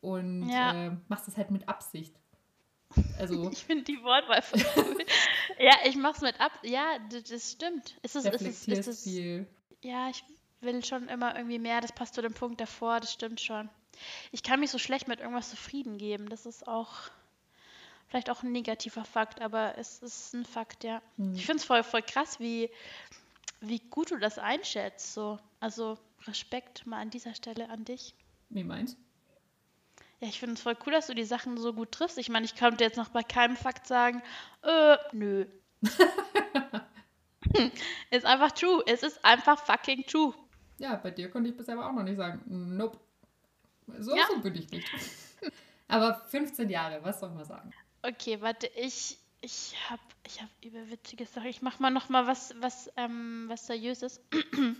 und 0.00 0.48
Ja. 0.48 0.86
äh, 0.86 0.96
machst 1.08 1.28
es 1.28 1.36
halt 1.36 1.50
mit 1.50 1.68
Absicht. 1.68 2.19
Also 3.18 3.50
Ich 3.52 3.64
finde 3.64 3.84
die 3.84 4.02
Wortwahl 4.02 4.42
voll 4.42 4.64
cool. 4.76 4.98
ja, 5.58 5.74
ich 5.84 5.96
mach's 5.96 6.20
mit 6.20 6.40
ab. 6.40 6.52
Ja, 6.62 6.98
das 7.10 7.52
stimmt. 7.52 7.96
Ist 8.02 8.16
es, 8.16 8.24
ist 8.24 8.42
es, 8.42 8.68
ist 8.68 8.86
es, 8.86 9.04
viel. 9.04 9.46
ja, 9.82 10.08
ich 10.10 10.24
will 10.60 10.84
schon 10.84 11.08
immer 11.08 11.36
irgendwie 11.36 11.58
mehr. 11.58 11.80
Das 11.80 11.92
passt 11.92 12.14
zu 12.14 12.22
dem 12.22 12.34
Punkt 12.34 12.60
davor. 12.60 13.00
Das 13.00 13.12
stimmt 13.12 13.40
schon. 13.40 13.68
Ich 14.32 14.42
kann 14.42 14.60
mich 14.60 14.70
so 14.70 14.78
schlecht 14.78 15.08
mit 15.08 15.20
irgendwas 15.20 15.50
zufrieden 15.50 15.98
geben. 15.98 16.28
Das 16.28 16.46
ist 16.46 16.66
auch 16.66 17.10
vielleicht 18.08 18.30
auch 18.30 18.42
ein 18.42 18.52
negativer 18.52 19.04
Fakt, 19.04 19.40
aber 19.40 19.78
es 19.78 20.02
ist 20.02 20.34
ein 20.34 20.44
Fakt, 20.44 20.84
ja. 20.84 21.00
Hm. 21.16 21.34
Ich 21.34 21.46
finde 21.46 21.60
es 21.60 21.64
voll, 21.64 21.82
voll 21.84 22.02
krass, 22.02 22.40
wie, 22.40 22.68
wie 23.60 23.78
gut 23.78 24.10
du 24.10 24.18
das 24.18 24.38
einschätzt. 24.38 25.14
So. 25.14 25.38
Also 25.60 25.96
Respekt 26.26 26.86
mal 26.86 27.00
an 27.00 27.10
dieser 27.10 27.34
Stelle 27.34 27.70
an 27.70 27.84
dich. 27.84 28.14
Wie 28.48 28.64
meinst 28.64 28.96
Ja, 30.20 30.28
ich 30.28 30.38
finde 30.38 30.54
es 30.54 30.62
voll 30.62 30.76
cool, 30.86 30.92
dass 30.92 31.06
du 31.06 31.14
die 31.14 31.24
Sachen 31.24 31.56
so 31.56 31.72
gut 31.72 31.92
triffst. 31.92 32.18
Ich 32.18 32.28
meine, 32.28 32.44
ich 32.44 32.54
konnte 32.54 32.84
jetzt 32.84 32.98
noch 32.98 33.08
bei 33.08 33.22
keinem 33.22 33.56
Fakt 33.56 33.86
sagen, 33.86 34.22
äh, 34.62 34.96
nö. 35.12 35.46
ist 38.10 38.26
einfach 38.26 38.52
true. 38.52 38.82
Es 38.86 39.02
ist 39.02 39.24
einfach 39.24 39.58
fucking 39.64 40.04
true. 40.06 40.34
Ja, 40.78 40.96
bei 40.96 41.10
dir 41.10 41.30
konnte 41.30 41.48
ich 41.50 41.56
bisher 41.56 41.74
aber 41.74 41.88
auch 41.88 41.92
noch 41.92 42.02
nicht 42.02 42.16
sagen. 42.16 42.42
Nope. 42.46 42.98
So, 43.98 44.14
Ja. 44.14 44.24
so 44.28 44.40
bin 44.40 44.54
ich 44.56 44.70
nicht. 44.70 44.88
aber 45.88 46.14
15 46.28 46.68
Jahre, 46.68 47.02
was 47.02 47.20
soll 47.20 47.30
man 47.30 47.44
sagen? 47.44 47.72
Okay, 48.02 48.40
warte, 48.42 48.66
ich, 48.76 49.16
ich 49.40 49.74
hab, 49.88 50.00
ich 50.26 50.40
hab 50.42 50.48
überwitzige 50.62 51.24
Sachen. 51.24 51.48
Ich 51.48 51.62
mach 51.62 51.78
mal 51.78 51.90
noch 51.90 52.10
mal 52.10 52.26
was, 52.26 52.54
was, 52.60 52.90
ähm, 52.96 53.44
was 53.48 53.66
seriöses. 53.66 54.20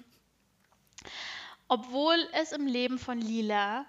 Obwohl 1.69 2.17
es 2.33 2.53
im 2.53 2.67
Leben 2.67 2.99
von 2.99 3.19
Lila 3.19 3.87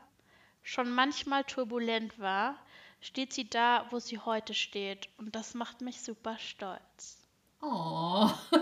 schon 0.63 0.89
manchmal 0.89 1.43
turbulent 1.43 2.19
war, 2.19 2.55
steht 3.01 3.33
sie 3.33 3.49
da, 3.49 3.87
wo 3.89 3.99
sie 3.99 4.19
heute 4.19 4.53
steht. 4.53 5.09
Und 5.17 5.35
das 5.35 5.53
macht 5.53 5.81
mich 5.81 6.01
super 6.01 6.37
stolz. 6.37 7.17
Oh. 7.61 8.29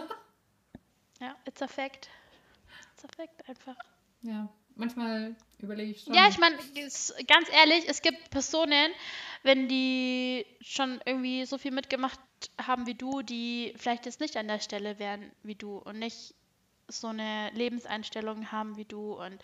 Ja, 1.21 1.35
it's 1.45 1.61
a 1.61 1.67
fact. 1.67 2.09
It's 2.93 3.03
a 3.03 3.07
fact 3.15 3.47
einfach. 3.49 3.75
Ja, 4.21 4.47
manchmal 4.75 5.35
überlege 5.59 5.91
ich 5.91 6.03
schon. 6.03 6.13
Ja, 6.13 6.27
ich 6.29 6.37
meine, 6.37 6.55
ganz 7.27 7.49
ehrlich, 7.51 7.87
es 7.87 8.01
gibt 8.01 8.29
Personen, 8.29 8.91
wenn 9.43 9.67
die 9.67 10.45
schon 10.61 11.01
irgendwie 11.05 11.45
so 11.45 11.57
viel 11.57 11.71
mitgemacht 11.71 12.19
haben 12.61 12.87
wie 12.87 12.95
du, 12.95 13.21
die 13.21 13.73
vielleicht 13.75 14.05
jetzt 14.05 14.21
nicht 14.21 14.37
an 14.37 14.47
der 14.47 14.59
Stelle 14.59 14.97
wären 14.99 15.29
wie 15.43 15.55
du 15.55 15.77
und 15.77 15.99
nicht 15.99 16.35
so 16.87 17.07
eine 17.07 17.51
Lebenseinstellung 17.51 18.51
haben 18.51 18.77
wie 18.77 18.85
du 18.85 19.13
und 19.13 19.39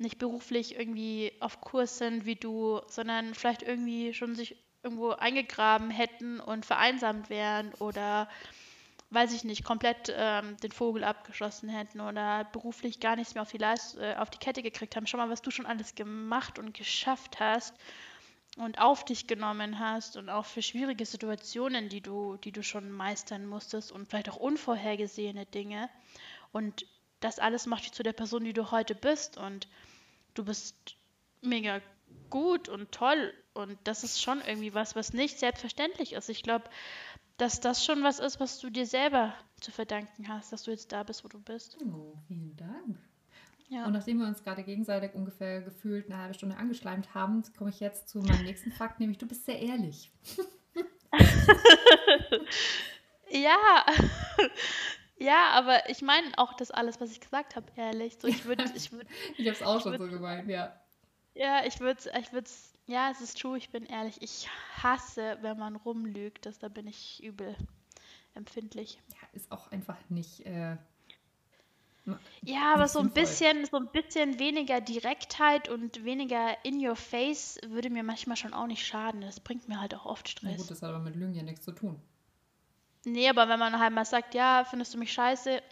nicht 0.00 0.18
beruflich 0.18 0.78
irgendwie 0.78 1.32
auf 1.40 1.60
Kurs 1.60 1.98
sind 1.98 2.24
wie 2.24 2.36
du, 2.36 2.80
sondern 2.88 3.34
vielleicht 3.34 3.62
irgendwie 3.62 4.14
schon 4.14 4.34
sich 4.34 4.56
irgendwo 4.82 5.10
eingegraben 5.10 5.90
hätten 5.90 6.40
und 6.40 6.64
vereinsamt 6.64 7.28
wären 7.28 7.72
oder 7.74 8.28
weiß 9.10 9.32
ich 9.32 9.44
nicht, 9.44 9.64
komplett 9.64 10.12
ähm, 10.16 10.56
den 10.58 10.70
Vogel 10.70 11.02
abgeschossen 11.02 11.68
hätten 11.68 12.00
oder 12.00 12.44
beruflich 12.52 13.00
gar 13.00 13.16
nichts 13.16 13.34
mehr 13.34 13.42
auf 13.42 13.50
die, 13.50 13.58
Leist 13.58 13.98
äh, 13.98 14.14
auf 14.16 14.30
die 14.30 14.38
Kette 14.38 14.62
gekriegt 14.62 14.94
haben. 14.94 15.06
Schau 15.06 15.18
mal, 15.18 15.28
was 15.28 15.42
du 15.42 15.50
schon 15.50 15.66
alles 15.66 15.96
gemacht 15.96 16.58
und 16.58 16.74
geschafft 16.74 17.40
hast 17.40 17.74
und 18.56 18.80
auf 18.80 19.04
dich 19.04 19.26
genommen 19.26 19.80
hast 19.80 20.16
und 20.16 20.28
auch 20.28 20.46
für 20.46 20.62
schwierige 20.62 21.04
Situationen, 21.04 21.88
die 21.88 22.00
du, 22.00 22.36
die 22.36 22.52
du 22.52 22.62
schon 22.62 22.90
meistern 22.90 23.46
musstest 23.46 23.90
und 23.90 24.08
vielleicht 24.08 24.30
auch 24.30 24.36
unvorhergesehene 24.36 25.44
Dinge. 25.46 25.90
Und 26.52 26.86
das 27.18 27.38
alles 27.38 27.66
macht 27.66 27.84
dich 27.84 27.92
zu 27.92 28.02
der 28.02 28.12
Person, 28.12 28.44
die 28.44 28.52
du 28.52 28.70
heute 28.70 28.94
bist. 28.94 29.36
Und 29.36 29.68
du 30.34 30.44
bist 30.44 30.96
mega 31.42 31.80
gut 32.28 32.68
und 32.68 32.92
toll. 32.92 33.32
Und 33.54 33.78
das 33.84 34.04
ist 34.04 34.22
schon 34.22 34.40
irgendwie 34.46 34.74
was, 34.74 34.96
was 34.96 35.12
nicht 35.12 35.38
selbstverständlich 35.38 36.12
ist. 36.12 36.28
Ich 36.28 36.42
glaube, 36.42 36.64
dass 37.36 37.60
das 37.60 37.84
schon 37.84 38.02
was 38.02 38.18
ist, 38.18 38.40
was 38.40 38.58
du 38.58 38.70
dir 38.70 38.86
selber 38.86 39.34
zu 39.60 39.70
verdanken 39.70 40.28
hast, 40.28 40.52
dass 40.52 40.64
du 40.64 40.70
jetzt 40.70 40.92
da 40.92 41.02
bist, 41.02 41.24
wo 41.24 41.28
du 41.28 41.40
bist. 41.40 41.78
Oh, 41.84 42.14
vielen 42.28 42.56
Dank. 42.56 42.98
Ja. 43.68 43.86
Und 43.86 43.92
nachdem 43.92 44.18
wir 44.18 44.26
uns 44.26 44.42
gerade 44.42 44.64
gegenseitig 44.64 45.14
ungefähr 45.14 45.62
gefühlt 45.62 46.06
eine 46.06 46.18
halbe 46.18 46.34
Stunde 46.34 46.56
angeschleimt 46.56 47.14
haben, 47.14 47.42
komme 47.56 47.70
ich 47.70 47.80
jetzt 47.80 48.08
zu 48.08 48.18
meinem 48.18 48.44
nächsten 48.44 48.72
Fakt, 48.72 48.98
nämlich 48.98 49.18
du 49.18 49.26
bist 49.26 49.44
sehr 49.46 49.60
ehrlich. 49.60 50.10
Ja, 53.30 53.86
ja, 55.20 55.50
aber 55.52 55.88
ich 55.88 56.02
meine 56.02 56.26
auch 56.38 56.54
das 56.54 56.70
alles, 56.70 57.00
was 57.00 57.12
ich 57.12 57.20
gesagt 57.20 57.54
habe, 57.56 57.66
ehrlich. 57.76 58.16
So, 58.20 58.26
ich 58.28 58.44
würde, 58.44 58.64
ich 58.74 58.90
würde, 58.92 59.06
Ich 59.36 59.46
habe 59.46 59.56
es 59.56 59.62
auch 59.62 59.80
schon 59.80 59.94
würd- 59.94 59.98
so 59.98 60.08
gemeint, 60.08 60.48
ja. 60.48 60.74
ja, 61.34 61.64
ich 61.64 61.78
würde, 61.80 62.00
ich 62.18 62.32
würde, 62.32 62.50
ja, 62.86 63.10
es 63.10 63.20
ist 63.20 63.38
true, 63.40 63.56
ich 63.56 63.70
bin 63.70 63.84
ehrlich. 63.86 64.20
Ich 64.22 64.48
hasse, 64.82 65.38
wenn 65.42 65.58
man 65.58 65.76
rumlügt, 65.76 66.46
das, 66.46 66.58
da 66.58 66.68
bin 66.68 66.86
ich 66.86 67.22
übel 67.22 67.54
empfindlich. 68.34 68.98
Ja, 69.10 69.28
ist 69.32 69.52
auch 69.52 69.70
einfach 69.70 69.96
nicht. 70.08 70.40
Äh, 70.46 70.76
Ja, 72.42 72.74
aber 72.74 72.88
so 72.88 72.98
ein 73.00 73.06
sinnvoll. 73.06 73.22
bisschen, 73.22 73.64
so 73.66 73.76
ein 73.76 73.88
bisschen 73.92 74.38
weniger 74.38 74.80
Direktheit 74.80 75.68
und 75.68 76.04
weniger 76.04 76.56
in 76.64 76.84
your 76.84 76.96
face 76.96 77.58
würde 77.68 77.90
mir 77.90 78.02
manchmal 78.02 78.36
schon 78.36 78.54
auch 78.54 78.66
nicht 78.66 78.84
schaden. 78.86 79.20
Das 79.20 79.38
bringt 79.40 79.68
mir 79.68 79.80
halt 79.80 79.94
auch 79.94 80.06
oft 80.06 80.26
na 80.42 80.50
Stress. 80.50 80.60
gut, 80.62 80.70
das 80.70 80.82
hat 80.82 80.88
aber 80.90 80.98
mit 81.00 81.14
Lügen 81.16 81.34
ja 81.34 81.42
nichts 81.42 81.64
zu 81.64 81.72
tun. 81.72 82.00
Nee, 83.04 83.30
aber 83.30 83.48
wenn 83.48 83.58
man 83.58 83.78
halt 83.78 83.94
mal 83.94 84.04
sagt, 84.04 84.34
ja, 84.34 84.64
findest 84.68 84.92
du 84.92 84.98
mich 84.98 85.12
scheiße? 85.12 85.62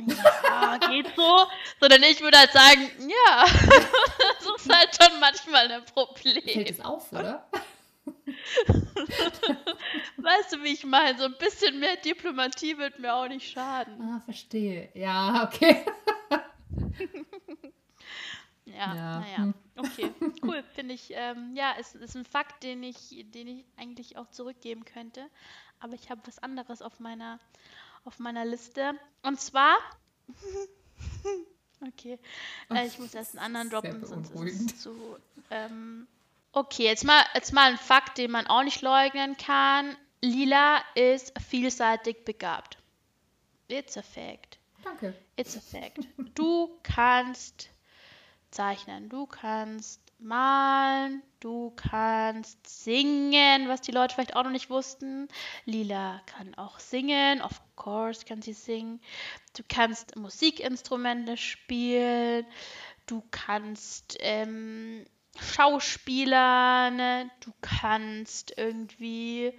Ja, 0.45 0.79
geht 0.79 1.14
so. 1.14 1.47
Sondern 1.79 2.03
ich 2.05 2.20
würde 2.22 2.39
halt 2.39 2.53
sagen, 2.53 2.91
ja, 3.01 3.45
das 3.45 4.47
ist 4.57 4.74
halt 4.74 4.97
schon 5.01 5.20
manchmal 5.20 5.70
ein 5.70 5.85
Problem. 5.85 6.43
Fällt 6.43 6.70
es 6.70 6.81
auf, 6.81 7.12
oder? 7.12 7.47
weißt 10.16 10.53
du, 10.53 10.62
wie 10.62 10.72
ich 10.72 10.85
meine? 10.85 11.18
So 11.18 11.24
ein 11.24 11.37
bisschen 11.39 11.79
mehr 11.79 11.97
Diplomatie 11.97 12.79
wird 12.79 12.99
mir 12.99 13.14
auch 13.14 13.29
nicht 13.29 13.51
schaden. 13.53 14.01
Ah, 14.01 14.20
verstehe. 14.24 14.89
Ja, 14.95 15.45
okay. 15.45 15.85
ja, 18.64 18.95
ja, 18.95 19.20
naja. 19.20 19.37
Hm. 19.37 19.55
Okay, 19.76 20.11
cool. 20.43 20.64
Finde 20.74 20.95
ich, 20.95 21.11
ähm, 21.12 21.55
ja, 21.55 21.74
es 21.79 21.95
ist 21.95 22.16
ein 22.16 22.24
Fakt, 22.24 22.62
den 22.64 22.83
ich, 22.83 23.24
den 23.33 23.47
ich 23.47 23.64
eigentlich 23.76 24.16
auch 24.16 24.29
zurückgeben 24.31 24.85
könnte. 24.85 25.29
Aber 25.81 25.95
ich 25.95 26.11
habe 26.11 26.20
was 26.24 26.39
anderes 26.39 26.83
auf 26.83 27.01
meiner, 27.01 27.39
auf 28.05 28.18
meiner 28.18 28.45
Liste. 28.45 28.95
Und 29.22 29.41
zwar. 29.41 29.76
okay. 31.87 32.18
Äh, 32.70 32.87
ich 32.87 32.99
muss 32.99 33.14
erst 33.14 33.39
einen 33.39 33.57
anderen 33.57 33.70
droppen, 33.70 34.05
sonst 34.05 34.35
ist 34.35 34.72
es 34.72 34.83
zu. 34.83 35.16
Ähm, 35.51 36.07
okay, 36.53 36.85
jetzt 36.85 37.05
mal, 37.05 37.24
jetzt 37.35 37.53
mal 37.53 37.70
ein 37.70 37.79
Fakt, 37.79 38.18
den 38.18 38.31
man 38.31 38.47
auch 38.47 38.62
nicht 38.62 38.83
leugnen 38.83 39.37
kann. 39.37 39.97
Lila 40.20 40.83
ist 40.95 41.33
vielseitig 41.41 42.24
begabt. 42.24 42.79
It's 43.68 43.97
a 43.97 44.03
fact. 44.03 44.59
Danke. 44.83 45.14
It's 45.37 45.57
a 45.57 45.61
fact. 45.61 45.99
Du 46.35 46.79
kannst 46.83 47.68
zeichnen, 48.51 49.09
du 49.09 49.26
kannst 49.26 50.01
malen, 50.19 51.23
du 51.41 51.71
kannst 51.71 52.66
singen, 52.66 53.69
was 53.69 53.81
die 53.81 53.93
Leute 53.93 54.14
vielleicht 54.14 54.37
auch 54.37 54.45
noch 54.45 54.51
nicht 54.51 54.71
wussten. 54.71 55.29
Lila 55.64 56.21
kann 56.27 56.55
auch 56.55 56.79
singen, 56.79 57.41
of 57.43 57.61
course 57.77 58.25
kann 58.25 58.43
sie 58.43 58.53
singen. 58.53 59.01
Du 59.57 59.62
kannst 59.69 60.16
Musikinstrumente 60.16 61.37
spielen, 61.37 62.47
du 63.07 63.23
kannst 63.31 64.16
ähm, 64.21 65.05
Schauspieler, 65.39 67.31
du 67.41 67.53
kannst 67.61 68.55
irgendwie, 68.57 69.53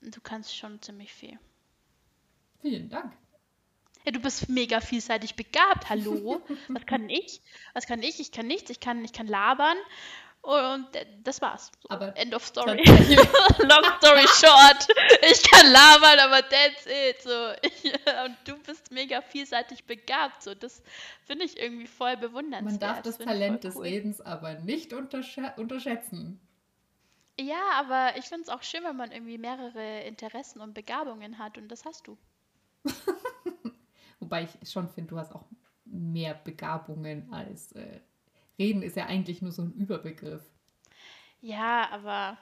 du 0.00 0.20
kannst 0.22 0.56
schon 0.56 0.80
ziemlich 0.80 1.12
viel. 1.12 1.38
Vielen 2.62 2.88
Dank. 2.88 3.12
Ja, 4.06 4.12
du 4.12 4.20
bist 4.20 4.48
mega 4.48 4.80
vielseitig 4.80 5.34
begabt. 5.34 5.90
Hallo? 5.90 6.40
Was 6.68 6.86
kann 6.86 7.10
ich? 7.10 7.42
Was 7.74 7.86
kann 7.86 8.04
ich? 8.04 8.20
Ich 8.20 8.30
kann 8.30 8.46
nichts. 8.46 8.70
Ich 8.70 8.78
kann, 8.78 9.04
ich 9.04 9.12
kann 9.12 9.26
labern. 9.26 9.76
Und 10.42 10.86
das 11.24 11.42
war's. 11.42 11.72
So, 11.82 11.90
aber 11.90 12.16
End 12.16 12.32
of 12.32 12.44
story. 12.44 12.80
Long 12.86 13.84
story 13.98 14.24
short. 14.28 14.86
Ich 15.28 15.42
kann 15.50 15.72
labern, 15.72 16.20
aber 16.20 16.48
that's 16.48 16.86
it. 16.86 17.20
So. 17.20 17.50
Ich, 17.62 17.92
und 18.24 18.36
du 18.44 18.56
bist 18.58 18.92
mega 18.92 19.20
vielseitig 19.22 19.84
begabt. 19.86 20.40
So. 20.40 20.54
Das 20.54 20.84
finde 21.24 21.46
ich 21.46 21.60
irgendwie 21.60 21.88
voll 21.88 22.16
bewundernswert. 22.16 22.64
Man 22.64 22.78
darf 22.78 23.02
das, 23.02 23.18
das 23.18 23.26
Talent 23.26 23.64
des 23.64 23.74
cool. 23.74 23.82
Redens 23.82 24.20
aber 24.20 24.54
nicht 24.54 24.92
untersch 24.92 25.36
unterschätzen. 25.56 26.40
Ja, 27.40 27.72
aber 27.74 28.16
ich 28.16 28.26
finde 28.26 28.44
es 28.44 28.50
auch 28.50 28.62
schön, 28.62 28.84
wenn 28.84 28.96
man 28.96 29.10
irgendwie 29.10 29.38
mehrere 29.38 30.02
Interessen 30.02 30.60
und 30.60 30.74
Begabungen 30.74 31.38
hat. 31.38 31.58
Und 31.58 31.66
das 31.66 31.84
hast 31.84 32.06
du. 32.06 32.16
Wobei 34.26 34.48
ich 34.60 34.68
schon 34.68 34.88
finde, 34.88 35.10
du 35.10 35.18
hast 35.18 35.32
auch 35.32 35.44
mehr 35.84 36.34
Begabungen 36.34 37.32
als 37.32 37.70
äh, 37.72 38.00
Reden 38.58 38.82
ist 38.82 38.96
ja 38.96 39.06
eigentlich 39.06 39.40
nur 39.40 39.52
so 39.52 39.62
ein 39.62 39.72
Überbegriff. 39.72 40.42
Ja, 41.40 41.88
aber 41.92 42.36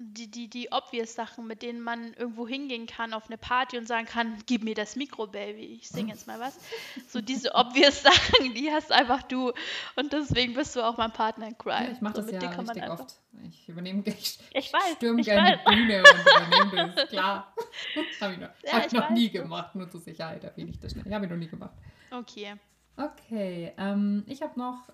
die, 0.00 0.30
die, 0.30 0.48
die 0.48 0.70
obvious 0.70 1.14
Sachen, 1.14 1.48
mit 1.48 1.62
denen 1.62 1.80
man 1.80 2.14
irgendwo 2.14 2.46
hingehen 2.46 2.86
kann 2.86 3.12
auf 3.12 3.26
eine 3.26 3.36
Party 3.36 3.76
und 3.78 3.88
sagen 3.88 4.06
kann, 4.06 4.38
gib 4.46 4.62
mir 4.62 4.74
das 4.74 4.94
Mikro, 4.94 5.26
Baby, 5.26 5.78
ich 5.80 5.88
singe 5.88 6.12
jetzt 6.12 6.28
mal 6.28 6.38
was. 6.38 6.56
So 7.08 7.20
diese 7.20 7.52
obvious 7.54 8.02
Sachen, 8.04 8.54
die 8.54 8.70
hast 8.70 8.92
einfach 8.92 9.22
du. 9.24 9.52
Und 9.96 10.12
deswegen 10.12 10.54
bist 10.54 10.76
du 10.76 10.82
auch 10.82 10.96
mein 10.96 11.12
Partner 11.12 11.48
in 11.48 11.58
Crime. 11.58 11.86
Ja, 11.86 11.92
ich 11.92 12.00
mache 12.00 12.22
so, 12.22 12.30
das 12.30 12.42
ja 12.42 12.48
richtig 12.48 12.88
oft. 12.88 13.20
Ich 13.48 13.68
übernehme, 13.68 14.02
ich, 14.06 14.38
ich 14.52 14.72
weiß, 14.72 14.96
stürme 14.96 15.22
gerne 15.22 15.58
die 15.58 15.74
Bühne 15.74 16.02
und 16.02 16.70
übernehme 16.70 16.94
das, 16.94 17.08
klar. 17.08 17.54
habe 18.20 18.32
ich 18.34 18.38
noch, 18.38 18.50
ja, 18.64 18.72
hab 18.72 18.86
ich 18.86 18.92
noch 18.92 19.10
nie 19.10 19.30
gemacht, 19.30 19.74
nur 19.74 19.90
zur 19.90 20.00
Sicherheit 20.00 20.44
erwähne 20.44 20.70
ich 20.70 20.78
das 20.78 20.92
schnell. 20.92 21.12
Habe 21.12 21.24
ich 21.24 21.30
noch 21.30 21.38
nie 21.38 21.48
gemacht. 21.48 21.74
Okay. 22.10 22.54
Okay, 22.96 23.72
ähm, 23.78 24.24
ich 24.26 24.42
habe 24.42 24.58
noch, 24.58 24.90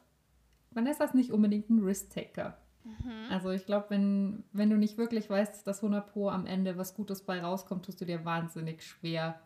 Vanessa 0.70 1.04
ist 1.04 1.14
nicht 1.14 1.30
unbedingt 1.30 1.68
ein 1.68 1.82
Risk-Taker. 1.82 2.58
Mhm. 2.84 3.26
Also 3.30 3.50
ich 3.50 3.66
glaube, 3.66 3.86
wenn, 3.88 4.44
wenn 4.52 4.70
du 4.70 4.76
nicht 4.76 4.98
wirklich 4.98 5.28
weißt, 5.28 5.66
dass 5.66 5.82
100 5.82 6.12
Pro 6.12 6.28
am 6.28 6.46
Ende 6.46 6.76
was 6.76 6.94
Gutes 6.94 7.22
bei 7.22 7.42
rauskommt, 7.42 7.84
tust 7.84 8.00
du 8.00 8.04
dir 8.04 8.24
wahnsinnig 8.24 8.84
schwer, 8.84 9.40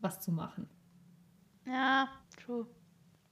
was 0.00 0.20
zu 0.20 0.32
machen. 0.32 0.68
Ja, 1.66 2.08
true. 2.36 2.66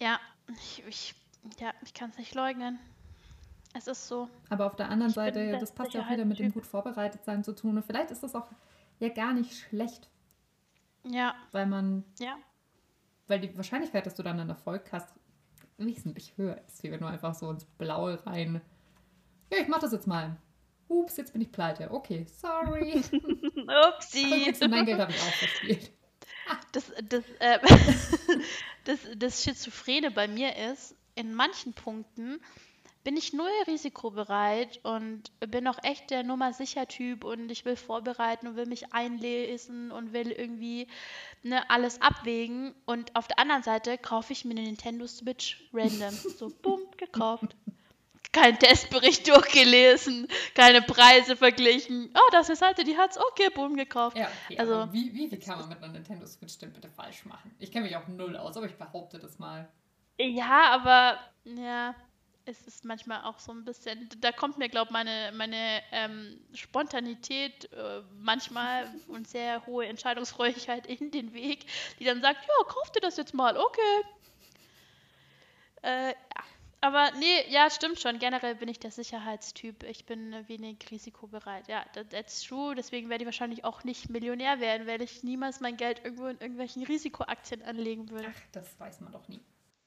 Ja, 0.00 0.20
ich, 0.48 0.84
ich 0.86 1.14
ja, 1.58 1.72
ich 1.82 1.94
kann 1.94 2.10
es 2.10 2.18
nicht 2.18 2.34
leugnen. 2.34 2.78
Es 3.74 3.86
ist 3.86 4.06
so. 4.06 4.28
Aber 4.50 4.66
auf 4.66 4.76
der 4.76 4.88
anderen 4.88 5.10
ich 5.10 5.14
Seite, 5.14 5.58
das 5.58 5.72
passt 5.72 5.94
ja 5.94 6.02
auch 6.02 6.10
wieder 6.10 6.24
mit 6.24 6.38
dem 6.38 6.52
gut 6.52 6.66
vorbereitet 6.66 7.24
sein 7.24 7.42
zu 7.42 7.54
tun. 7.54 7.76
Und 7.76 7.84
vielleicht 7.84 8.10
ist 8.10 8.22
das 8.22 8.34
auch 8.34 8.48
ja 9.00 9.08
gar 9.08 9.32
nicht 9.32 9.56
schlecht. 9.56 10.08
Ja. 11.04 11.34
Weil 11.52 11.66
man. 11.66 12.04
Ja. 12.18 12.36
Weil 13.26 13.40
die 13.40 13.56
Wahrscheinlichkeit, 13.56 14.06
dass 14.06 14.14
du 14.14 14.22
dann 14.22 14.38
einen 14.38 14.50
Erfolg 14.50 14.92
hast, 14.92 15.12
wesentlich 15.76 16.36
höher 16.36 16.60
ist, 16.66 16.82
wie 16.82 16.92
wenn 16.92 17.00
du 17.00 17.06
einfach 17.06 17.34
so 17.34 17.50
ins 17.50 17.64
Blaue 17.64 18.24
rein 18.26 18.60
ja, 19.50 19.58
ich 19.58 19.68
mach 19.68 19.78
das 19.78 19.92
jetzt 19.92 20.06
mal. 20.06 20.36
Ups, 20.88 21.16
jetzt 21.16 21.32
bin 21.32 21.42
ich 21.42 21.50
pleite. 21.50 21.90
Okay, 21.90 22.26
sorry. 22.40 23.02
Upsi. 23.88 24.52
Mein 24.68 24.86
Geld 24.86 25.00
habe 25.00 25.12
ich 25.12 25.20
auch 25.20 25.34
verspielt. 25.34 25.90
Das, 26.72 26.92
das, 27.08 27.24
äh, 27.38 27.58
das, 28.84 28.98
das 29.16 29.42
Schizophrene 29.42 30.10
bei 30.10 30.28
mir 30.28 30.54
ist, 30.70 30.94
in 31.14 31.32
manchen 31.32 31.72
Punkten 31.72 32.38
bin 33.02 33.16
ich 33.16 33.32
null 33.32 33.48
risikobereit 33.66 34.78
und 34.82 35.32
bin 35.40 35.66
auch 35.68 35.78
echt 35.82 36.10
der 36.10 36.22
Nummer 36.22 36.52
sicher 36.52 36.86
Typ 36.86 37.24
und 37.24 37.50
ich 37.50 37.64
will 37.64 37.76
vorbereiten 37.76 38.46
und 38.46 38.56
will 38.56 38.66
mich 38.66 38.92
einlesen 38.92 39.90
und 39.90 40.12
will 40.12 40.30
irgendwie 40.32 40.86
ne, 41.42 41.70
alles 41.70 42.02
abwägen. 42.02 42.74
Und 42.84 43.16
auf 43.16 43.26
der 43.26 43.38
anderen 43.38 43.62
Seite 43.62 43.96
kaufe 43.96 44.34
ich 44.34 44.44
mir 44.44 44.52
eine 44.52 44.64
Nintendo 44.64 45.06
Switch 45.06 45.66
random. 45.72 46.12
So, 46.12 46.50
bumm, 46.60 46.82
gekauft 46.98 47.56
keinen 48.34 48.58
Testbericht 48.58 49.26
durchgelesen, 49.34 50.28
keine 50.54 50.82
Preise 50.82 51.36
verglichen. 51.36 52.10
Oh, 52.14 52.30
das 52.32 52.50
ist 52.50 52.60
halt 52.60 52.76
die 52.84 52.98
hat's 52.98 53.16
okay, 53.18 53.48
boom, 53.54 53.76
gekauft. 53.76 54.18
Ja, 54.18 54.28
okay, 54.46 54.58
also 54.58 54.92
wie, 54.92 55.14
wie, 55.14 55.30
wie 55.30 55.38
kann 55.38 55.58
man 55.58 55.68
mit 55.70 55.78
einer 55.78 55.92
Nintendo 55.92 56.26
Switch 56.26 56.58
denn 56.58 56.72
bitte 56.72 56.90
falsch 56.90 57.24
machen? 57.24 57.54
Ich 57.58 57.72
kenne 57.72 57.86
mich 57.86 57.96
auch 57.96 58.06
null 58.08 58.36
aus, 58.36 58.56
aber 58.56 58.66
ich 58.66 58.74
behaupte 58.74 59.18
das 59.18 59.38
mal. 59.38 59.68
Ja, 60.18 60.70
aber 60.70 61.18
ja, 61.44 61.94
es 62.46 62.60
ist 62.66 62.84
manchmal 62.84 63.22
auch 63.24 63.38
so 63.38 63.52
ein 63.52 63.64
bisschen, 63.64 64.08
da 64.20 64.32
kommt 64.32 64.58
mir, 64.58 64.68
glaube 64.68 64.88
ich, 64.88 64.92
meine, 64.92 65.32
meine 65.34 65.82
ähm, 65.92 66.40
Spontanität 66.52 67.72
äh, 67.72 68.02
manchmal 68.18 68.92
und 69.08 69.26
sehr 69.26 69.64
hohe 69.66 69.86
Entscheidungsfreudigkeit 69.86 70.86
in 70.86 71.10
den 71.10 71.32
Weg, 71.32 71.66
die 71.98 72.04
dann 72.04 72.20
sagt, 72.20 72.44
ja, 72.44 72.64
kauf 72.66 72.90
dir 72.90 73.00
das 73.00 73.16
jetzt 73.16 73.34
mal, 73.34 73.56
okay. 73.56 74.02
Äh, 75.82 76.08
ja, 76.08 76.14
aber 76.84 77.12
nee, 77.12 77.46
ja, 77.48 77.70
stimmt 77.70 77.98
schon. 77.98 78.18
Generell 78.18 78.56
bin 78.56 78.68
ich 78.68 78.78
der 78.78 78.90
Sicherheitstyp. 78.90 79.84
Ich 79.84 80.04
bin 80.04 80.36
wenig 80.48 80.76
risikobereit. 80.90 81.66
Ja, 81.66 81.82
that's 82.10 82.42
true. 82.42 82.74
Deswegen 82.74 83.08
werde 83.08 83.22
ich 83.22 83.26
wahrscheinlich 83.26 83.64
auch 83.64 83.84
nicht 83.84 84.10
Millionär 84.10 84.60
werden, 84.60 84.86
weil 84.86 85.00
ich 85.00 85.22
niemals 85.22 85.60
mein 85.60 85.78
Geld 85.78 86.02
irgendwo 86.04 86.26
in 86.26 86.38
irgendwelchen 86.38 86.84
Risikoaktien 86.84 87.62
anlegen 87.62 88.10
würde. 88.10 88.28
Ach, 88.30 88.40
das 88.52 88.78
weiß 88.78 89.00
man 89.00 89.12
doch 89.12 89.26
nie. 89.28 89.40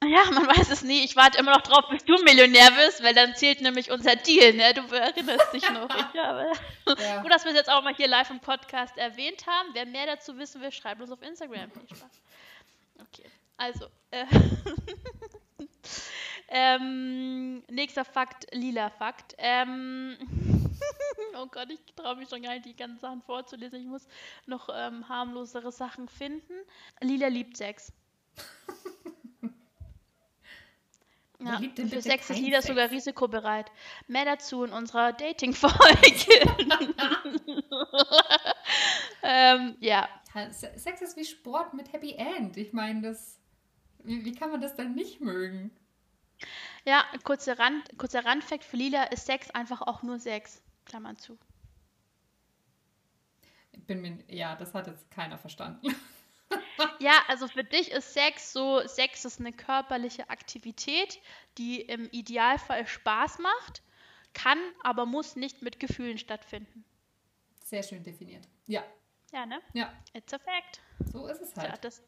Ja, 0.04 0.26
man 0.32 0.48
weiß 0.48 0.72
es 0.72 0.82
nie. 0.82 1.06
Ich 1.06 1.16
warte 1.16 1.38
immer 1.38 1.52
noch 1.52 1.62
drauf, 1.62 1.86
bis 1.92 2.04
du 2.04 2.16
Millionär 2.24 2.76
wirst, 2.78 3.04
weil 3.04 3.14
dann 3.14 3.36
zählt 3.36 3.62
nämlich 3.62 3.92
unser 3.92 4.16
Deal, 4.16 4.54
ne? 4.54 4.74
Du 4.74 4.82
erinnerst 4.96 5.54
dich 5.54 5.70
noch. 5.70 5.90
Ich 5.90 6.20
habe. 6.20 6.52
Ja. 7.00 7.22
Gut, 7.22 7.32
dass 7.32 7.44
wir 7.44 7.52
es 7.52 7.58
jetzt 7.58 7.70
auch 7.70 7.84
mal 7.84 7.94
hier 7.94 8.08
live 8.08 8.32
im 8.32 8.40
Podcast 8.40 8.98
erwähnt 8.98 9.46
haben. 9.46 9.70
Wer 9.74 9.86
mehr 9.86 10.08
dazu 10.08 10.36
wissen 10.40 10.62
will, 10.62 10.72
schreibt 10.72 11.00
uns 11.00 11.12
auf 11.12 11.22
Instagram. 11.22 11.70
Viel 11.70 11.96
Spaß. 11.96 12.22
Okay, 13.02 13.30
also. 13.56 13.86
Äh 14.10 14.26
Ähm, 16.50 17.64
nächster 17.70 18.06
Fakt, 18.06 18.48
lila 18.54 18.90
Fakt. 18.90 19.36
Ähm, 19.38 20.16
oh 21.36 21.48
Gott, 21.48 21.70
ich 21.70 21.80
traue 21.96 22.16
mich 22.16 22.30
schon 22.30 22.42
gar 22.42 22.54
nicht, 22.54 22.66
die 22.66 22.76
ganzen 22.76 23.00
Sachen 23.00 23.22
vorzulesen. 23.22 23.82
Ich 23.82 23.88
muss 23.88 24.08
noch 24.46 24.70
ähm, 24.74 25.08
harmlosere 25.10 25.72
Sachen 25.72 26.08
finden. 26.08 26.54
Lila 27.02 27.28
liebt 27.28 27.58
Sex. 27.58 27.92
Ja, 31.40 31.62
für 31.76 32.02
Sex 32.02 32.32
ist 32.32 32.40
Lila 32.40 32.62
Sex? 32.62 32.68
sogar 32.68 32.90
risikobereit. 32.90 33.72
Mehr 34.08 34.26
dazu 34.26 34.64
in 34.64 34.72
unserer 34.72 35.14
Dating-Folge. 35.14 35.76
ähm, 39.22 39.76
ja. 39.80 40.10
Sex 40.52 41.02
ist 41.02 41.16
wie 41.16 41.26
Sport 41.26 41.76
mit 41.76 41.94
Happy 41.94 42.14
End. 42.14 42.58
Ich 42.58 42.74
meine, 42.74 43.02
das. 43.04 43.40
Wie, 44.04 44.26
wie 44.26 44.32
kann 44.32 44.50
man 44.50 44.62
das 44.62 44.76
dann 44.76 44.96
nicht 44.96 45.22
mögen? 45.22 45.70
Ja, 46.86 47.06
kurzer, 47.24 47.58
Rand, 47.58 47.98
kurzer 47.98 48.26
Randfact 48.26 48.64
für 48.64 48.78
Lila 48.78 49.06
ist 49.06 49.26
Sex 49.26 49.50
einfach 49.52 49.82
auch 49.82 50.04
nur 50.04 50.20
Sex. 50.20 50.62
Klammern 50.86 51.18
zu. 51.18 51.38
bin 53.72 54.02
mir, 54.02 54.18
ja, 54.28 54.56
das 54.56 54.74
hat 54.74 54.88
jetzt 54.88 55.10
keiner 55.12 55.38
verstanden. 55.38 55.96
Ja, 57.00 57.24
also 57.28 57.48
für 57.48 57.64
dich 57.64 57.92
ist 57.92 58.14
Sex 58.14 58.54
so, 58.54 58.88
Sex 58.88 59.26
ist 59.26 59.40
eine 59.40 59.52
körperliche 59.52 60.30
Aktivität, 60.30 61.20
die 61.58 61.82
im 61.82 62.08
Idealfall 62.12 62.88
Spaß 62.88 63.40
macht, 63.40 63.82
kann, 64.34 64.60
aber 64.84 65.06
muss 65.06 65.36
nicht 65.36 65.62
mit 65.62 65.80
Gefühlen 65.80 66.18
stattfinden. 66.18 66.86
Sehr 67.64 67.84
schön 67.84 68.04
definiert. 68.04 68.48
Ja. 68.68 68.84
Ja, 69.34 69.46
ne? 69.46 69.60
Ja. 69.74 69.92
It's 70.14 70.34
a 70.34 70.40
fact. 70.40 70.82
So 71.12 71.28
ist 71.28 71.42
es 71.42 71.56
halt. 71.56 71.70
Ja, 71.70 71.78
das 71.78 72.02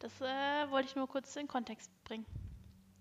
das 0.00 0.18
äh, 0.22 0.70
wollte 0.70 0.88
ich 0.88 0.96
nur 0.96 1.06
kurz 1.06 1.36
in 1.36 1.46
Kontext 1.46 1.90
bringen. 2.04 2.24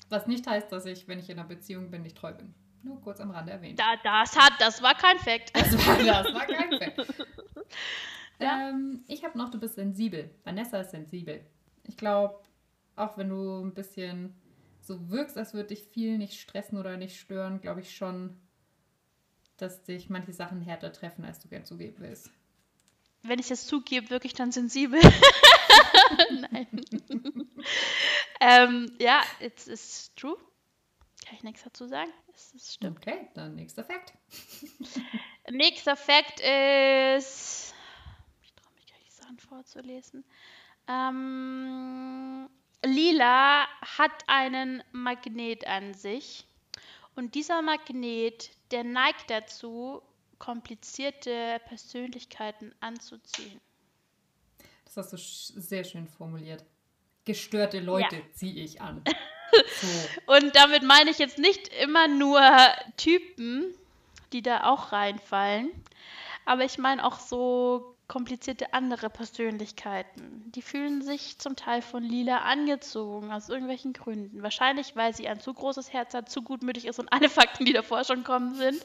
Was 0.10 0.28
nicht 0.28 0.48
heißt, 0.48 0.72
dass 0.72 0.86
ich, 0.86 1.08
wenn 1.08 1.20
ich 1.20 1.30
in 1.30 1.40
einer 1.40 1.48
Beziehung 1.48 1.92
bin, 1.92 2.02
nicht 2.02 2.18
treu 2.18 2.34
bin. 2.34 2.54
Nur 2.82 3.02
kurz 3.02 3.20
am 3.20 3.32
Rande 3.32 3.52
erwähnt. 3.52 3.80
Da, 3.80 3.96
das, 4.04 4.38
hat, 4.38 4.54
das 4.60 4.82
war 4.82 4.96
kein 4.96 5.20
Fact. 5.20 5.52
Das 5.54 5.74
war, 5.74 5.98
das 5.98 6.34
war 6.34 6.46
kein 6.46 6.80
Fact. 6.80 6.98
ja. 8.40 8.70
ähm, 8.70 9.04
ich 9.08 9.24
habe 9.24 9.38
noch, 9.38 9.50
du 9.50 9.60
bist 9.60 9.76
sensibel. 9.76 10.30
Vanessa 10.44 10.80
ist 10.80 10.92
sensibel. 10.92 11.46
Ich 11.84 11.98
glaube, 11.98 12.40
auch 12.96 13.18
wenn 13.18 13.30
du 13.30 13.64
ein 13.64 13.74
bisschen 13.74 14.34
so 14.82 15.10
wirkst, 15.10 15.38
als 15.38 15.54
würde 15.54 15.70
dich 15.70 15.84
viel 15.84 16.18
nicht 16.18 16.40
stressen 16.40 16.78
oder 16.78 16.98
nicht 16.98 17.20
stören, 17.20 17.62
glaube 17.62 17.82
ich 17.82 17.96
schon, 17.96 18.38
dass 19.58 19.84
dich 19.84 20.10
manche 20.10 20.34
Sachen 20.34 20.62
härter 20.62 20.92
treffen, 20.92 21.26
als 21.26 21.40
du 21.40 21.50
gern 21.50 21.66
zugeben 21.66 21.98
willst. 22.00 22.32
Wenn 23.24 23.40
ich 23.40 23.52
es 23.52 23.68
zugebe, 23.68 24.10
wirklich 24.10 24.34
dann 24.34 24.52
sensibel. 24.52 25.00
Nein. 26.52 26.68
Ähm, 28.40 28.96
ja, 29.00 29.22
it's, 29.40 29.68
it's 29.68 30.14
true. 30.16 30.38
Kann 31.26 31.36
ich 31.36 31.44
nichts 31.44 31.64
dazu 31.64 31.88
sagen? 31.88 32.12
Es, 32.34 32.54
es 32.56 32.74
stimmt. 32.76 32.98
Okay, 32.98 33.30
dann 33.34 33.56
nächster 33.56 33.84
Fakt. 33.84 34.14
nächster 35.50 35.96
Fakt 35.96 36.40
ist. 36.40 37.74
Ich 38.42 38.54
traue 38.54 38.74
mich 38.76 38.86
gar 38.88 39.00
nicht, 39.00 39.14
Sachen 39.14 39.40
vorzulesen. 39.40 40.24
Ähm, 40.88 42.50
Lila 42.84 43.68
hat 43.82 44.24
einen 44.28 44.84
Magnet 44.92 45.68
an 45.68 45.94
sich. 45.94 46.48
Und 47.16 47.36
dieser 47.36 47.62
Magnet, 47.62 48.52
der 48.72 48.84
neigt 48.84 49.30
dazu, 49.30 50.02
komplizierte 50.38 51.60
Persönlichkeiten 51.68 52.74
anzuziehen. 52.80 53.60
Das 54.86 54.98
hast 54.98 55.14
du 55.14 55.18
sehr 55.18 55.84
schön 55.84 56.08
formuliert. 56.08 56.66
Gestörte 57.30 57.80
Leute 57.80 58.16
ja. 58.16 58.22
ziehe 58.34 58.64
ich 58.64 58.82
an. 58.82 59.04
So. 59.82 60.36
Und 60.36 60.56
damit 60.56 60.84
meine 60.84 61.10
ich 61.10 61.18
jetzt 61.18 61.40
nicht 61.40 61.70
immer 61.82 62.08
nur 62.08 62.40
Typen, 62.98 63.74
die 64.32 64.44
da 64.44 64.66
auch 64.66 64.92
reinfallen, 64.92 65.72
aber 66.46 66.66
ich 66.66 66.78
meine 66.78 67.04
auch 67.04 67.20
so 67.20 67.96
komplizierte 68.10 68.74
andere 68.74 69.10
Persönlichkeiten. 69.10 70.52
Die 70.54 70.64
fühlen 70.64 71.04
sich 71.04 71.38
zum 71.38 71.56
Teil 71.56 71.82
von 71.84 72.04
Lila 72.04 72.40
angezogen, 72.40 73.32
aus 73.32 73.50
irgendwelchen 73.50 73.94
Gründen. 73.94 74.42
Wahrscheinlich, 74.42 74.96
weil 74.96 75.16
sie 75.16 75.30
ein 75.30 75.40
zu 75.40 75.54
großes 75.54 75.94
Herz 75.94 76.16
hat, 76.16 76.30
zu 76.30 76.42
gutmütig 76.42 76.86
ist 76.86 77.00
und 77.00 77.08
alle 77.14 77.30
Fakten, 77.30 77.66
die 77.66 77.72
davor 77.72 78.04
schon 78.04 78.24
kommen 78.24 78.56
sind, 78.56 78.84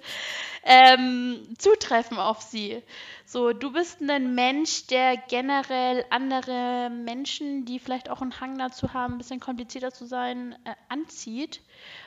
ähm, 0.62 1.48
zutreffen 1.58 2.18
auf 2.18 2.42
sie. 2.42 2.82
So, 3.24 3.54
du 3.54 3.72
bist 3.72 4.02
ein 4.02 4.34
Mensch, 4.34 4.86
der 4.88 5.16
generell 5.16 6.04
andere 6.10 6.90
Menschen, 6.90 7.64
die 7.64 7.78
vielleicht 7.78 8.10
auch 8.10 8.20
einen 8.20 8.38
Hang 8.40 8.58
dazu 8.58 8.92
haben, 8.92 9.14
ein 9.14 9.18
bisschen 9.18 9.40
komplizierter 9.40 9.90
zu 9.90 10.04
sein, 10.04 10.52
äh, 10.64 10.74
anzieht, 10.90 11.62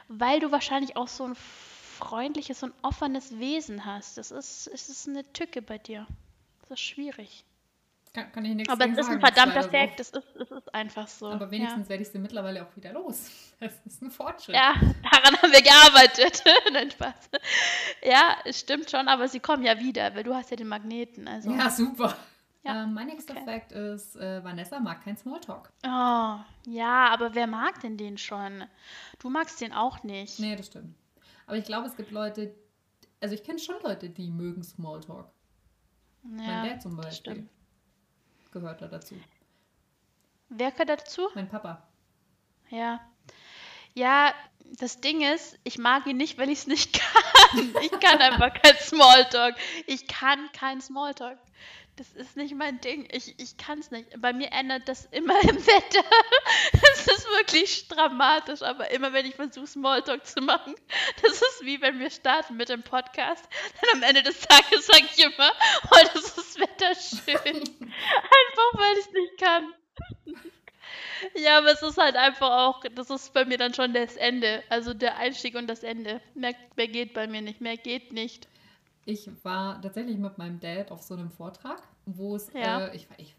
weil 0.08 0.40
du 0.40 0.52
wahrscheinlich 0.52 0.96
auch 0.96 1.08
so 1.08 1.24
ein 1.24 1.36
freundliches 1.36 2.62
und 2.62 2.74
offenes 2.84 3.40
Wesen 3.40 3.86
hast. 3.86 4.20
Das 4.20 4.30
ist, 4.30 4.68
es 4.72 4.88
ist 4.88 5.08
eine 5.08 5.24
Tücke 5.34 5.64
bei 5.64 5.80
dir. 5.80 6.06
Das 6.70 6.80
ist 6.80 6.86
schwierig. 6.86 7.46
Kann, 8.14 8.32
kann 8.32 8.46
ich 8.46 8.56
nichts 8.56 8.72
Aber 8.72 8.90
es 8.90 8.98
ist 8.98 9.10
ein 9.10 9.20
verdammter 9.20 9.64
Fact, 9.64 10.00
es 10.00 10.10
ist, 10.10 10.36
es 10.36 10.50
ist 10.50 10.74
einfach 10.74 11.08
so. 11.08 11.28
Aber 11.28 11.52
wenigstens 11.52 11.86
ja. 11.86 11.90
werde 11.90 12.04
ich 12.04 12.10
sie 12.10 12.18
mittlerweile 12.20 12.64
auch 12.64 12.76
wieder 12.76 12.94
los. 12.94 13.30
Das 13.60 13.74
ist 13.88 14.04
ein 14.04 14.12
Fortschritt. 14.12 14.54
Ja, 14.54 14.76
daran 14.76 15.36
haben 15.36 15.52
wir 15.52 15.64
gearbeitet. 15.64 16.44
Nein, 16.74 16.92
Spaß. 16.92 17.32
Ja, 18.04 18.36
es 18.46 18.60
stimmt 18.60 18.92
schon, 18.92 19.08
aber 19.08 19.28
sie 19.28 19.40
kommen 19.40 19.64
ja 19.64 19.80
wieder, 19.80 20.14
weil 20.14 20.24
du 20.24 20.36
hast 20.36 20.52
ja 20.52 20.58
den 20.58 20.68
Magneten. 20.68 21.28
Also. 21.28 21.50
Ja, 21.50 21.68
super. 21.72 22.16
Ja. 22.64 22.84
Ähm, 22.84 22.94
mein 22.94 23.08
nächster 23.08 23.36
okay. 23.36 23.46
Fact 23.46 23.72
ist, 23.72 24.16
äh, 24.16 24.44
Vanessa 24.44 24.80
mag 24.80 25.04
kein 25.04 25.18
Smalltalk. 25.18 25.72
Oh, 25.84 26.38
ja, 26.68 27.08
aber 27.10 27.34
wer 27.34 27.48
mag 27.48 27.80
denn 27.82 27.98
den 27.98 28.20
schon? 28.20 28.66
Du 29.18 29.30
magst 29.30 29.60
den 29.60 29.74
auch 29.74 30.04
nicht. 30.04 30.38
Nee, 30.38 30.56
das 30.56 30.68
stimmt. 30.68 30.96
Aber 31.48 31.58
ich 31.58 31.66
glaube, 31.66 31.88
es 31.88 31.96
gibt 31.96 32.12
Leute, 32.12 32.54
also 33.22 33.34
ich 33.34 33.44
kenne 33.44 33.58
schon 33.58 33.78
Leute, 33.84 34.10
die 34.10 34.30
mögen 34.30 34.64
Smalltalk. 34.64 35.32
Ja, 36.24 36.30
mein 36.30 36.70
Dad 36.70 36.82
zum 36.82 36.98
Beispiel 36.98 37.48
gehört 38.52 38.82
da 38.82 38.88
dazu. 38.88 39.16
Wer 40.50 40.72
gehört 40.72 40.90
dazu? 40.90 41.30
Mein 41.36 41.50
Papa. 41.50 41.88
Ja. 42.70 43.00
Ja, 43.94 44.34
das 44.80 45.00
Ding 45.00 45.22
ist, 45.22 45.58
ich 45.64 45.78
mag 45.78 46.06
ihn 46.08 46.18
nicht, 46.18 46.38
weil 46.38 46.50
ich 46.50 46.60
es 46.60 46.68
nicht 46.68 46.94
kann. 47.00 47.76
Ich 47.82 47.92
kann 48.00 48.20
einfach 48.20 48.54
kein 48.62 48.76
Smalltalk. 48.76 49.56
Ich 49.86 50.08
kann 50.08 50.50
kein 50.54 50.82
Smalltalk. 50.82 51.40
Das 51.96 52.12
ist 52.12 52.38
nicht 52.38 52.54
mein 52.54 52.80
Ding. 52.82 53.08
Ich, 53.12 53.40
ich 53.40 53.58
kann 53.58 53.80
es 53.80 53.90
nicht. 53.90 54.22
Bei 54.22 54.32
mir 54.32 54.52
ändert 54.52 54.88
das 54.88 55.06
immer 55.06 55.40
im 55.42 55.56
Wetter. 55.58 56.04
Es 56.94 57.08
ist 57.08 57.17
wirklich 57.38 57.88
dramatisch, 57.88 58.62
aber 58.62 58.92
immer 58.92 59.14
wenn 59.14 59.26
ich 59.26 59.36
versuche, 59.36 59.68
Smalltalk 59.68 60.26
zu 60.26 60.42
machen, 60.42 60.76
das 61.22 61.34
ist 61.34 61.62
wie 61.64 61.82
wenn 61.82 62.00
wir 62.00 62.10
starten 62.10 62.58
mit 62.58 62.70
dem 62.70 62.84
Podcast. 62.84 63.48
Dann 63.82 64.02
am 64.02 64.10
Ende 64.10 64.24
des 64.24 64.40
Tages 64.42 64.88
sage 64.88 65.06
ich 65.16 65.24
immer, 65.24 65.52
heute 65.92 66.18
ist 66.18 66.38
das 66.38 66.60
Wetter 66.60 66.96
schön. 66.96 67.62
Einfach 67.80 68.74
weil 68.74 68.94
ich 68.94 69.06
es 69.06 69.12
nicht 69.12 69.38
kann. 69.40 69.74
Ja, 71.36 71.58
aber 71.60 71.72
es 71.72 71.82
ist 71.82 71.98
halt 71.98 72.16
einfach 72.16 72.52
auch, 72.52 72.84
das 72.94 73.10
ist 73.10 73.34
bei 73.34 73.44
mir 73.44 73.58
dann 73.58 73.74
schon 73.74 73.92
das 73.94 74.16
Ende. 74.18 74.64
Also 74.70 74.94
der 74.94 75.18
Einstieg 75.18 75.56
und 75.56 75.68
das 75.68 75.82
Ende. 75.82 76.22
Mehr, 76.36 76.54
mehr 76.76 76.88
geht 76.88 77.16
bei 77.16 77.28
mir 77.28 77.42
nicht. 77.42 77.60
Mehr 77.60 77.76
geht 77.76 78.14
nicht. 78.14 78.48
Ich 79.06 79.28
war 79.44 79.82
tatsächlich 79.82 80.18
mit 80.18 80.38
meinem 80.38 80.60
Dad 80.60 80.92
auf 80.92 81.02
so 81.02 81.16
einem 81.16 81.32
Vortrag, 81.32 81.82
wo 82.06 82.36
es, 82.36 82.52
ja. 82.54 82.88
äh, 82.88 82.96
ich, 82.96 83.08
ich, 83.18 83.36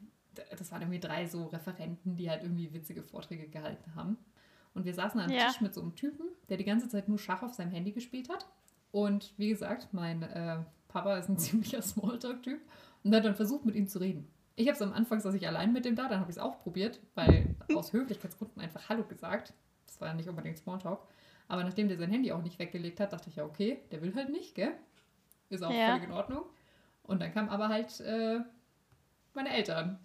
das 0.57 0.73
waren 0.73 0.83
irgendwie 0.83 1.01
drei 1.01 1.27
so 1.27 1.47
Referenten, 1.47 2.17
die 2.17 2.31
halt 2.31 2.43
irgendwie 2.43 2.73
witzige 2.73 3.03
Vorträge 3.03 3.49
gehalten 3.49 3.95
haben. 3.95 4.17
Und 4.75 4.85
wir 4.85 4.95
saßen 4.95 5.21
am 5.21 5.31
ja. 5.31 5.47
Tisch 5.47 5.61
mit 5.61 5.75
so 5.75 5.81
einem 5.81 5.95
Typen, 5.95 6.27
der 6.49 6.57
die 6.57 6.65
ganze 6.65 6.89
Zeit 6.89 7.09
nur 7.09 7.19
Schach 7.19 7.43
auf 7.43 7.55
seinem 7.55 7.73
Handy 7.73 7.93
gespielt 7.93 8.29
hat. 8.29 8.47
Und 8.93 9.35
wie 9.37 9.49
gesagt, 9.49 9.89
mein 9.93 10.23
äh, 10.23 10.59
Papa 10.89 11.17
ist 11.17 11.29
ein 11.29 11.39
ziemlicher 11.39 11.83
Smalltalk-Typ 11.83 12.61
und 13.05 13.15
hat 13.15 13.25
dann 13.25 13.35
versucht, 13.35 13.65
mit 13.65 13.75
ihm 13.75 13.89
zu 13.89 13.99
reden. 13.99 14.29
Ich 14.57 14.67
habe 14.67 14.75
es 14.75 14.83
am 14.83 14.93
Anfang, 14.93 15.21
saß 15.21 15.35
ich 15.35 15.47
allein 15.47 15.73
mit 15.73 15.85
dem 15.85 15.95
da, 15.95 16.09
dann 16.09 16.21
habe 16.21 16.31
ich 16.31 16.37
es 16.37 16.43
auch 16.43 16.59
probiert, 16.59 17.01
weil 17.15 17.55
aus 17.75 17.93
Höflichkeitsgründen 17.93 18.61
einfach 18.61 18.89
Hallo 18.89 19.05
gesagt. 19.05 19.55
Das 19.87 20.01
war 20.01 20.09
ja 20.09 20.15
nicht 20.15 20.29
unbedingt 20.29 20.59
Smalltalk. 20.59 21.01
Aber 21.47 21.65
nachdem 21.65 21.89
der 21.89 21.97
sein 21.97 22.11
Handy 22.11 22.33
auch 22.33 22.43
nicht 22.43 22.59
weggelegt 22.59 23.01
hat, 23.01 23.13
dachte 23.13 23.31
ich 23.31 23.37
ja, 23.37 23.45
okay, 23.45 23.81
der 23.91 24.03
will 24.03 24.15
halt 24.15 24.31
nicht, 24.31 24.55
gell? 24.55 24.73
Ist 25.49 25.63
auch 25.63 25.73
ja. 25.73 25.93
völlig 25.93 26.05
in 26.05 26.13
Ordnung. 26.13 26.43
Und 27.05 27.23
dann 27.23 27.33
kamen 27.33 27.49
aber 27.49 27.69
halt 27.69 28.01
äh, 28.01 28.41
meine 29.39 29.55
Eltern. 29.55 29.99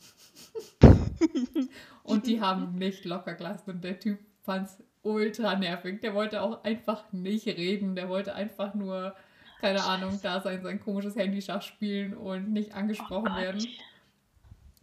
und 2.04 2.28
die 2.28 2.40
haben 2.40 2.76
nicht 2.76 3.04
locker 3.04 3.34
gelassen. 3.34 3.72
Und 3.72 3.84
der 3.84 4.00
Typ 4.00 4.20
fand 4.44 4.68
es 4.68 4.78
ultra 5.02 5.56
nervig. 5.56 6.02
Der 6.02 6.14
wollte 6.14 6.42
auch 6.42 6.64
einfach 6.64 7.12
nicht 7.12 7.48
reden. 7.48 7.96
Der 7.96 8.10
wollte 8.10 8.36
einfach 8.36 8.76
nur, 8.76 9.16
keine 9.60 9.84
Ahnung, 9.84 10.20
da 10.22 10.40
sein, 10.40 10.62
sein 10.62 10.80
komisches 10.80 11.16
Handyschach 11.16 11.64
spielen 11.64 12.14
und 12.14 12.54
nicht 12.54 12.76
angesprochen 12.76 13.32
oh 13.34 13.38
werden. 13.38 13.68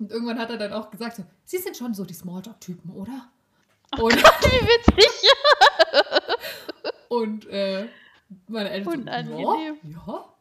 Und 0.00 0.10
irgendwann 0.10 0.38
hat 0.38 0.50
er 0.50 0.56
dann 0.56 0.72
auch 0.72 0.90
gesagt, 0.90 1.16
so, 1.16 1.24
Sie 1.44 1.58
sind 1.58 1.76
schon 1.76 1.94
so 1.94 2.04
die 2.04 2.14
Smalltalk-Typen, 2.14 2.90
oder? 2.90 3.28
Oh 3.98 4.04
und 4.04 4.22
Gott, 4.22 4.42
wie 4.42 4.66
witzig. 4.66 5.30
und 7.08 7.46
äh, 7.48 7.88
meine 8.48 8.70
Eltern 8.70 9.26
so, 9.26 9.58
ja, 9.58 9.74
ja, 9.84 10.34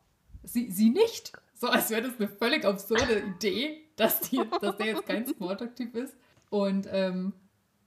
sie, 0.43 0.71
sie 0.71 0.89
nicht. 0.89 1.31
So 1.59 1.67
als 1.67 1.89
wäre 1.89 2.03
das 2.03 2.17
eine 2.17 2.29
völlig 2.29 2.63
absurde 2.63 3.19
Idee, 3.19 3.88
dass, 3.99 4.21
die, 4.21 4.41
dass 4.61 4.77
der 4.77 4.85
jetzt 4.85 5.05
kein 5.05 5.25
Smalltalk-Typ 5.25 5.95
ist. 5.95 6.15
Und 6.49 6.87
ähm, 6.91 7.33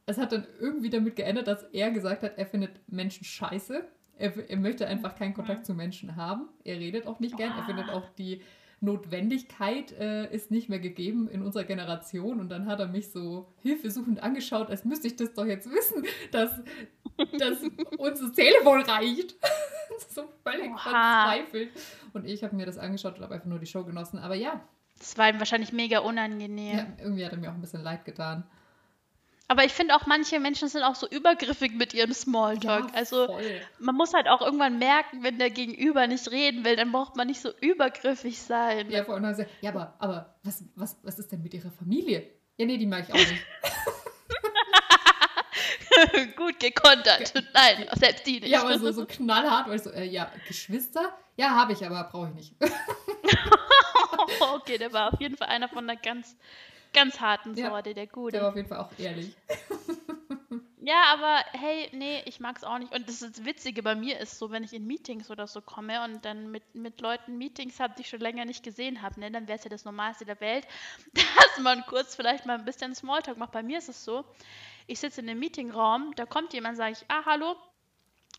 es 0.07 0.19
hat 0.19 0.33
dann 0.33 0.47
irgendwie 0.61 0.91
damit 0.91 1.17
geändert, 1.17 1.47
dass 1.47 1.63
er 1.73 1.91
gesagt 1.91 2.23
hat, 2.23 2.39
er 2.39 2.47
findet 2.47 2.81
Menschen 2.89 3.25
scheiße. 3.25 3.85
Er, 4.19 4.51
er 4.51 4.57
möchte 4.57 4.87
einfach 4.87 5.17
keinen 5.17 5.35
Kontakt 5.35 5.67
zu 5.67 5.75
Menschen 5.75 6.17
haben. 6.17 6.49
Er 6.65 6.79
redet 6.79 7.07
auch 7.07 7.21
nicht 7.21 7.37
gern. 7.37 7.53
Er 7.57 7.65
findet 7.65 7.89
auch 7.89 8.09
die 8.11 8.43
Notwendigkeit 8.83 9.93
äh, 9.93 10.27
ist 10.35 10.51
nicht 10.51 10.69
mehr 10.69 10.81
gegeben 10.81 11.29
in 11.29 11.43
unserer 11.43 11.63
Generation. 11.63 12.41
Und 12.41 12.49
dann 12.49 12.67
hat 12.67 12.81
er 12.81 12.89
mich 12.89 13.13
so 13.13 13.49
hilfesuchend 13.63 14.21
angeschaut, 14.23 14.71
als 14.71 14.85
müsste 14.85 15.07
ich 15.07 15.15
das 15.15 15.33
doch 15.35 15.47
jetzt 15.47 15.71
wissen, 15.71 16.05
dass, 16.33 16.51
dass 17.39 17.63
uns 17.97 18.21
das 18.21 18.33
Telefon 18.33 18.81
reicht. 18.83 19.37
so 20.09 20.25
völlig 20.43 20.71
Oha. 20.73 20.79
verzweifelt. 20.79 21.71
Und 22.13 22.27
ich 22.27 22.43
habe 22.43 22.57
mir 22.57 22.67
das 22.67 22.77
angeschaut 22.77 23.17
und 23.17 23.23
habe 23.23 23.35
einfach 23.35 23.47
nur 23.47 23.61
die 23.61 23.67
Show 23.67 23.85
genossen. 23.85 24.19
Aber 24.19 24.35
ja. 24.35 24.61
Das 25.03 25.19
war 25.19 25.29
ihm 25.29 25.41
wahrscheinlich 25.41 25.73
mega 25.73 25.99
unangenehm. 25.99 26.79
Ja, 26.79 26.87
irgendwie 27.01 27.25
hat 27.25 27.33
er 27.33 27.39
mir 27.39 27.51
auch 27.51 27.55
ein 27.55 27.61
bisschen 27.61 27.83
leid 27.83 28.05
getan. 28.05 28.45
Aber 29.49 29.65
ich 29.65 29.73
finde 29.73 29.97
auch, 29.97 30.07
manche 30.07 30.39
Menschen 30.39 30.69
sind 30.69 30.85
auch 30.85 30.95
so 30.95 31.09
übergriffig 31.09 31.73
mit 31.73 31.93
ihrem 31.93 32.13
Smalltalk. 32.13 32.91
Ja, 32.91 32.95
also 32.95 33.27
voll. 33.27 33.61
man 33.81 33.97
muss 33.97 34.15
halt 34.15 34.29
auch 34.29 34.41
irgendwann 34.41 34.79
merken, 34.79 35.25
wenn 35.25 35.41
der 35.41 35.51
Gegenüber 35.51 36.07
nicht 36.07 36.31
reden 36.31 36.65
will, 36.65 36.77
dann 36.77 36.93
braucht 36.93 37.17
man 37.17 37.27
nicht 37.27 37.41
so 37.41 37.51
übergriffig 37.61 38.41
sein. 38.41 38.89
Ja, 38.91 39.03
vor 39.03 39.17
allem, 39.17 39.47
ja, 39.61 39.71
aber, 39.71 39.95
aber 39.99 40.37
was, 40.45 40.65
was, 40.77 40.97
was 41.03 41.19
ist 41.19 41.33
denn 41.33 41.43
mit 41.43 41.53
ihrer 41.53 41.73
Familie? 41.73 42.31
Ja, 42.57 42.65
nee, 42.65 42.79
die 42.79 42.87
mag 42.87 43.05
ich 43.09 43.13
auch 43.13 43.19
nicht. 43.19 43.45
Gut 46.37 46.61
gekontert. 46.61 47.35
Nein, 47.53 47.89
selbst 47.99 48.25
die 48.25 48.39
nicht. 48.39 48.47
Ja, 48.47 48.63
aber 48.63 48.79
so, 48.79 48.93
so 48.93 49.05
knallhart, 49.05 49.69
weil 49.69 49.81
so, 49.81 49.91
äh, 49.91 50.05
ja, 50.05 50.31
Geschwister? 50.47 51.13
Ja, 51.37 51.51
habe 51.51 51.73
ich, 51.73 51.85
aber 51.85 52.05
brauche 52.05 52.29
ich 52.29 52.35
nicht. 52.35 52.55
okay, 54.55 54.79
der 54.79 54.93
war 54.93 55.13
auf 55.13 55.21
jeden 55.21 55.37
Fall 55.37 55.49
einer 55.49 55.69
von 55.69 55.87
der 55.87 55.97
ganz, 55.97 56.37
ganz 56.93 57.21
harten 57.21 57.55
Ja, 57.55 57.71
Sorte, 57.71 57.95
der 57.95 58.07
gute. 58.07 58.33
Der 58.33 58.43
war 58.43 58.51
auf 58.51 58.57
jeden 58.57 58.69
Fall 58.69 58.79
auch 58.79 58.91
ehrlich. 58.99 59.35
Ja, 60.85 61.05
aber 61.13 61.45
hey, 61.53 61.89
nee, 61.93 62.23
ich 62.25 62.41
mag's 62.41 62.65
auch 62.65 62.77
nicht. 62.77 62.93
Und 62.93 63.07
das, 63.07 63.23
ist 63.23 63.39
das 63.39 63.45
Witzige 63.45 63.85
bei 63.85 63.95
mir 63.95 64.19
ist 64.19 64.37
so, 64.37 64.51
wenn 64.51 64.65
ich 64.65 64.73
in 64.73 64.85
Meetings 64.85 65.31
oder 65.31 65.47
so 65.47 65.61
komme 65.61 66.03
und 66.03 66.25
dann 66.25 66.51
mit, 66.51 66.75
mit 66.75 67.01
Leuten 67.01 67.39
Meetings 67.39 67.79
habe, 67.79 67.95
die 67.97 68.03
ich 68.03 68.09
schon 68.09 68.19
länger 68.19 68.45
nicht 68.47 68.65
gesehen 68.65 69.01
habe, 69.01 69.21
ne, 69.21 69.31
dann 69.31 69.47
wäre 69.47 69.59
es 69.59 69.65
ja 69.65 69.71
das 69.71 69.85
Normalste 69.85 70.25
der 70.25 70.41
Welt, 70.41 70.67
dass 71.15 71.59
man 71.63 71.87
kurz 71.87 72.17
vielleicht 72.17 72.47
mal 72.47 72.59
ein 72.59 72.65
bisschen 72.65 72.97
Smalltalk 72.97 73.39
macht. 73.39 73.53
Bei 73.53 73.63
mir 73.63 73.79
ist 73.79 73.91
es 73.91 74.05
so, 74.05 74.25
ich 74.89 74.99
sitze 74.99 75.21
in 75.21 75.31
einem 75.31 75.39
Meetingraum, 75.39 76.15
da 76.17 76.27
kommt 76.27 76.53
jemand, 76.53 76.77
sage 76.77 76.95
ich, 76.95 77.05
ah, 77.07 77.23
hallo, 77.27 77.55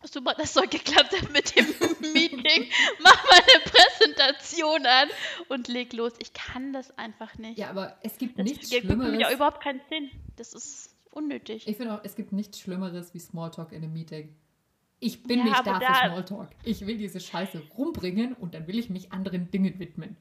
super, 0.06 0.34
dass 0.34 0.54
so 0.54 0.60
geklappt 0.62 1.12
hat 1.20 1.32
mit 1.32 1.54
dem 1.56 1.66
Meeting, 2.12 2.70
mach 3.00 3.24
mal 3.24 3.40
eine 3.40 3.64
Präsentation 3.64 4.86
an 4.86 5.08
und 5.48 5.68
leg 5.68 5.92
los. 5.92 6.12
Ich 6.18 6.32
kann 6.32 6.72
das 6.72 6.96
einfach 6.98 7.36
nicht. 7.38 7.58
Ja, 7.58 7.70
aber 7.70 7.96
es 8.02 8.18
gibt 8.18 8.38
das 8.38 8.44
nichts 8.44 8.70
gibt 8.70 8.86
für 8.86 8.96
mich 8.96 9.04
auch 9.06 9.10
Schlimmeres. 9.10 9.34
überhaupt 9.34 9.62
keinen 9.62 9.80
Sinn. 9.88 10.10
Das 10.36 10.52
ist 10.52 10.94
unnötig. 11.10 11.66
Ich 11.68 11.76
finde 11.76 11.94
auch, 11.94 12.00
es 12.04 12.14
gibt 12.16 12.32
nichts 12.32 12.58
Schlimmeres 12.60 13.14
wie 13.14 13.18
Smalltalk 13.20 13.72
in 13.72 13.82
einem 13.82 13.92
Meeting. 13.92 14.34
Ich 15.00 15.22
bin 15.22 15.38
Ja, 15.40 15.44
nicht 15.44 15.66
da 15.66 15.80
für 15.80 16.08
Smalltalk. 16.08 16.50
Ich 16.64 16.86
will 16.86 16.96
diese 16.98 17.20
Scheiße 17.20 17.62
rumbringen 17.76 18.32
und 18.34 18.54
dann 18.54 18.66
will 18.66 18.78
ich 18.78 18.90
mich 18.90 19.12
anderen 19.12 19.50
Dingen 19.50 19.78
widmen. 19.78 20.16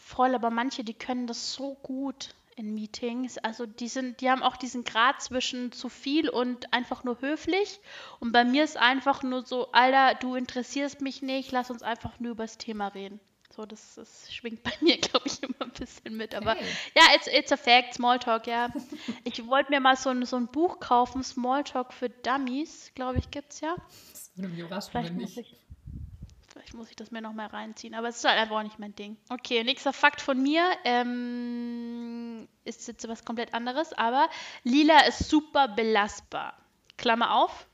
Voll, 0.00 0.34
aber 0.34 0.50
manche, 0.50 0.84
die 0.84 0.94
können 0.94 1.26
das 1.26 1.54
so 1.54 1.74
gut 1.82 2.34
in 2.58 2.74
Meetings. 2.74 3.38
Also 3.38 3.66
die 3.66 3.88
sind, 3.88 4.20
die 4.20 4.30
haben 4.30 4.42
auch 4.42 4.56
diesen 4.56 4.84
Grad 4.84 5.22
zwischen 5.22 5.72
zu 5.72 5.88
viel 5.88 6.28
und 6.28 6.72
einfach 6.72 7.04
nur 7.04 7.20
höflich. 7.20 7.80
Und 8.20 8.32
bei 8.32 8.44
mir 8.44 8.64
ist 8.64 8.76
einfach 8.76 9.22
nur 9.22 9.44
so, 9.46 9.70
Alter, 9.72 10.14
du 10.18 10.34
interessierst 10.34 11.00
mich 11.00 11.22
nicht, 11.22 11.52
lass 11.52 11.70
uns 11.70 11.82
einfach 11.82 12.18
nur 12.20 12.32
über 12.32 12.44
das 12.44 12.58
Thema 12.58 12.88
reden. 12.88 13.20
So, 13.56 13.64
das, 13.66 13.94
das 13.96 14.32
schwingt 14.32 14.62
bei 14.62 14.72
mir, 14.80 14.98
glaube 14.98 15.26
ich, 15.26 15.42
immer 15.42 15.54
ein 15.62 15.70
bisschen 15.72 16.16
mit. 16.16 16.34
Aber 16.34 16.54
Hey. 16.54 16.66
ja, 16.94 17.02
it's, 17.16 17.26
it's 17.26 17.50
a 17.52 17.56
fact, 17.56 17.94
Smalltalk, 17.94 18.46
ja. 18.46 18.68
Ich 19.24 19.46
wollte 19.46 19.70
mir 19.70 19.80
mal 19.80 19.96
so 19.96 20.10
ein, 20.10 20.24
so 20.26 20.36
ein 20.36 20.46
Buch 20.48 20.78
kaufen, 20.80 21.22
Smalltalk 21.24 21.92
für 21.92 22.08
Dummies, 22.10 22.92
glaube 22.94 23.18
ich, 23.18 23.30
gibt's 23.30 23.60
ja. 23.60 23.74
Das 24.12 24.30
würde 24.36 24.48
mich 24.50 24.60
überraschen, 24.60 24.90
Vielleicht 24.92 25.10
wenn 25.10 25.16
nicht. 25.16 25.38
ich, 25.38 25.56
vielleicht 26.68 26.78
muss 26.78 26.90
ich 26.90 26.96
das 26.96 27.10
mir 27.10 27.22
nochmal 27.22 27.46
reinziehen. 27.46 27.94
Aber 27.94 28.08
es 28.08 28.18
ist 28.18 28.24
halt 28.24 28.38
einfach 28.38 28.56
auch 28.56 28.62
nicht 28.62 28.78
mein 28.78 28.94
Ding. 28.94 29.16
Okay, 29.30 29.64
nächster 29.64 29.92
Fakt 29.92 30.20
von 30.20 30.40
mir. 30.42 30.62
Ähm, 30.84 32.46
ist 32.64 32.86
jetzt 32.88 33.08
was 33.08 33.24
komplett 33.24 33.54
anderes, 33.54 33.92
aber 33.94 34.28
Lila 34.64 35.06
ist 35.06 35.28
super 35.30 35.68
belastbar. 35.68 36.54
Klammer 36.98 37.34
auf. 37.34 37.66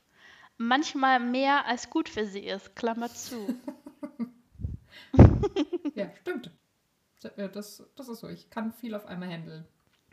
Manchmal 0.57 1.19
mehr 1.19 1.65
als 1.65 1.89
gut 1.89 2.07
für 2.07 2.25
sie 2.25 2.45
ist. 2.45 2.75
Klammer 2.75 3.09
zu. 3.09 3.59
Ja, 5.95 6.11
stimmt. 6.19 6.51
Ja, 7.37 7.47
Das, 7.47 7.81
das 7.95 8.09
ist 8.09 8.19
so. 8.19 8.27
Ich 8.27 8.49
kann 8.49 8.73
viel 8.73 8.95
auf 8.95 9.05
einmal 9.05 9.29
handeln. 9.29 9.65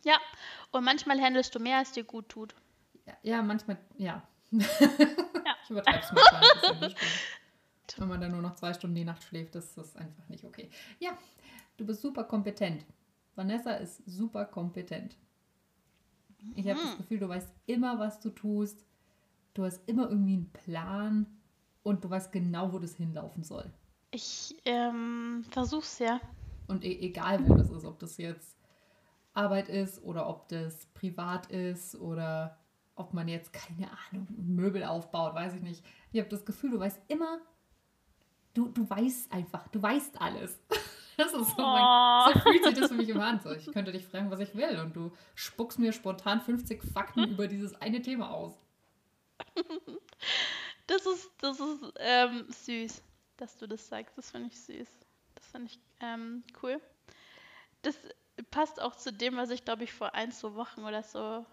Ja, 0.05 0.17
und 0.71 0.85
manchmal 0.85 1.21
handelst 1.21 1.53
du 1.57 1.59
mehr, 1.59 1.79
als 1.79 1.91
dir 1.91 2.05
gut 2.05 2.29
tut. 2.29 2.55
Ja, 3.05 3.15
ja 3.23 3.43
manchmal, 3.43 3.79
ja. 3.97 4.23
Ich 5.65 5.71
übertreibe 5.71 5.99
es 5.99 6.13
manchmal 6.13 6.43
ein 6.73 6.81
bisschen. 6.81 6.97
Wenn 7.97 8.09
man 8.09 8.21
dann 8.21 8.33
nur 8.33 8.43
noch 8.43 8.55
zwei 8.55 8.73
Stunden 8.73 8.97
die 8.97 9.05
Nacht 9.05 9.23
schläft, 9.23 9.55
ist 9.55 9.77
das 9.77 9.97
einfach 9.97 10.29
nicht 10.29 10.45
okay. 10.45 10.71
Ja, 10.99 11.11
du 11.77 11.87
bist 11.87 12.01
super 12.01 12.25
kompetent. 12.25 12.85
Vanessa 13.35 13.73
ist 13.73 14.03
super 14.07 14.45
kompetent. 14.45 15.17
Ich 16.55 16.69
habe 16.69 16.81
das 16.81 16.97
Gefühl, 16.97 17.19
du 17.19 17.29
weißt 17.29 17.51
immer, 17.67 17.99
was 17.99 18.21
du 18.21 18.31
tust. 18.31 18.85
Du 19.55 19.65
hast 19.65 19.87
immer 19.89 20.09
irgendwie 20.09 20.35
einen 20.35 20.51
Plan 20.53 21.27
und 21.83 22.05
du 22.05 22.11
weißt 22.11 22.33
genau, 22.33 22.73
wo 22.73 22.79
das 22.79 22.95
hinlaufen 22.95 23.45
soll. 23.45 23.73
Ich 24.11 24.57
ähm, 24.65 25.45
versuch's 25.51 25.99
ja. 25.99 26.21
Und 26.69 26.85
e 26.85 26.99
egal, 27.01 27.47
wo 27.49 27.55
das 27.55 27.71
ist, 27.71 27.85
ob 27.85 27.99
das 27.99 28.17
jetzt 28.17 28.57
Arbeit 29.35 29.69
ist 29.69 30.03
oder 30.03 30.29
ob 30.29 30.49
das 30.49 30.87
privat 30.95 31.47
ist 31.51 31.95
oder 31.97 32.59
ob 32.95 33.15
man 33.15 33.29
jetzt, 33.29 33.53
keine 33.53 33.91
Ahnung, 33.91 34.27
Möbel 34.37 34.85
aufbaut, 34.85 35.35
weiß 35.35 35.55
ich 35.55 35.63
nicht. 35.63 35.85
Ich 36.13 36.21
habe 36.21 36.29
das 36.29 36.45
Gefühl, 36.45 36.71
du 36.71 36.79
weißt 36.79 37.01
immer, 37.09 37.39
du, 38.55 38.69
du 38.69 38.89
weißt 38.89 39.33
einfach, 39.33 39.69
du 39.69 39.83
weißt 39.83 40.21
alles. 40.21 40.59
Das 41.15 41.35
ist 41.35 41.57
so, 41.57 41.63
mein, 41.63 42.33
so 42.33 42.41
fühlt 42.41 42.65
sich 42.65 42.75
das 42.75 42.89
für 42.89 42.95
mich 42.95 43.09
immer 43.11 43.27
an. 43.27 43.39
So, 43.39 43.53
ich 43.53 43.71
könnte 43.71 43.93
dich 43.93 44.07
fragen, 44.07 44.31
was 44.31 44.41
ich 44.41 44.55
will 44.55 44.81
und 44.81 44.97
du 44.97 45.13
spuckst 45.35 45.79
mir 45.79 45.93
spontan 45.93 46.41
50 46.41 46.83
Fakten 46.83 47.29
über 47.29 47.49
dieses 47.49 47.75
eine 47.81 48.01
Thema 48.01 48.31
aus. 48.31 48.55
Das 50.89 51.07
ist, 51.07 51.31
das 51.41 51.61
ist 51.61 51.93
ähm, 52.01 52.45
süß, 52.49 53.03
dass 53.37 53.57
du 53.57 53.69
das 53.69 53.87
sagst. 53.87 54.19
Das 54.19 54.31
finde 54.33 54.49
ich 54.49 54.61
süß. 54.61 54.89
Das 55.37 55.47
finde 55.47 55.71
ich 55.71 55.79
ähm, 56.01 56.43
cool. 56.61 56.81
Das 57.83 57.97
passt 58.51 58.81
auch 58.81 58.97
zu 58.97 59.13
dem, 59.13 59.37
was 59.37 59.51
ich, 59.51 59.65
glaube 59.65 59.85
ich, 59.85 59.93
vor 59.93 60.15
ein, 60.15 60.33
zwei 60.33 60.55
Wochen 60.55 60.83
oder 60.83 61.03
so 61.03 61.47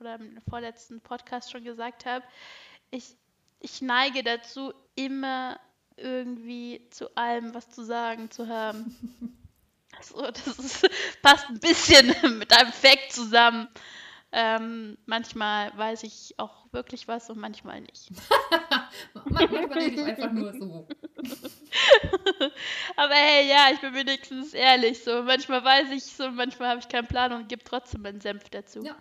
oder 0.00 0.16
im 0.16 0.40
vorletzten 0.48 1.00
Podcast 1.00 1.50
schon 1.50 1.64
gesagt 1.64 2.04
habe. 2.04 2.24
Ich, 2.90 3.16
ich 3.60 3.80
neige 3.80 4.22
dazu, 4.22 4.72
immer 4.94 5.58
irgendwie 5.96 6.86
zu 6.90 7.16
allem 7.16 7.54
was 7.54 7.70
zu 7.70 7.84
sagen 7.84 8.30
zu 8.30 8.48
haben. 8.48 8.96
So, 10.02 10.20
das 10.28 10.46
ist, 10.46 10.90
passt 11.22 11.48
ein 11.48 11.60
bisschen 11.60 12.08
mit 12.38 12.52
einem 12.52 12.72
Fact 12.72 13.12
zusammen. 13.12 13.68
Ähm, 14.32 14.98
manchmal 15.06 15.70
weiß 15.78 16.02
ich 16.02 16.34
auch 16.36 16.66
wirklich 16.72 17.06
was 17.06 17.30
und 17.30 17.38
manchmal 17.38 17.80
nicht. 17.80 18.10
Manchmal 19.26 19.78
rede 19.78 19.94
ich 19.94 20.04
einfach 20.04 20.32
nur 20.32 20.52
so. 20.52 20.88
Aber 22.96 23.14
hey, 23.14 23.48
ja, 23.48 23.68
ich 23.72 23.80
bin 23.80 23.94
wenigstens 23.94 24.52
ehrlich. 24.52 25.02
So, 25.04 25.22
manchmal 25.22 25.64
weiß 25.64 25.90
ich 25.92 26.04
so, 26.04 26.28
manchmal 26.30 26.70
habe 26.70 26.80
ich 26.80 26.88
keinen 26.88 27.06
Plan 27.06 27.32
und 27.32 27.48
gebe 27.48 27.62
trotzdem 27.62 28.02
meinen 28.02 28.20
Senf 28.20 28.48
dazu. 28.50 28.82
Ja. 28.82 28.96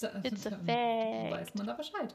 Da, 0.00 0.20
It's 0.24 0.44
a 0.46 0.50
dann 0.50 0.66
fact. 0.66 1.30
weiß 1.30 1.54
man 1.54 1.66
da 1.68 1.72
Bescheid. 1.74 2.14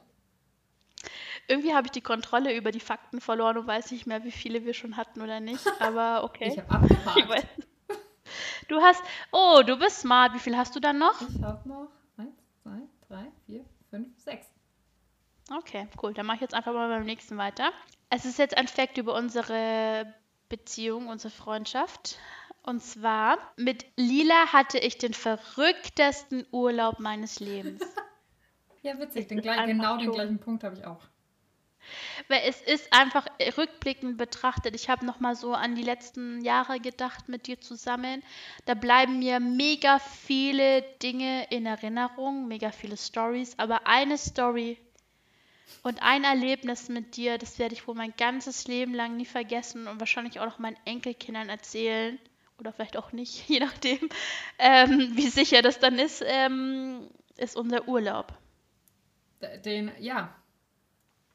Irgendwie 1.49 1.73
habe 1.73 1.87
ich 1.87 1.91
die 1.91 2.01
Kontrolle 2.01 2.55
über 2.55 2.71
die 2.71 2.79
Fakten 2.79 3.19
verloren 3.19 3.57
und 3.57 3.65
weiß 3.65 3.89
nicht 3.89 4.05
mehr, 4.05 4.23
wie 4.23 4.31
viele 4.31 4.65
wir 4.65 4.75
schon 4.75 4.95
hatten 4.97 5.21
oder 5.21 5.39
nicht. 5.39 5.65
Aber 5.81 6.23
okay. 6.23 6.49
Ich 6.53 6.59
habe 6.59 6.69
abgehakt. 6.69 7.47
Du 8.67 8.79
hast. 8.79 9.01
Oh, 9.31 9.61
du 9.65 9.77
bist 9.77 10.01
smart. 10.01 10.35
Wie 10.35 10.39
viel 10.39 10.55
hast 10.55 10.75
du 10.75 10.79
dann 10.79 10.99
noch? 10.99 11.19
Ich 11.21 11.41
habe 11.41 11.67
noch 11.67 11.87
1, 12.17 12.29
2, 12.61 12.69
3, 13.07 13.31
4, 13.47 13.65
5, 13.89 14.07
6. 14.19 14.47
Okay, 15.57 15.87
cool. 16.03 16.13
Dann 16.13 16.27
mache 16.27 16.35
ich 16.35 16.41
jetzt 16.41 16.53
einfach 16.53 16.73
mal 16.73 16.87
beim 16.87 17.05
nächsten 17.05 17.37
weiter. 17.37 17.71
Es 18.11 18.25
ist 18.25 18.37
jetzt 18.37 18.55
ein 18.55 18.67
Fakt 18.67 18.99
über 18.99 19.15
unsere 19.15 20.13
Beziehung, 20.49 21.07
unsere 21.07 21.33
Freundschaft. 21.33 22.19
Und 22.61 22.83
zwar, 22.83 23.39
mit 23.57 23.87
Lila 23.95 24.53
hatte 24.53 24.77
ich 24.77 24.99
den 24.99 25.15
verrücktesten 25.15 26.45
Urlaub 26.51 26.99
meines 26.99 27.39
Lebens. 27.39 27.81
Ja, 28.81 28.97
witzig. 28.97 29.27
Den 29.27 29.41
gleich, 29.41 29.65
genau 29.65 29.97
den 29.97 30.09
gleichen 30.09 30.39
Punkt 30.39 30.63
habe 30.63 30.73
ich 30.77 30.85
auch. 30.85 31.01
Weil 32.27 32.41
es 32.45 32.61
ist 32.61 32.91
einfach 32.91 33.25
rückblickend 33.57 34.17
betrachtet. 34.17 34.75
Ich 34.75 34.89
habe 34.89 35.05
nochmal 35.05 35.35
so 35.35 35.53
an 35.53 35.75
die 35.75 35.83
letzten 35.83 36.41
Jahre 36.41 36.79
gedacht 36.79 37.29
mit 37.29 37.47
dir 37.47 37.59
zusammen. 37.59 38.23
Da 38.65 38.73
bleiben 38.73 39.19
mir 39.19 39.39
mega 39.39 39.99
viele 39.99 40.81
Dinge 41.01 41.45
in 41.49 41.65
Erinnerung, 41.65 42.47
mega 42.47 42.71
viele 42.71 42.97
Stories. 42.97 43.57
Aber 43.57 43.87
eine 43.87 44.17
Story 44.17 44.77
und 45.83 46.01
ein 46.01 46.23
Erlebnis 46.23 46.89
mit 46.89 47.15
dir, 47.15 47.37
das 47.37 47.59
werde 47.59 47.73
ich 47.73 47.87
wohl 47.87 47.95
mein 47.95 48.13
ganzes 48.17 48.67
Leben 48.67 48.93
lang 48.93 49.17
nie 49.17 49.25
vergessen 49.25 49.87
und 49.87 49.99
wahrscheinlich 49.99 50.39
auch 50.39 50.45
noch 50.45 50.59
meinen 50.59 50.77
Enkelkindern 50.85 51.49
erzählen. 51.49 52.19
Oder 52.59 52.73
vielleicht 52.73 52.97
auch 52.97 53.11
nicht, 53.11 53.47
je 53.49 53.59
nachdem, 53.59 54.09
ähm, 54.57 55.11
wie 55.15 55.29
sicher 55.29 55.61
das 55.61 55.79
dann 55.79 55.97
ist, 55.97 56.23
ähm, 56.25 57.09
ist 57.37 57.55
unser 57.55 57.87
Urlaub. 57.87 58.33
Den, 59.63 59.91
ja, 59.99 60.35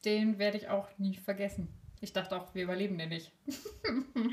den 0.04 0.38
werde 0.38 0.58
ich 0.58 0.68
auch 0.68 0.88
nie 0.98 1.16
vergessen. 1.16 1.68
Ich 2.00 2.12
dachte 2.12 2.36
auch, 2.36 2.54
wir 2.54 2.64
überleben 2.64 2.98
den 2.98 3.08
nicht. 3.10 3.32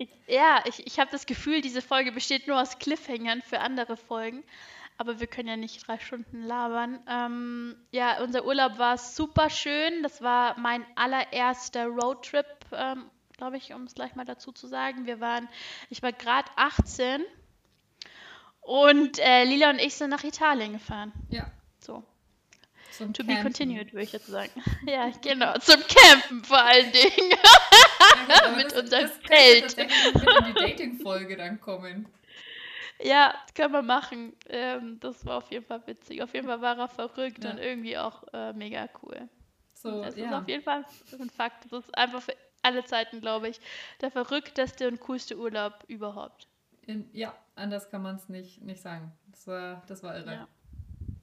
Ich, 0.00 0.08
ja, 0.28 0.62
ich, 0.64 0.86
ich 0.86 1.00
habe 1.00 1.10
das 1.10 1.26
Gefühl, 1.26 1.60
diese 1.60 1.82
Folge 1.82 2.12
besteht 2.12 2.46
nur 2.46 2.60
aus 2.60 2.78
Cliffhangern 2.78 3.42
für 3.42 3.58
andere 3.58 3.96
Folgen. 3.96 4.44
Aber 4.96 5.18
wir 5.20 5.26
können 5.26 5.48
ja 5.48 5.56
nicht 5.56 5.86
drei 5.86 5.98
Stunden 5.98 6.42
labern. 6.42 7.00
Ähm, 7.08 7.76
ja, 7.90 8.22
unser 8.22 8.44
Urlaub 8.44 8.78
war 8.78 8.96
super 8.96 9.50
schön. 9.50 10.02
Das 10.04 10.22
war 10.22 10.58
mein 10.58 10.84
allererster 10.94 11.86
Roadtrip, 11.86 12.46
ähm, 12.72 13.10
glaube 13.36 13.56
ich, 13.56 13.74
um 13.74 13.84
es 13.84 13.94
gleich 13.94 14.14
mal 14.14 14.24
dazu 14.24 14.52
zu 14.52 14.66
sagen. 14.68 15.06
Wir 15.06 15.20
waren, 15.20 15.48
ich 15.90 16.02
war 16.02 16.12
gerade 16.12 16.48
18 16.56 17.22
und 18.60 19.18
äh, 19.18 19.44
Lila 19.44 19.70
und 19.70 19.80
ich 19.80 19.94
sind 19.94 20.10
nach 20.10 20.24
Italien 20.24 20.74
gefahren. 20.74 21.12
Ja. 21.30 21.50
Zum 22.98 23.12
To 23.14 23.22
be 23.22 23.28
Campen. 23.32 23.42
continued, 23.44 23.92
würde 23.92 24.02
ich 24.04 24.12
jetzt 24.12 24.26
sagen. 24.26 24.50
ja, 24.86 25.10
genau. 25.22 25.56
Zum 25.58 25.80
Campen 25.86 26.44
vor 26.44 26.58
allen 26.62 26.90
Dingen. 26.92 27.30
Ja, 27.30 28.42
aber 28.44 28.56
Mit 28.56 28.66
das, 28.66 28.80
unserem 28.82 29.02
das 29.04 29.20
tatsächlich 29.20 30.14
mit 30.14 30.22
in 30.22 30.44
die 30.46 30.52
Dating-Folge 30.54 31.36
dann 31.36 31.60
kommen. 31.60 32.08
ja, 33.00 33.32
das 33.46 33.54
können 33.54 33.72
wir 33.72 33.82
machen. 33.82 34.34
Ähm, 34.48 34.98
das 35.00 35.24
war 35.24 35.38
auf 35.38 35.50
jeden 35.50 35.64
Fall 35.64 35.86
witzig. 35.86 36.22
Auf 36.22 36.34
jeden 36.34 36.46
Fall 36.46 36.60
war 36.60 36.76
er 36.78 36.88
verrückt 36.88 37.44
Ja. 37.44 37.50
und 37.52 37.58
irgendwie 37.58 37.96
auch 37.96 38.24
äh, 38.32 38.52
mega 38.52 38.88
cool. 39.02 39.28
So, 39.74 40.02
Das 40.02 40.14
ist 40.16 40.20
ja. 40.30 40.38
auf 40.40 40.48
jeden 40.48 40.64
Fall 40.64 40.84
ein 41.20 41.30
Fakt. 41.30 41.70
Das 41.70 41.84
ist 41.84 41.96
einfach 41.96 42.20
für 42.20 42.34
alle 42.62 42.84
Zeiten, 42.84 43.20
glaube 43.20 43.48
ich, 43.48 43.60
der 44.00 44.10
verrückteste 44.10 44.88
und 44.88 44.98
coolste 45.00 45.38
Urlaub 45.38 45.84
überhaupt. 45.86 46.48
In, 46.86 47.08
ja, 47.12 47.32
anders 47.54 47.88
kann 47.90 48.02
man 48.02 48.16
es 48.16 48.28
nicht, 48.28 48.60
nicht 48.62 48.80
sagen. 48.82 49.12
Das 49.30 49.46
war, 49.46 49.82
das 49.86 50.02
war 50.02 50.16
irre. 50.16 50.32
Ja. 50.32 50.48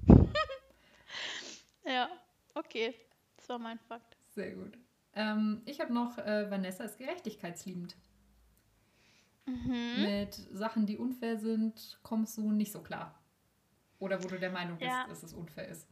ja, 1.86 2.10
okay. 2.54 2.94
Das 3.38 3.50
war 3.50 3.60
mein 3.60 3.80
Fakt. 3.80 4.18
Sehr 4.30 4.52
gut. 4.52 4.78
Ähm, 5.14 5.62
ich 5.66 5.80
habe 5.80 5.94
noch, 5.94 6.18
äh, 6.18 6.50
Vanessa 6.50 6.84
ist 6.84 6.98
gerechtigkeitsliebend. 6.98 7.96
Mhm. 9.46 10.02
Mit 10.04 10.34
Sachen, 10.34 10.86
die 10.86 10.98
unfair 10.98 11.38
sind, 11.38 12.00
kommst 12.04 12.38
du 12.38 12.52
nicht 12.52 12.72
so 12.72 12.82
klar. 12.82 13.20
Oder 14.00 14.24
wo 14.24 14.28
du 14.28 14.40
der 14.40 14.52
Meinung 14.52 14.78
bist, 14.78 14.90
Ja. 14.92 15.06
dass 15.08 15.24
es 15.24 15.34
unfair 15.34 15.68
ist. 15.68 15.88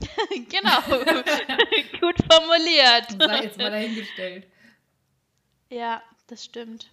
genau. 0.48 0.80
Gut 2.00 2.16
formuliert. 2.32 3.10
Sei 3.18 3.42
jetzt 3.44 3.58
mal 3.58 3.70
dahingestellt. 3.70 4.46
Ja, 5.68 6.02
das 6.28 6.44
stimmt. 6.44 6.90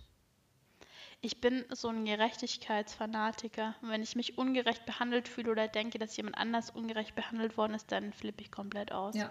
Ich 1.28 1.42
bin 1.42 1.66
so 1.72 1.90
ein 1.90 2.06
Gerechtigkeitsfanatiker. 2.06 3.76
Und 3.82 3.90
wenn 3.90 4.02
ich 4.02 4.16
mich 4.16 4.38
ungerecht 4.38 4.86
behandelt 4.86 5.28
fühle 5.28 5.52
oder 5.52 5.68
denke, 5.68 6.00
dass 6.00 6.16
jemand 6.16 6.38
anders 6.38 6.70
ungerecht 6.70 7.16
behandelt 7.16 7.58
worden 7.58 7.74
ist, 7.74 7.92
dann 7.92 8.14
flippe 8.14 8.44
ich 8.44 8.50
komplett 8.50 8.94
aus. 8.94 9.14
Ja, 9.14 9.30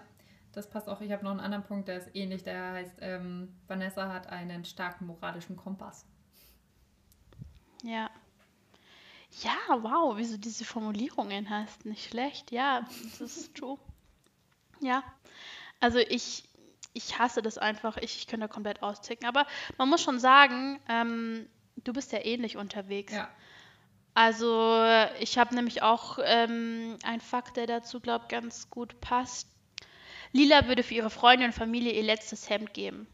das 0.51 0.69
passt 0.69 0.89
auch. 0.89 1.01
Ich 1.01 1.11
habe 1.11 1.23
noch 1.23 1.31
einen 1.31 1.39
anderen 1.39 1.63
Punkt, 1.63 1.87
der 1.87 1.97
ist 1.97 2.15
ähnlich. 2.15 2.43
Der 2.43 2.73
heißt, 2.73 2.97
ähm, 3.01 3.51
Vanessa 3.65 4.13
hat 4.13 4.27
einen 4.27 4.63
starken 4.63 5.07
moralischen 5.07 5.57
Kompass. 5.57 6.05
Ja. 7.81 8.11
Ja, 9.41 9.57
wow, 9.81 10.15
wie 10.17 10.27
du 10.27 10.37
diese 10.37 10.65
Formulierungen 10.65 11.49
hast. 11.49 11.83
Nicht 11.83 12.11
schlecht. 12.11 12.51
Ja, 12.51 12.87
das 13.17 13.21
ist 13.21 13.55
true. 13.57 13.79
Ja. 14.81 15.01
Also 15.79 15.97
ich, 15.97 16.47
ich 16.93 17.17
hasse 17.17 17.41
das 17.41 17.57
einfach. 17.57 17.97
Ich, 17.97 18.17
ich 18.17 18.27
könnte 18.27 18.45
da 18.45 18.53
komplett 18.53 18.83
austicken. 18.83 19.27
Aber 19.27 19.47
man 19.79 19.89
muss 19.89 20.03
schon 20.03 20.19
sagen, 20.19 20.79
ähm, 20.87 21.49
du 21.83 21.93
bist 21.93 22.11
ja 22.11 22.23
ähnlich 22.23 22.57
unterwegs. 22.57 23.13
Ja, 23.13 23.29
Also 24.13 24.83
ich 25.19 25.37
habe 25.37 25.55
nämlich 25.55 25.81
auch 25.81 26.19
ähm, 26.23 26.97
einen 27.03 27.21
Fakt, 27.21 27.57
der 27.57 27.67
dazu, 27.67 27.99
glaube 27.99 28.25
ich, 28.25 28.29
ganz 28.29 28.69
gut 28.69 28.99
passt. 29.01 29.47
Lila 30.33 30.67
würde 30.67 30.83
für 30.83 30.95
ihre 30.95 31.09
Freunde 31.09 31.45
und 31.45 31.53
Familie 31.53 31.93
ihr 31.93 32.03
letztes 32.03 32.49
Hemd 32.49 32.73
geben. 32.73 33.07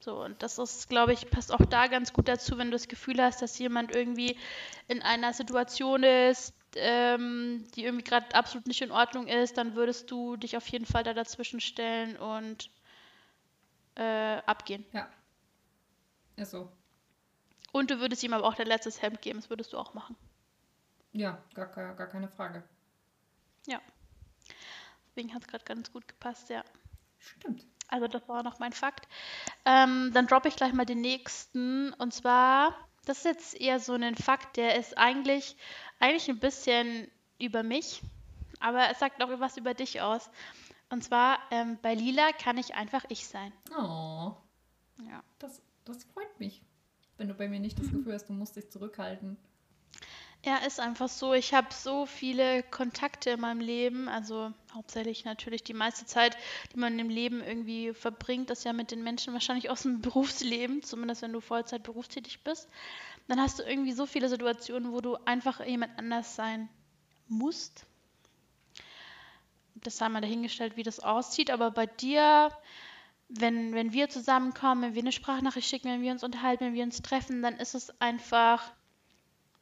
So, 0.00 0.22
und 0.24 0.42
das 0.42 0.58
ist, 0.58 0.88
glaube 0.88 1.12
ich, 1.12 1.28
passt 1.30 1.52
auch 1.52 1.64
da 1.66 1.86
ganz 1.86 2.12
gut 2.14 2.26
dazu, 2.26 2.56
wenn 2.56 2.68
du 2.68 2.72
das 2.72 2.88
Gefühl 2.88 3.22
hast, 3.22 3.42
dass 3.42 3.58
jemand 3.58 3.94
irgendwie 3.94 4.38
in 4.88 5.02
einer 5.02 5.34
Situation 5.34 6.02
ist, 6.02 6.54
ähm, 6.74 7.66
die 7.74 7.84
irgendwie 7.84 8.04
gerade 8.04 8.34
absolut 8.34 8.66
nicht 8.66 8.80
in 8.80 8.92
Ordnung 8.92 9.26
ist, 9.26 9.58
dann 9.58 9.74
würdest 9.74 10.10
du 10.10 10.36
dich 10.36 10.56
auf 10.56 10.66
jeden 10.68 10.86
Fall 10.86 11.04
da 11.04 11.12
dazwischen 11.12 11.60
stellen 11.60 12.16
und 12.16 12.70
äh, 13.96 14.38
abgehen. 14.46 14.86
ja. 14.92 15.08
Ist 16.36 16.52
so. 16.52 16.72
Und 17.72 17.90
du 17.90 18.00
würdest 18.00 18.22
ihm 18.22 18.32
aber 18.32 18.44
auch 18.44 18.54
dein 18.54 18.66
letztes 18.66 19.00
Hemd 19.02 19.22
geben, 19.22 19.40
das 19.40 19.50
würdest 19.50 19.72
du 19.72 19.78
auch 19.78 19.94
machen. 19.94 20.16
Ja, 21.12 21.42
gar, 21.54 21.66
gar, 21.66 21.94
gar 21.94 22.06
keine 22.06 22.28
Frage. 22.28 22.62
Deswegen 25.08 25.34
hat 25.34 25.42
es 25.42 25.48
gerade 25.48 25.64
ganz 25.64 25.92
gut 25.92 26.06
gepasst, 26.06 26.48
ja. 26.50 26.64
Stimmt. 27.18 27.66
Also 27.88 28.06
das 28.06 28.26
war 28.28 28.42
noch 28.42 28.58
mein 28.60 28.72
Fakt. 28.72 29.08
Ähm, 29.64 30.12
dann 30.14 30.28
droppe 30.28 30.48
ich 30.48 30.56
gleich 30.56 30.72
mal 30.72 30.86
den 30.86 31.00
nächsten. 31.00 31.92
Und 31.94 32.14
zwar, 32.14 32.74
das 33.04 33.18
ist 33.18 33.24
jetzt 33.24 33.60
eher 33.60 33.80
so 33.80 33.94
ein 33.94 34.14
Fakt, 34.14 34.56
der 34.56 34.76
ist 34.76 34.96
eigentlich, 34.96 35.56
eigentlich 35.98 36.28
ein 36.28 36.38
bisschen 36.38 37.10
über 37.40 37.62
mich, 37.62 38.02
aber 38.60 38.88
es 38.90 39.00
sagt 39.00 39.22
auch 39.22 39.40
was 39.40 39.56
über 39.56 39.74
dich 39.74 40.00
aus. 40.00 40.30
Und 40.90 41.02
zwar, 41.02 41.38
ähm, 41.50 41.78
bei 41.82 41.94
Lila 41.94 42.32
kann 42.32 42.56
ich 42.56 42.74
einfach 42.74 43.04
ich 43.08 43.26
sein. 43.26 43.52
Oh, 43.76 44.36
Ja. 45.08 45.22
das, 45.40 45.60
das 45.84 46.04
freut 46.04 46.38
mich. 46.38 46.62
Wenn 47.20 47.28
du 47.28 47.34
bei 47.34 47.48
mir 47.48 47.60
nicht 47.60 47.78
das 47.78 47.90
Gefühl 47.90 48.14
hast, 48.14 48.30
du 48.30 48.32
musst 48.32 48.56
dich 48.56 48.70
zurückhalten. 48.70 49.36
Ja, 50.42 50.56
ist 50.66 50.80
einfach 50.80 51.10
so. 51.10 51.34
Ich 51.34 51.52
habe 51.52 51.66
so 51.70 52.06
viele 52.06 52.62
Kontakte 52.62 53.28
in 53.28 53.40
meinem 53.40 53.60
Leben, 53.60 54.08
also 54.08 54.54
hauptsächlich 54.72 55.26
natürlich 55.26 55.62
die 55.62 55.74
meiste 55.74 56.06
Zeit, 56.06 56.38
die 56.72 56.78
man 56.78 56.98
im 56.98 57.10
Leben 57.10 57.42
irgendwie 57.42 57.92
verbringt, 57.92 58.48
das 58.48 58.64
ja 58.64 58.72
mit 58.72 58.90
den 58.90 59.02
Menschen 59.02 59.34
wahrscheinlich 59.34 59.68
aus 59.68 59.82
dem 59.82 60.00
Berufsleben, 60.00 60.82
zumindest 60.82 61.20
wenn 61.20 61.34
du 61.34 61.42
Vollzeit 61.42 61.82
berufstätig 61.82 62.42
bist. 62.42 62.70
Dann 63.28 63.38
hast 63.38 63.58
du 63.58 63.64
irgendwie 63.64 63.92
so 63.92 64.06
viele 64.06 64.30
Situationen, 64.30 64.90
wo 64.90 65.02
du 65.02 65.16
einfach 65.26 65.62
jemand 65.66 65.98
anders 65.98 66.36
sein 66.36 66.70
musst. 67.28 67.84
Das 69.74 69.98
sei 69.98 70.08
mal 70.08 70.22
dahingestellt, 70.22 70.78
wie 70.78 70.84
das 70.84 71.00
aussieht, 71.00 71.50
aber 71.50 71.70
bei 71.70 71.84
dir, 71.84 72.50
wenn, 73.30 73.72
wenn 73.74 73.92
wir 73.92 74.08
zusammenkommen, 74.08 74.82
wenn 74.82 74.94
wir 74.94 75.02
eine 75.02 75.12
Sprachnachricht 75.12 75.68
schicken, 75.68 75.88
wenn 75.88 76.02
wir 76.02 76.12
uns 76.12 76.24
unterhalten, 76.24 76.64
wenn 76.64 76.74
wir 76.74 76.84
uns 76.84 77.02
treffen, 77.02 77.42
dann 77.42 77.56
ist 77.56 77.74
es 77.74 78.00
einfach 78.00 78.72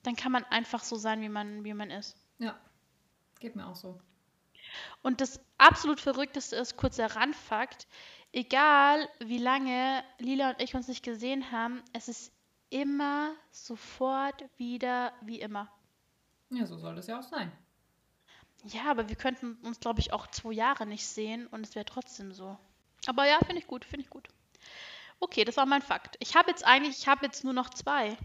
dann 0.03 0.17
kann 0.17 0.33
man 0.33 0.45
einfach 0.45 0.83
so 0.83 0.97
sein, 0.97 1.21
wie 1.21 1.29
man, 1.29 1.65
wie 1.65 1.75
man 1.75 1.91
ist. 1.91 2.17
Ja, 2.39 2.59
geht 3.41 3.57
mir 3.57 3.67
auch 3.67 3.77
so. 3.77 4.01
Und 5.03 5.21
das 5.21 5.41
absolut 5.57 6.01
Verrückteste 6.01 6.57
ist, 6.57 6.77
kurzer 6.77 7.15
Randfakt, 7.17 7.87
egal 8.33 9.09
wie 9.21 9.39
lange 9.39 10.03
Lila 10.19 10.51
und 10.51 10.63
ich 10.63 10.75
uns 10.75 10.89
nicht 10.89 11.05
gesehen 11.05 11.51
haben, 11.51 11.83
es 11.93 12.09
ist 12.09 12.33
immer 12.71 13.35
sofort 13.51 14.45
wieder 14.57 15.13
wie 15.23 15.41
immer. 15.41 15.71
Ja, 16.51 16.67
so 16.67 16.79
soll 16.79 16.95
das 16.97 17.07
ja 17.07 17.19
auch 17.19 17.23
sein. 17.23 17.51
Ja, 18.65 18.91
aber 18.91 19.09
wir 19.09 19.17
könnten 19.17 19.55
uns, 19.67 19.81
glaube 19.81 20.01
ich, 20.01 20.13
auch 20.13 20.27
zwei 20.29 20.53
Jahre 20.53 20.87
nicht 20.87 21.07
sehen 21.07 21.47
und 21.47 21.67
es 21.67 21.75
wäre 21.75 21.85
trotzdem 21.85 22.33
so. 22.33 22.59
Aber 23.07 23.27
ja, 23.27 23.39
finde 23.39 23.59
ich 23.61 23.67
gut, 23.67 23.85
finde 23.85 24.05
ich 24.05 24.11
gut. 24.11 24.29
Okay, 25.21 25.45
das 25.45 25.57
war 25.57 25.67
mein 25.67 25.83
Fakt. 25.83 26.17
Ich 26.21 26.37
habe 26.37 26.51
jetzt 26.51 26.65
eigentlich, 26.65 26.99
ich 26.99 27.09
habe 27.09 27.25
jetzt 27.27 27.45
nur 27.45 27.53
noch 27.53 27.71
zwei. 27.71 28.17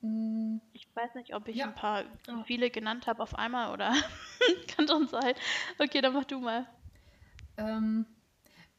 Mm, 0.00 0.58
Ich 0.72 0.88
weiß 0.94 1.14
nicht, 1.14 1.34
ob 1.34 1.46
ich 1.48 1.56
Ja, 1.56 1.66
ein 1.66 1.74
paar 1.74 2.04
viele 2.46 2.70
genannt 2.70 3.06
habe 3.06 3.22
auf 3.22 3.34
einmal 3.36 3.72
oder 3.72 3.94
kann 4.76 4.88
schon 4.88 5.08
sein. 5.08 5.34
Okay, 5.78 6.00
dann 6.00 6.14
mach 6.14 6.24
du 6.24 6.40
mal. 6.40 6.66
Ähm, 7.56 8.06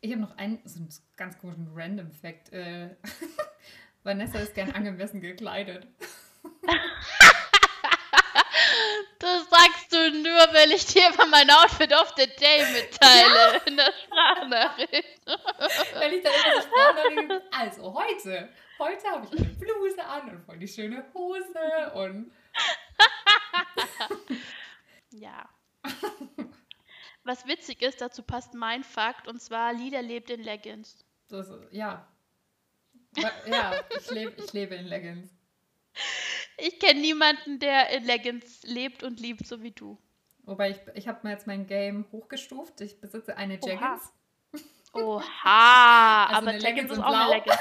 ich 0.02 0.12
habe 0.12 0.22
noch 0.22 0.36
einen, 0.38 0.60
so 0.66 0.80
einen 0.80 0.90
ganz 1.16 1.38
komischen 1.38 1.70
Random 1.74 2.12
Fact. 2.12 2.52
Äh, 2.52 2.96
Vanessa 4.04 4.40
ist 4.40 4.54
gern 4.56 4.72
angemessen 4.72 5.22
gekleidet. 5.22 5.88
Das 9.20 9.50
sagst 9.50 9.83
du 9.94 10.12
nur, 10.22 10.54
weil 10.54 10.72
ich 10.72 10.86
dir 10.86 11.10
über 11.14 11.26
mein 11.28 11.50
Outfit 11.50 11.94
of 11.94 12.14
the 12.18 12.28
Day 12.28 12.66
mitteile 12.74 13.62
in 13.66 13.78
der 13.78 13.94
Sprachnachricht. 14.04 15.22
Wenn 15.26 16.14
ich 16.14 16.24
dann 16.24 16.34
immer 16.34 16.62
so 16.62 16.68
Sprachnachrichten, 16.68 17.42
also 17.52 17.94
heute, 17.94 18.50
heute 18.80 19.08
habe 19.10 19.28
ich 19.32 19.40
eine 19.40 19.50
Bluse 19.50 20.04
an 20.04 20.30
und 20.30 20.46
voll 20.46 20.58
die 20.58 20.68
schöne 20.68 21.06
Hose 21.14 21.92
und 21.94 22.32
Ja. 25.12 25.48
Was 27.24 27.48
witzig 27.48 27.82
ist, 27.82 28.02
dazu 28.02 28.24
passt 28.24 28.54
mein 28.54 28.84
Fakt, 28.84 29.28
und 29.28 29.42
zwar 29.42 29.74
Lieder 29.74 30.02
lebt 30.02 30.30
in 30.30 30.44
Leggings. 30.44 31.06
das, 31.30 31.50
ja. 31.72 32.08
Ja, 33.16 33.74
ich 33.98 34.10
lebe 34.10 34.42
ich 34.42 34.52
lebe 34.54 34.76
in 34.76 34.88
Leggings. 34.88 35.30
Ich 36.58 36.80
kenne 36.80 37.02
niemanden, 37.02 37.60
der 37.60 37.90
in 37.90 38.06
Leggings 38.06 38.64
lebt 38.64 39.04
und 39.04 39.20
liebt, 39.20 39.46
so 39.48 39.62
wie 39.62 39.72
du. 39.72 39.98
Wobei 40.44 40.72
ich, 40.72 40.78
ich 40.96 41.08
habe 41.08 41.20
mir 41.24 41.32
jetzt 41.32 41.48
mein 41.48 41.68
Game 41.68 42.06
hochgestuft. 42.12 42.82
Ich 42.82 43.00
besitze 43.00 43.38
eine 43.38 43.60
Oha. 43.60 43.70
Jeggings. 43.70 44.14
Oha, 44.94 46.26
Also 46.26 46.38
aber 46.38 46.50
eine 46.50 46.60
Leggings 46.60 46.90
Leggings 46.90 46.92
ist 46.92 47.00
auch 47.00 47.14
eine. 47.14 47.34
Leggings. 47.34 47.56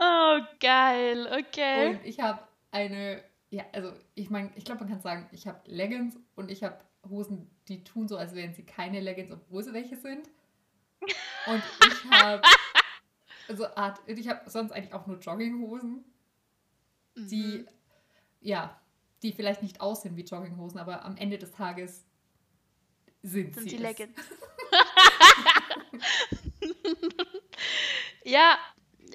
oh, 0.00 0.38
geil, 0.60 1.28
okay. 1.38 1.88
Und 1.88 2.04
ich 2.04 2.20
habe 2.20 2.40
eine, 2.70 3.22
ja, 3.50 3.64
also 3.72 3.92
ich 4.14 4.30
meine, 4.30 4.50
ich 4.56 4.64
glaube, 4.64 4.80
man 4.80 4.90
kann 4.90 5.00
sagen, 5.00 5.28
ich 5.32 5.46
habe 5.46 5.60
Leggings 5.66 6.16
und 6.34 6.50
ich 6.50 6.62
habe 6.62 6.78
Hosen, 7.08 7.50
die 7.68 7.84
tun 7.84 8.08
so, 8.08 8.16
als 8.16 8.34
wären 8.34 8.54
sie 8.54 8.66
keine 8.66 9.00
Leggings, 9.00 9.32
obwohl 9.32 9.62
sie 9.62 9.72
welche 9.72 9.96
sind. 9.96 10.28
Und 11.46 11.62
ich 11.86 12.10
habe, 12.10 12.42
also 13.48 13.66
Art, 13.74 14.00
ich 14.06 14.28
habe 14.28 14.48
sonst 14.50 14.72
eigentlich 14.72 14.92
auch 14.94 15.06
nur 15.06 15.18
Jogginghosen, 15.18 16.04
die, 17.16 17.58
Mhm. 17.58 17.68
ja, 18.40 18.80
die 19.22 19.32
vielleicht 19.32 19.62
nicht 19.62 19.80
aussehen 19.80 20.16
wie 20.16 20.24
Jogginghosen, 20.24 20.78
aber 20.78 21.04
am 21.04 21.16
Ende 21.16 21.38
des 21.38 21.52
Tages 21.52 22.04
sind, 23.22 23.54
sind 23.54 23.64
sie 23.64 23.70
die 23.70 23.76
es. 23.76 23.82
Leggings. 23.82 24.20
ja, 28.24 28.58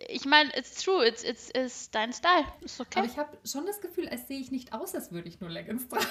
ich 0.10 0.26
meine, 0.26 0.56
it's 0.58 0.84
true, 0.84 1.06
it's, 1.06 1.24
it's, 1.24 1.50
it's 1.54 1.90
dein 1.92 2.12
Style. 2.14 2.46
Ist 2.62 2.80
okay. 2.82 3.00
Aber 3.00 3.08
ich 3.08 3.18
habe 3.18 3.38
schon 3.46 3.66
das 3.66 3.80
Gefühl, 3.82 4.10
als 4.10 4.28
sehe 4.28 4.40
ich 4.40 4.52
nicht 4.52 4.74
aus, 4.74 4.94
als 4.96 5.12
würde 5.12 5.30
ich 5.30 5.40
nur 5.40 5.50
Leggings 5.50 5.88
tragen. 5.88 6.06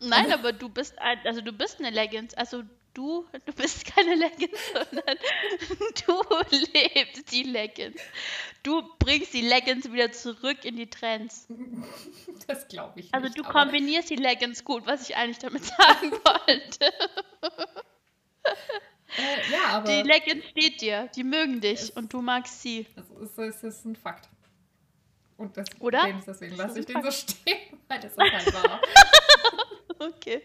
Nein, 0.00 0.30
aber 0.32 0.52
du 0.52 0.68
bist 0.68 0.98
ein, 0.98 1.18
also 1.24 1.40
du 1.40 1.52
bist 1.52 1.78
eine 1.78 1.90
Leggings. 1.90 2.34
Also 2.34 2.64
du, 2.96 3.26
du 3.44 3.52
bist 3.52 3.84
keine 3.84 4.14
Leggings, 4.14 4.58
sondern 4.72 5.16
du 6.06 6.22
lebst 6.72 7.30
die 7.32 7.42
Leggings. 7.44 8.00
Du 8.62 8.82
bringst 8.98 9.32
die 9.34 9.42
Leggings 9.42 9.92
wieder 9.92 10.10
zurück 10.12 10.64
in 10.64 10.76
die 10.76 10.88
Trends. 10.88 11.46
Das 12.46 12.66
glaube 12.68 13.00
ich 13.00 13.12
Also 13.14 13.26
nicht. 13.26 13.38
du 13.38 13.44
aber- 13.44 13.52
kombinierst 13.64 14.10
die 14.10 14.16
Leggings 14.16 14.64
gut, 14.64 14.86
was 14.86 15.08
ich 15.08 15.16
eigentlich 15.16 15.38
damit 15.38 15.64
sagen 15.64 16.12
wollte. 16.24 16.92
Äh, 19.18 19.52
ja, 19.52 19.58
aber 19.76 19.88
Die 19.88 20.02
Leggings 20.02 20.44
steht 20.50 20.80
dir, 20.80 21.08
die 21.14 21.24
mögen 21.24 21.60
dich 21.60 21.80
Es- 21.80 21.90
und 21.90 22.12
du 22.12 22.20
magst 22.22 22.60
sie. 22.62 22.86
das 22.96 23.04
ist, 23.22 23.38
das 23.38 23.62
ist 23.64 23.84
ein 23.84 23.96
Fakt. 23.96 24.28
Und 25.36 25.56
das 25.56 25.66
Oder? 25.80 25.98
Problem 26.00 26.18
ist, 26.18 26.28
deswegen 26.28 26.56
lasse 26.56 26.78
ist 26.80 26.88
ich 26.88 26.94
den 26.94 27.02
so 27.04 27.10
stehen, 27.10 27.58
weil 27.88 28.00
das 28.00 28.12
ist 28.12 28.18
halt 28.18 28.54
wahr. 28.54 28.80
Okay. 30.16 30.42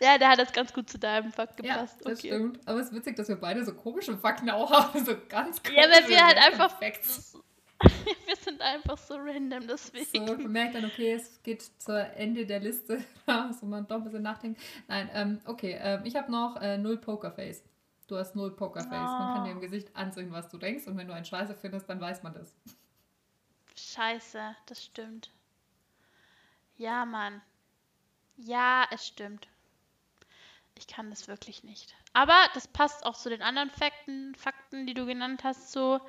Ja, 0.00 0.18
da 0.18 0.30
hat 0.30 0.38
das 0.38 0.52
ganz 0.52 0.72
gut 0.72 0.88
zu 0.88 0.98
deinem 0.98 1.32
Fakt 1.32 1.64
ja, 1.64 1.74
gepasst. 1.74 1.96
das 2.04 2.18
okay. 2.18 2.28
stimmt. 2.28 2.60
Aber 2.66 2.80
es 2.80 2.88
ist 2.88 2.94
witzig, 2.94 3.16
dass 3.16 3.28
wir 3.28 3.36
beide 3.36 3.64
so 3.64 3.74
komische 3.74 4.16
Fakten 4.16 4.48
auch 4.50 4.70
haben. 4.70 5.04
So 5.04 5.14
ganz 5.28 5.62
komische 5.62 5.82
Ja, 5.82 5.90
weil 5.90 6.08
wir 6.08 6.24
halt 6.26 6.38
einfach. 6.38 6.78
Facts. 6.78 7.36
wir 8.26 8.36
sind 8.36 8.60
einfach 8.60 8.96
so 8.96 9.16
random, 9.16 9.66
deswegen. 9.66 10.26
So, 10.26 10.34
man 10.36 10.52
merkt 10.52 10.74
dann, 10.76 10.84
okay, 10.84 11.14
es 11.14 11.42
geht 11.42 11.62
zur 11.78 11.98
Ende 12.16 12.46
der 12.46 12.60
Liste. 12.60 13.04
Da 13.26 13.46
muss 13.46 13.62
man 13.62 13.86
doch 13.86 13.96
ein 13.96 14.04
bisschen 14.04 14.22
nachdenken. 14.22 14.60
Nein, 14.88 15.10
ähm, 15.14 15.40
okay, 15.46 15.78
ähm, 15.80 16.02
ich 16.04 16.14
habe 16.16 16.30
noch 16.30 16.60
äh, 16.60 16.78
null 16.78 16.98
Pokerface. 16.98 17.64
Du 18.08 18.16
hast 18.16 18.34
null 18.36 18.54
Pokerface. 18.54 18.90
Man 18.90 19.34
kann 19.34 19.44
dir 19.44 19.50
im 19.52 19.58
Oh. 19.58 19.60
Gesicht 19.60 19.94
ansehen, 19.96 20.30
was 20.32 20.48
du 20.48 20.58
denkst. 20.58 20.86
Und 20.86 20.96
wenn 20.96 21.06
du 21.06 21.14
einen 21.14 21.24
Scheiße 21.24 21.54
findest, 21.54 21.88
dann 21.88 22.00
weiß 22.00 22.22
man 22.22 22.34
das. 22.34 22.54
Scheiße, 23.74 24.54
das 24.66 24.84
stimmt. 24.84 25.30
Ja, 26.76 27.04
Mann. 27.04 27.40
Ja, 28.44 28.86
es 28.90 29.06
stimmt. 29.06 29.46
Ich 30.76 30.86
kann 30.86 31.10
das 31.10 31.28
wirklich 31.28 31.62
nicht. 31.62 31.94
Aber 32.12 32.36
das 32.54 32.66
passt 32.66 33.06
auch 33.06 33.16
zu 33.16 33.28
den 33.30 33.42
anderen 33.42 33.70
Fakten, 33.70 34.34
Fakten, 34.34 34.86
die 34.86 34.94
du 34.94 35.06
genannt 35.06 35.44
hast, 35.44 35.72
so. 35.72 36.00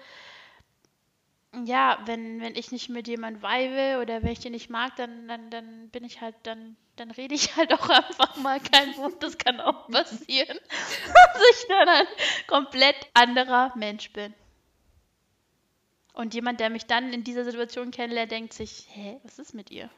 Ja, 1.66 2.00
wenn, 2.06 2.42
wenn 2.42 2.56
ich 2.56 2.72
nicht 2.72 2.90
mit 2.90 3.08
jemand 3.08 3.44
weibe 3.44 4.02
oder 4.02 4.24
wenn 4.24 4.32
ich 4.32 4.40
den 4.40 4.54
nicht 4.54 4.72
mag, 4.72 4.96
dann, 4.96 5.28
dann, 5.28 5.52
dann 5.52 5.90
bin 5.90 6.04
ich 6.04 6.22
halt, 6.22 6.36
dann, 6.44 6.76
dann 6.96 7.12
rede 7.12 7.36
ich 7.36 7.56
halt 7.58 7.72
auch 7.74 7.90
einfach 7.90 8.36
mal 8.38 8.60
kein 8.60 8.98
Wort. 8.98 9.22
Das 9.22 9.38
kann 9.38 9.60
auch 9.62 9.88
passieren, 9.92 10.58
dass 11.06 11.44
ich 11.52 11.68
dann 11.68 11.90
ein 11.90 12.08
komplett 12.48 12.96
anderer 13.14 13.72
Mensch 13.76 14.12
bin. 14.12 14.34
Und 16.14 16.34
jemand, 16.34 16.60
der 16.60 16.70
mich 16.70 16.86
dann 16.86 17.14
in 17.14 17.24
dieser 17.24 17.44
Situation 17.44 17.92
kennenlernt, 17.92 18.32
denkt 18.32 18.54
sich, 18.54 18.88
hä, 18.90 19.20
was 19.24 19.40
ist 19.40 19.54
mit 19.54 19.70
ihr? 19.72 19.90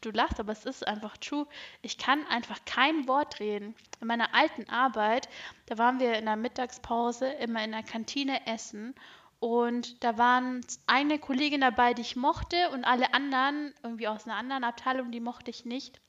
Du, 0.00 0.10
lachst, 0.10 0.40
aber 0.40 0.52
es 0.52 0.64
ist 0.64 0.86
einfach 0.86 1.16
true. 1.16 1.46
Ich 1.82 1.98
kann 1.98 2.26
einfach 2.26 2.58
kein 2.64 3.08
Wort 3.08 3.40
reden. 3.40 3.74
In 4.00 4.06
meiner 4.06 4.34
alten 4.34 4.68
Arbeit, 4.68 5.28
da 5.66 5.78
waren 5.78 6.00
wir 6.00 6.14
in 6.14 6.26
der 6.26 6.36
Mittagspause 6.36 7.28
immer 7.28 7.64
in 7.64 7.72
der 7.72 7.82
Kantine 7.82 8.46
essen 8.46 8.94
und 9.40 10.02
da 10.02 10.18
waren 10.18 10.64
eine 10.86 11.18
Kollegin 11.18 11.60
dabei, 11.60 11.94
die 11.94 12.02
ich 12.02 12.16
mochte 12.16 12.70
und 12.70 12.84
alle 12.84 13.14
anderen, 13.14 13.72
irgendwie 13.82 14.08
aus 14.08 14.26
einer 14.26 14.36
anderen 14.36 14.64
Abteilung, 14.64 15.12
die 15.12 15.20
mochte 15.20 15.50
ich 15.50 15.64
nicht. 15.64 16.00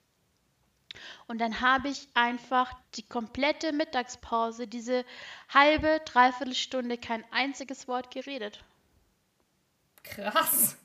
Und 1.28 1.40
dann 1.40 1.62
habe 1.62 1.90
ich 1.90 2.08
einfach 2.16 2.74
die 2.96 3.08
komplette 3.08 3.72
Mittagspause, 3.72 4.68
diese 4.68 5.06
halbe, 5.54 6.02
dreiviertel 6.06 6.56
Stunde, 6.56 6.98
kein 6.98 7.24
einziges 7.32 7.88
Wort 7.88 8.10
geredet. 8.12 8.64
Krass. 10.02 10.78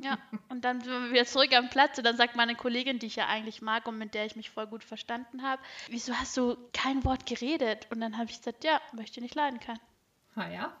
Ja, 0.00 0.18
und 0.48 0.64
dann 0.64 0.80
sind 0.80 0.92
wir 0.92 1.10
wieder 1.10 1.26
zurück 1.26 1.52
am 1.52 1.70
Platz 1.70 1.98
und 1.98 2.04
dann 2.04 2.16
sagt 2.16 2.36
meine 2.36 2.54
Kollegin, 2.54 2.98
die 2.98 3.06
ich 3.06 3.16
ja 3.16 3.26
eigentlich 3.26 3.62
mag 3.62 3.86
und 3.88 3.98
mit 3.98 4.14
der 4.14 4.26
ich 4.26 4.36
mich 4.36 4.50
voll 4.50 4.66
gut 4.66 4.84
verstanden 4.84 5.42
habe, 5.42 5.60
wieso 5.88 6.14
hast 6.14 6.36
du 6.36 6.56
kein 6.72 7.04
Wort 7.04 7.26
geredet? 7.26 7.86
Und 7.90 8.00
dann 8.00 8.16
habe 8.16 8.30
ich 8.30 8.38
gesagt, 8.38 8.64
ja, 8.64 8.80
weil 8.92 9.04
ich 9.04 9.12
dir 9.12 9.22
nicht 9.22 9.34
leiden 9.34 9.60
kann. 9.60 9.78
Ha 10.36 10.48
ja. 10.48 10.76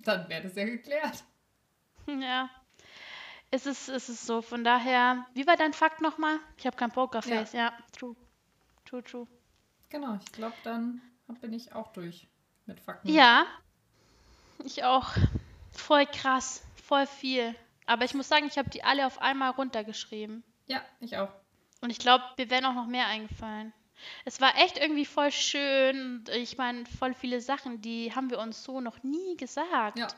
Dann 0.00 0.28
wäre 0.28 0.42
das 0.42 0.54
ja 0.54 0.64
geklärt. 0.64 1.24
Ja. 2.06 2.50
Es 3.50 3.66
ist, 3.66 3.88
es 3.88 4.08
ist 4.08 4.26
so, 4.26 4.42
von 4.42 4.64
daher, 4.64 5.26
wie 5.34 5.46
war 5.46 5.56
dein 5.56 5.72
Fakt 5.72 6.00
nochmal? 6.00 6.38
Ich 6.56 6.66
habe 6.66 6.76
kein 6.76 6.90
Pokerface, 6.90 7.52
ja. 7.52 7.72
true. 7.92 8.14
True, 8.84 9.02
true. 9.02 9.26
Genau, 9.88 10.18
ich 10.24 10.32
glaube, 10.32 10.54
dann 10.62 11.00
bin 11.40 11.52
ich 11.52 11.72
auch 11.72 11.92
durch 11.92 12.28
mit 12.66 12.80
Fakten. 12.80 13.08
Ja, 13.08 13.46
ich 14.64 14.84
auch. 14.84 15.08
Voll 15.72 16.06
krass, 16.06 16.64
voll 16.86 17.06
viel. 17.06 17.54
Aber 17.86 18.04
ich 18.04 18.14
muss 18.14 18.28
sagen, 18.28 18.46
ich 18.46 18.58
habe 18.58 18.70
die 18.70 18.84
alle 18.84 19.06
auf 19.06 19.20
einmal 19.20 19.50
runtergeschrieben. 19.50 20.42
Ja, 20.66 20.82
ich 21.00 21.16
auch. 21.16 21.30
Und 21.80 21.90
ich 21.90 21.98
glaube, 21.98 22.24
mir 22.36 22.50
wären 22.50 22.64
auch 22.64 22.74
noch 22.74 22.86
mehr 22.86 23.06
eingefallen. 23.06 23.72
Es 24.24 24.40
war 24.40 24.56
echt 24.56 24.78
irgendwie 24.78 25.06
voll 25.06 25.32
schön. 25.32 26.24
Ich 26.34 26.58
meine, 26.58 26.84
voll 26.86 27.14
viele 27.14 27.40
Sachen, 27.40 27.80
die 27.80 28.14
haben 28.14 28.30
wir 28.30 28.38
uns 28.38 28.62
so 28.62 28.80
noch 28.80 29.02
nie 29.02 29.36
gesagt. 29.36 29.98
Ja. 29.98 30.08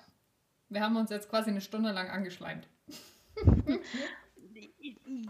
Wir 0.68 0.82
haben 0.82 0.96
uns 0.96 1.10
jetzt 1.10 1.30
quasi 1.30 1.50
eine 1.50 1.60
Stunde 1.60 1.92
lang 1.92 2.10
angeschleimt. 2.10 2.66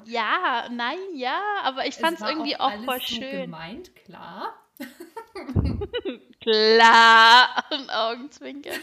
Ja, 0.05 0.69
nein, 0.71 0.99
ja, 1.15 1.41
aber 1.63 1.87
ich 1.87 1.97
fand 1.97 2.21
es 2.21 2.27
irgendwie 2.27 2.57
auch 2.59 2.71
alles 2.71 2.85
voll 2.85 3.01
so 3.01 3.07
schön. 3.17 3.43
gemeint, 3.43 3.95
klar. 3.95 4.55
Klar, 6.41 7.65
ein 7.71 7.91
Augenzwinkern. 7.91 8.81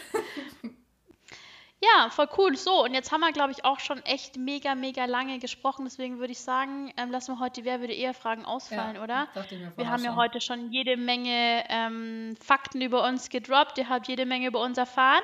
Ja, 1.82 2.08
voll 2.08 2.28
cool. 2.38 2.56
So, 2.56 2.84
und 2.84 2.94
jetzt 2.94 3.12
haben 3.12 3.20
wir, 3.20 3.32
glaube 3.32 3.52
ich, 3.52 3.66
auch 3.66 3.80
schon 3.80 4.02
echt 4.04 4.38
mega, 4.38 4.74
mega 4.74 5.04
lange 5.04 5.38
gesprochen. 5.38 5.84
Deswegen 5.84 6.18
würde 6.18 6.32
ich 6.32 6.40
sagen, 6.40 6.90
ähm, 6.96 7.10
lassen 7.10 7.34
wir 7.34 7.40
heute 7.40 7.60
die 7.60 7.66
Wer 7.66 7.80
würde 7.80 7.92
eher 7.92 8.14
Fragen 8.14 8.46
ausfallen, 8.46 8.96
oder? 8.96 9.28
Dachte 9.34 9.54
ich 9.56 9.60
mir 9.60 9.66
Wir 9.66 9.72
vorher 9.74 9.92
haben 9.92 10.02
ja 10.02 10.10
schon. 10.10 10.16
heute 10.16 10.40
schon 10.40 10.72
jede 10.72 10.96
Menge 10.96 11.64
ähm, 11.68 12.34
Fakten 12.42 12.80
über 12.80 13.06
uns 13.06 13.28
gedroppt. 13.28 13.76
Ihr 13.76 13.90
habt 13.90 14.08
jede 14.08 14.24
Menge 14.24 14.46
über 14.46 14.60
uns 14.62 14.78
erfahren. 14.78 15.22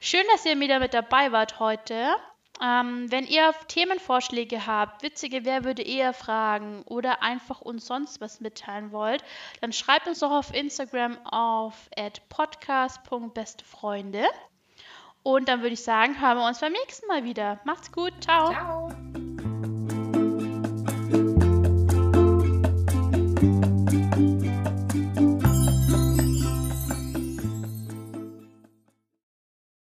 Schön, 0.00 0.24
dass 0.32 0.44
ihr 0.44 0.60
wieder 0.60 0.80
mit 0.80 0.92
dabei 0.92 1.32
wart 1.32 1.60
heute. 1.60 2.14
Ähm, 2.62 3.10
wenn 3.10 3.26
ihr 3.26 3.54
Themenvorschläge 3.68 4.66
habt, 4.66 5.02
witzige 5.02 5.44
Wer 5.46 5.64
würde 5.64 5.82
eher 5.82 6.12
Fragen 6.12 6.82
oder 6.82 7.22
einfach 7.22 7.62
uns 7.62 7.86
sonst 7.86 8.20
was 8.20 8.40
mitteilen 8.40 8.92
wollt, 8.92 9.24
dann 9.60 9.72
schreibt 9.72 10.06
uns 10.08 10.18
doch 10.20 10.30
auf 10.30 10.54
Instagram 10.54 11.18
auf 11.26 11.88
podcast.bestefreunde. 12.28 14.26
Und 15.26 15.48
dann 15.48 15.60
würde 15.60 15.74
ich 15.74 15.82
sagen, 15.82 16.20
hören 16.20 16.38
wir 16.38 16.46
uns 16.46 16.60
beim 16.60 16.70
nächsten 16.70 17.08
Mal 17.08 17.24
wieder. 17.24 17.58
Macht's 17.64 17.90
gut. 17.90 18.12
Ciao. 18.20 18.52
Ciao. 18.52 19.05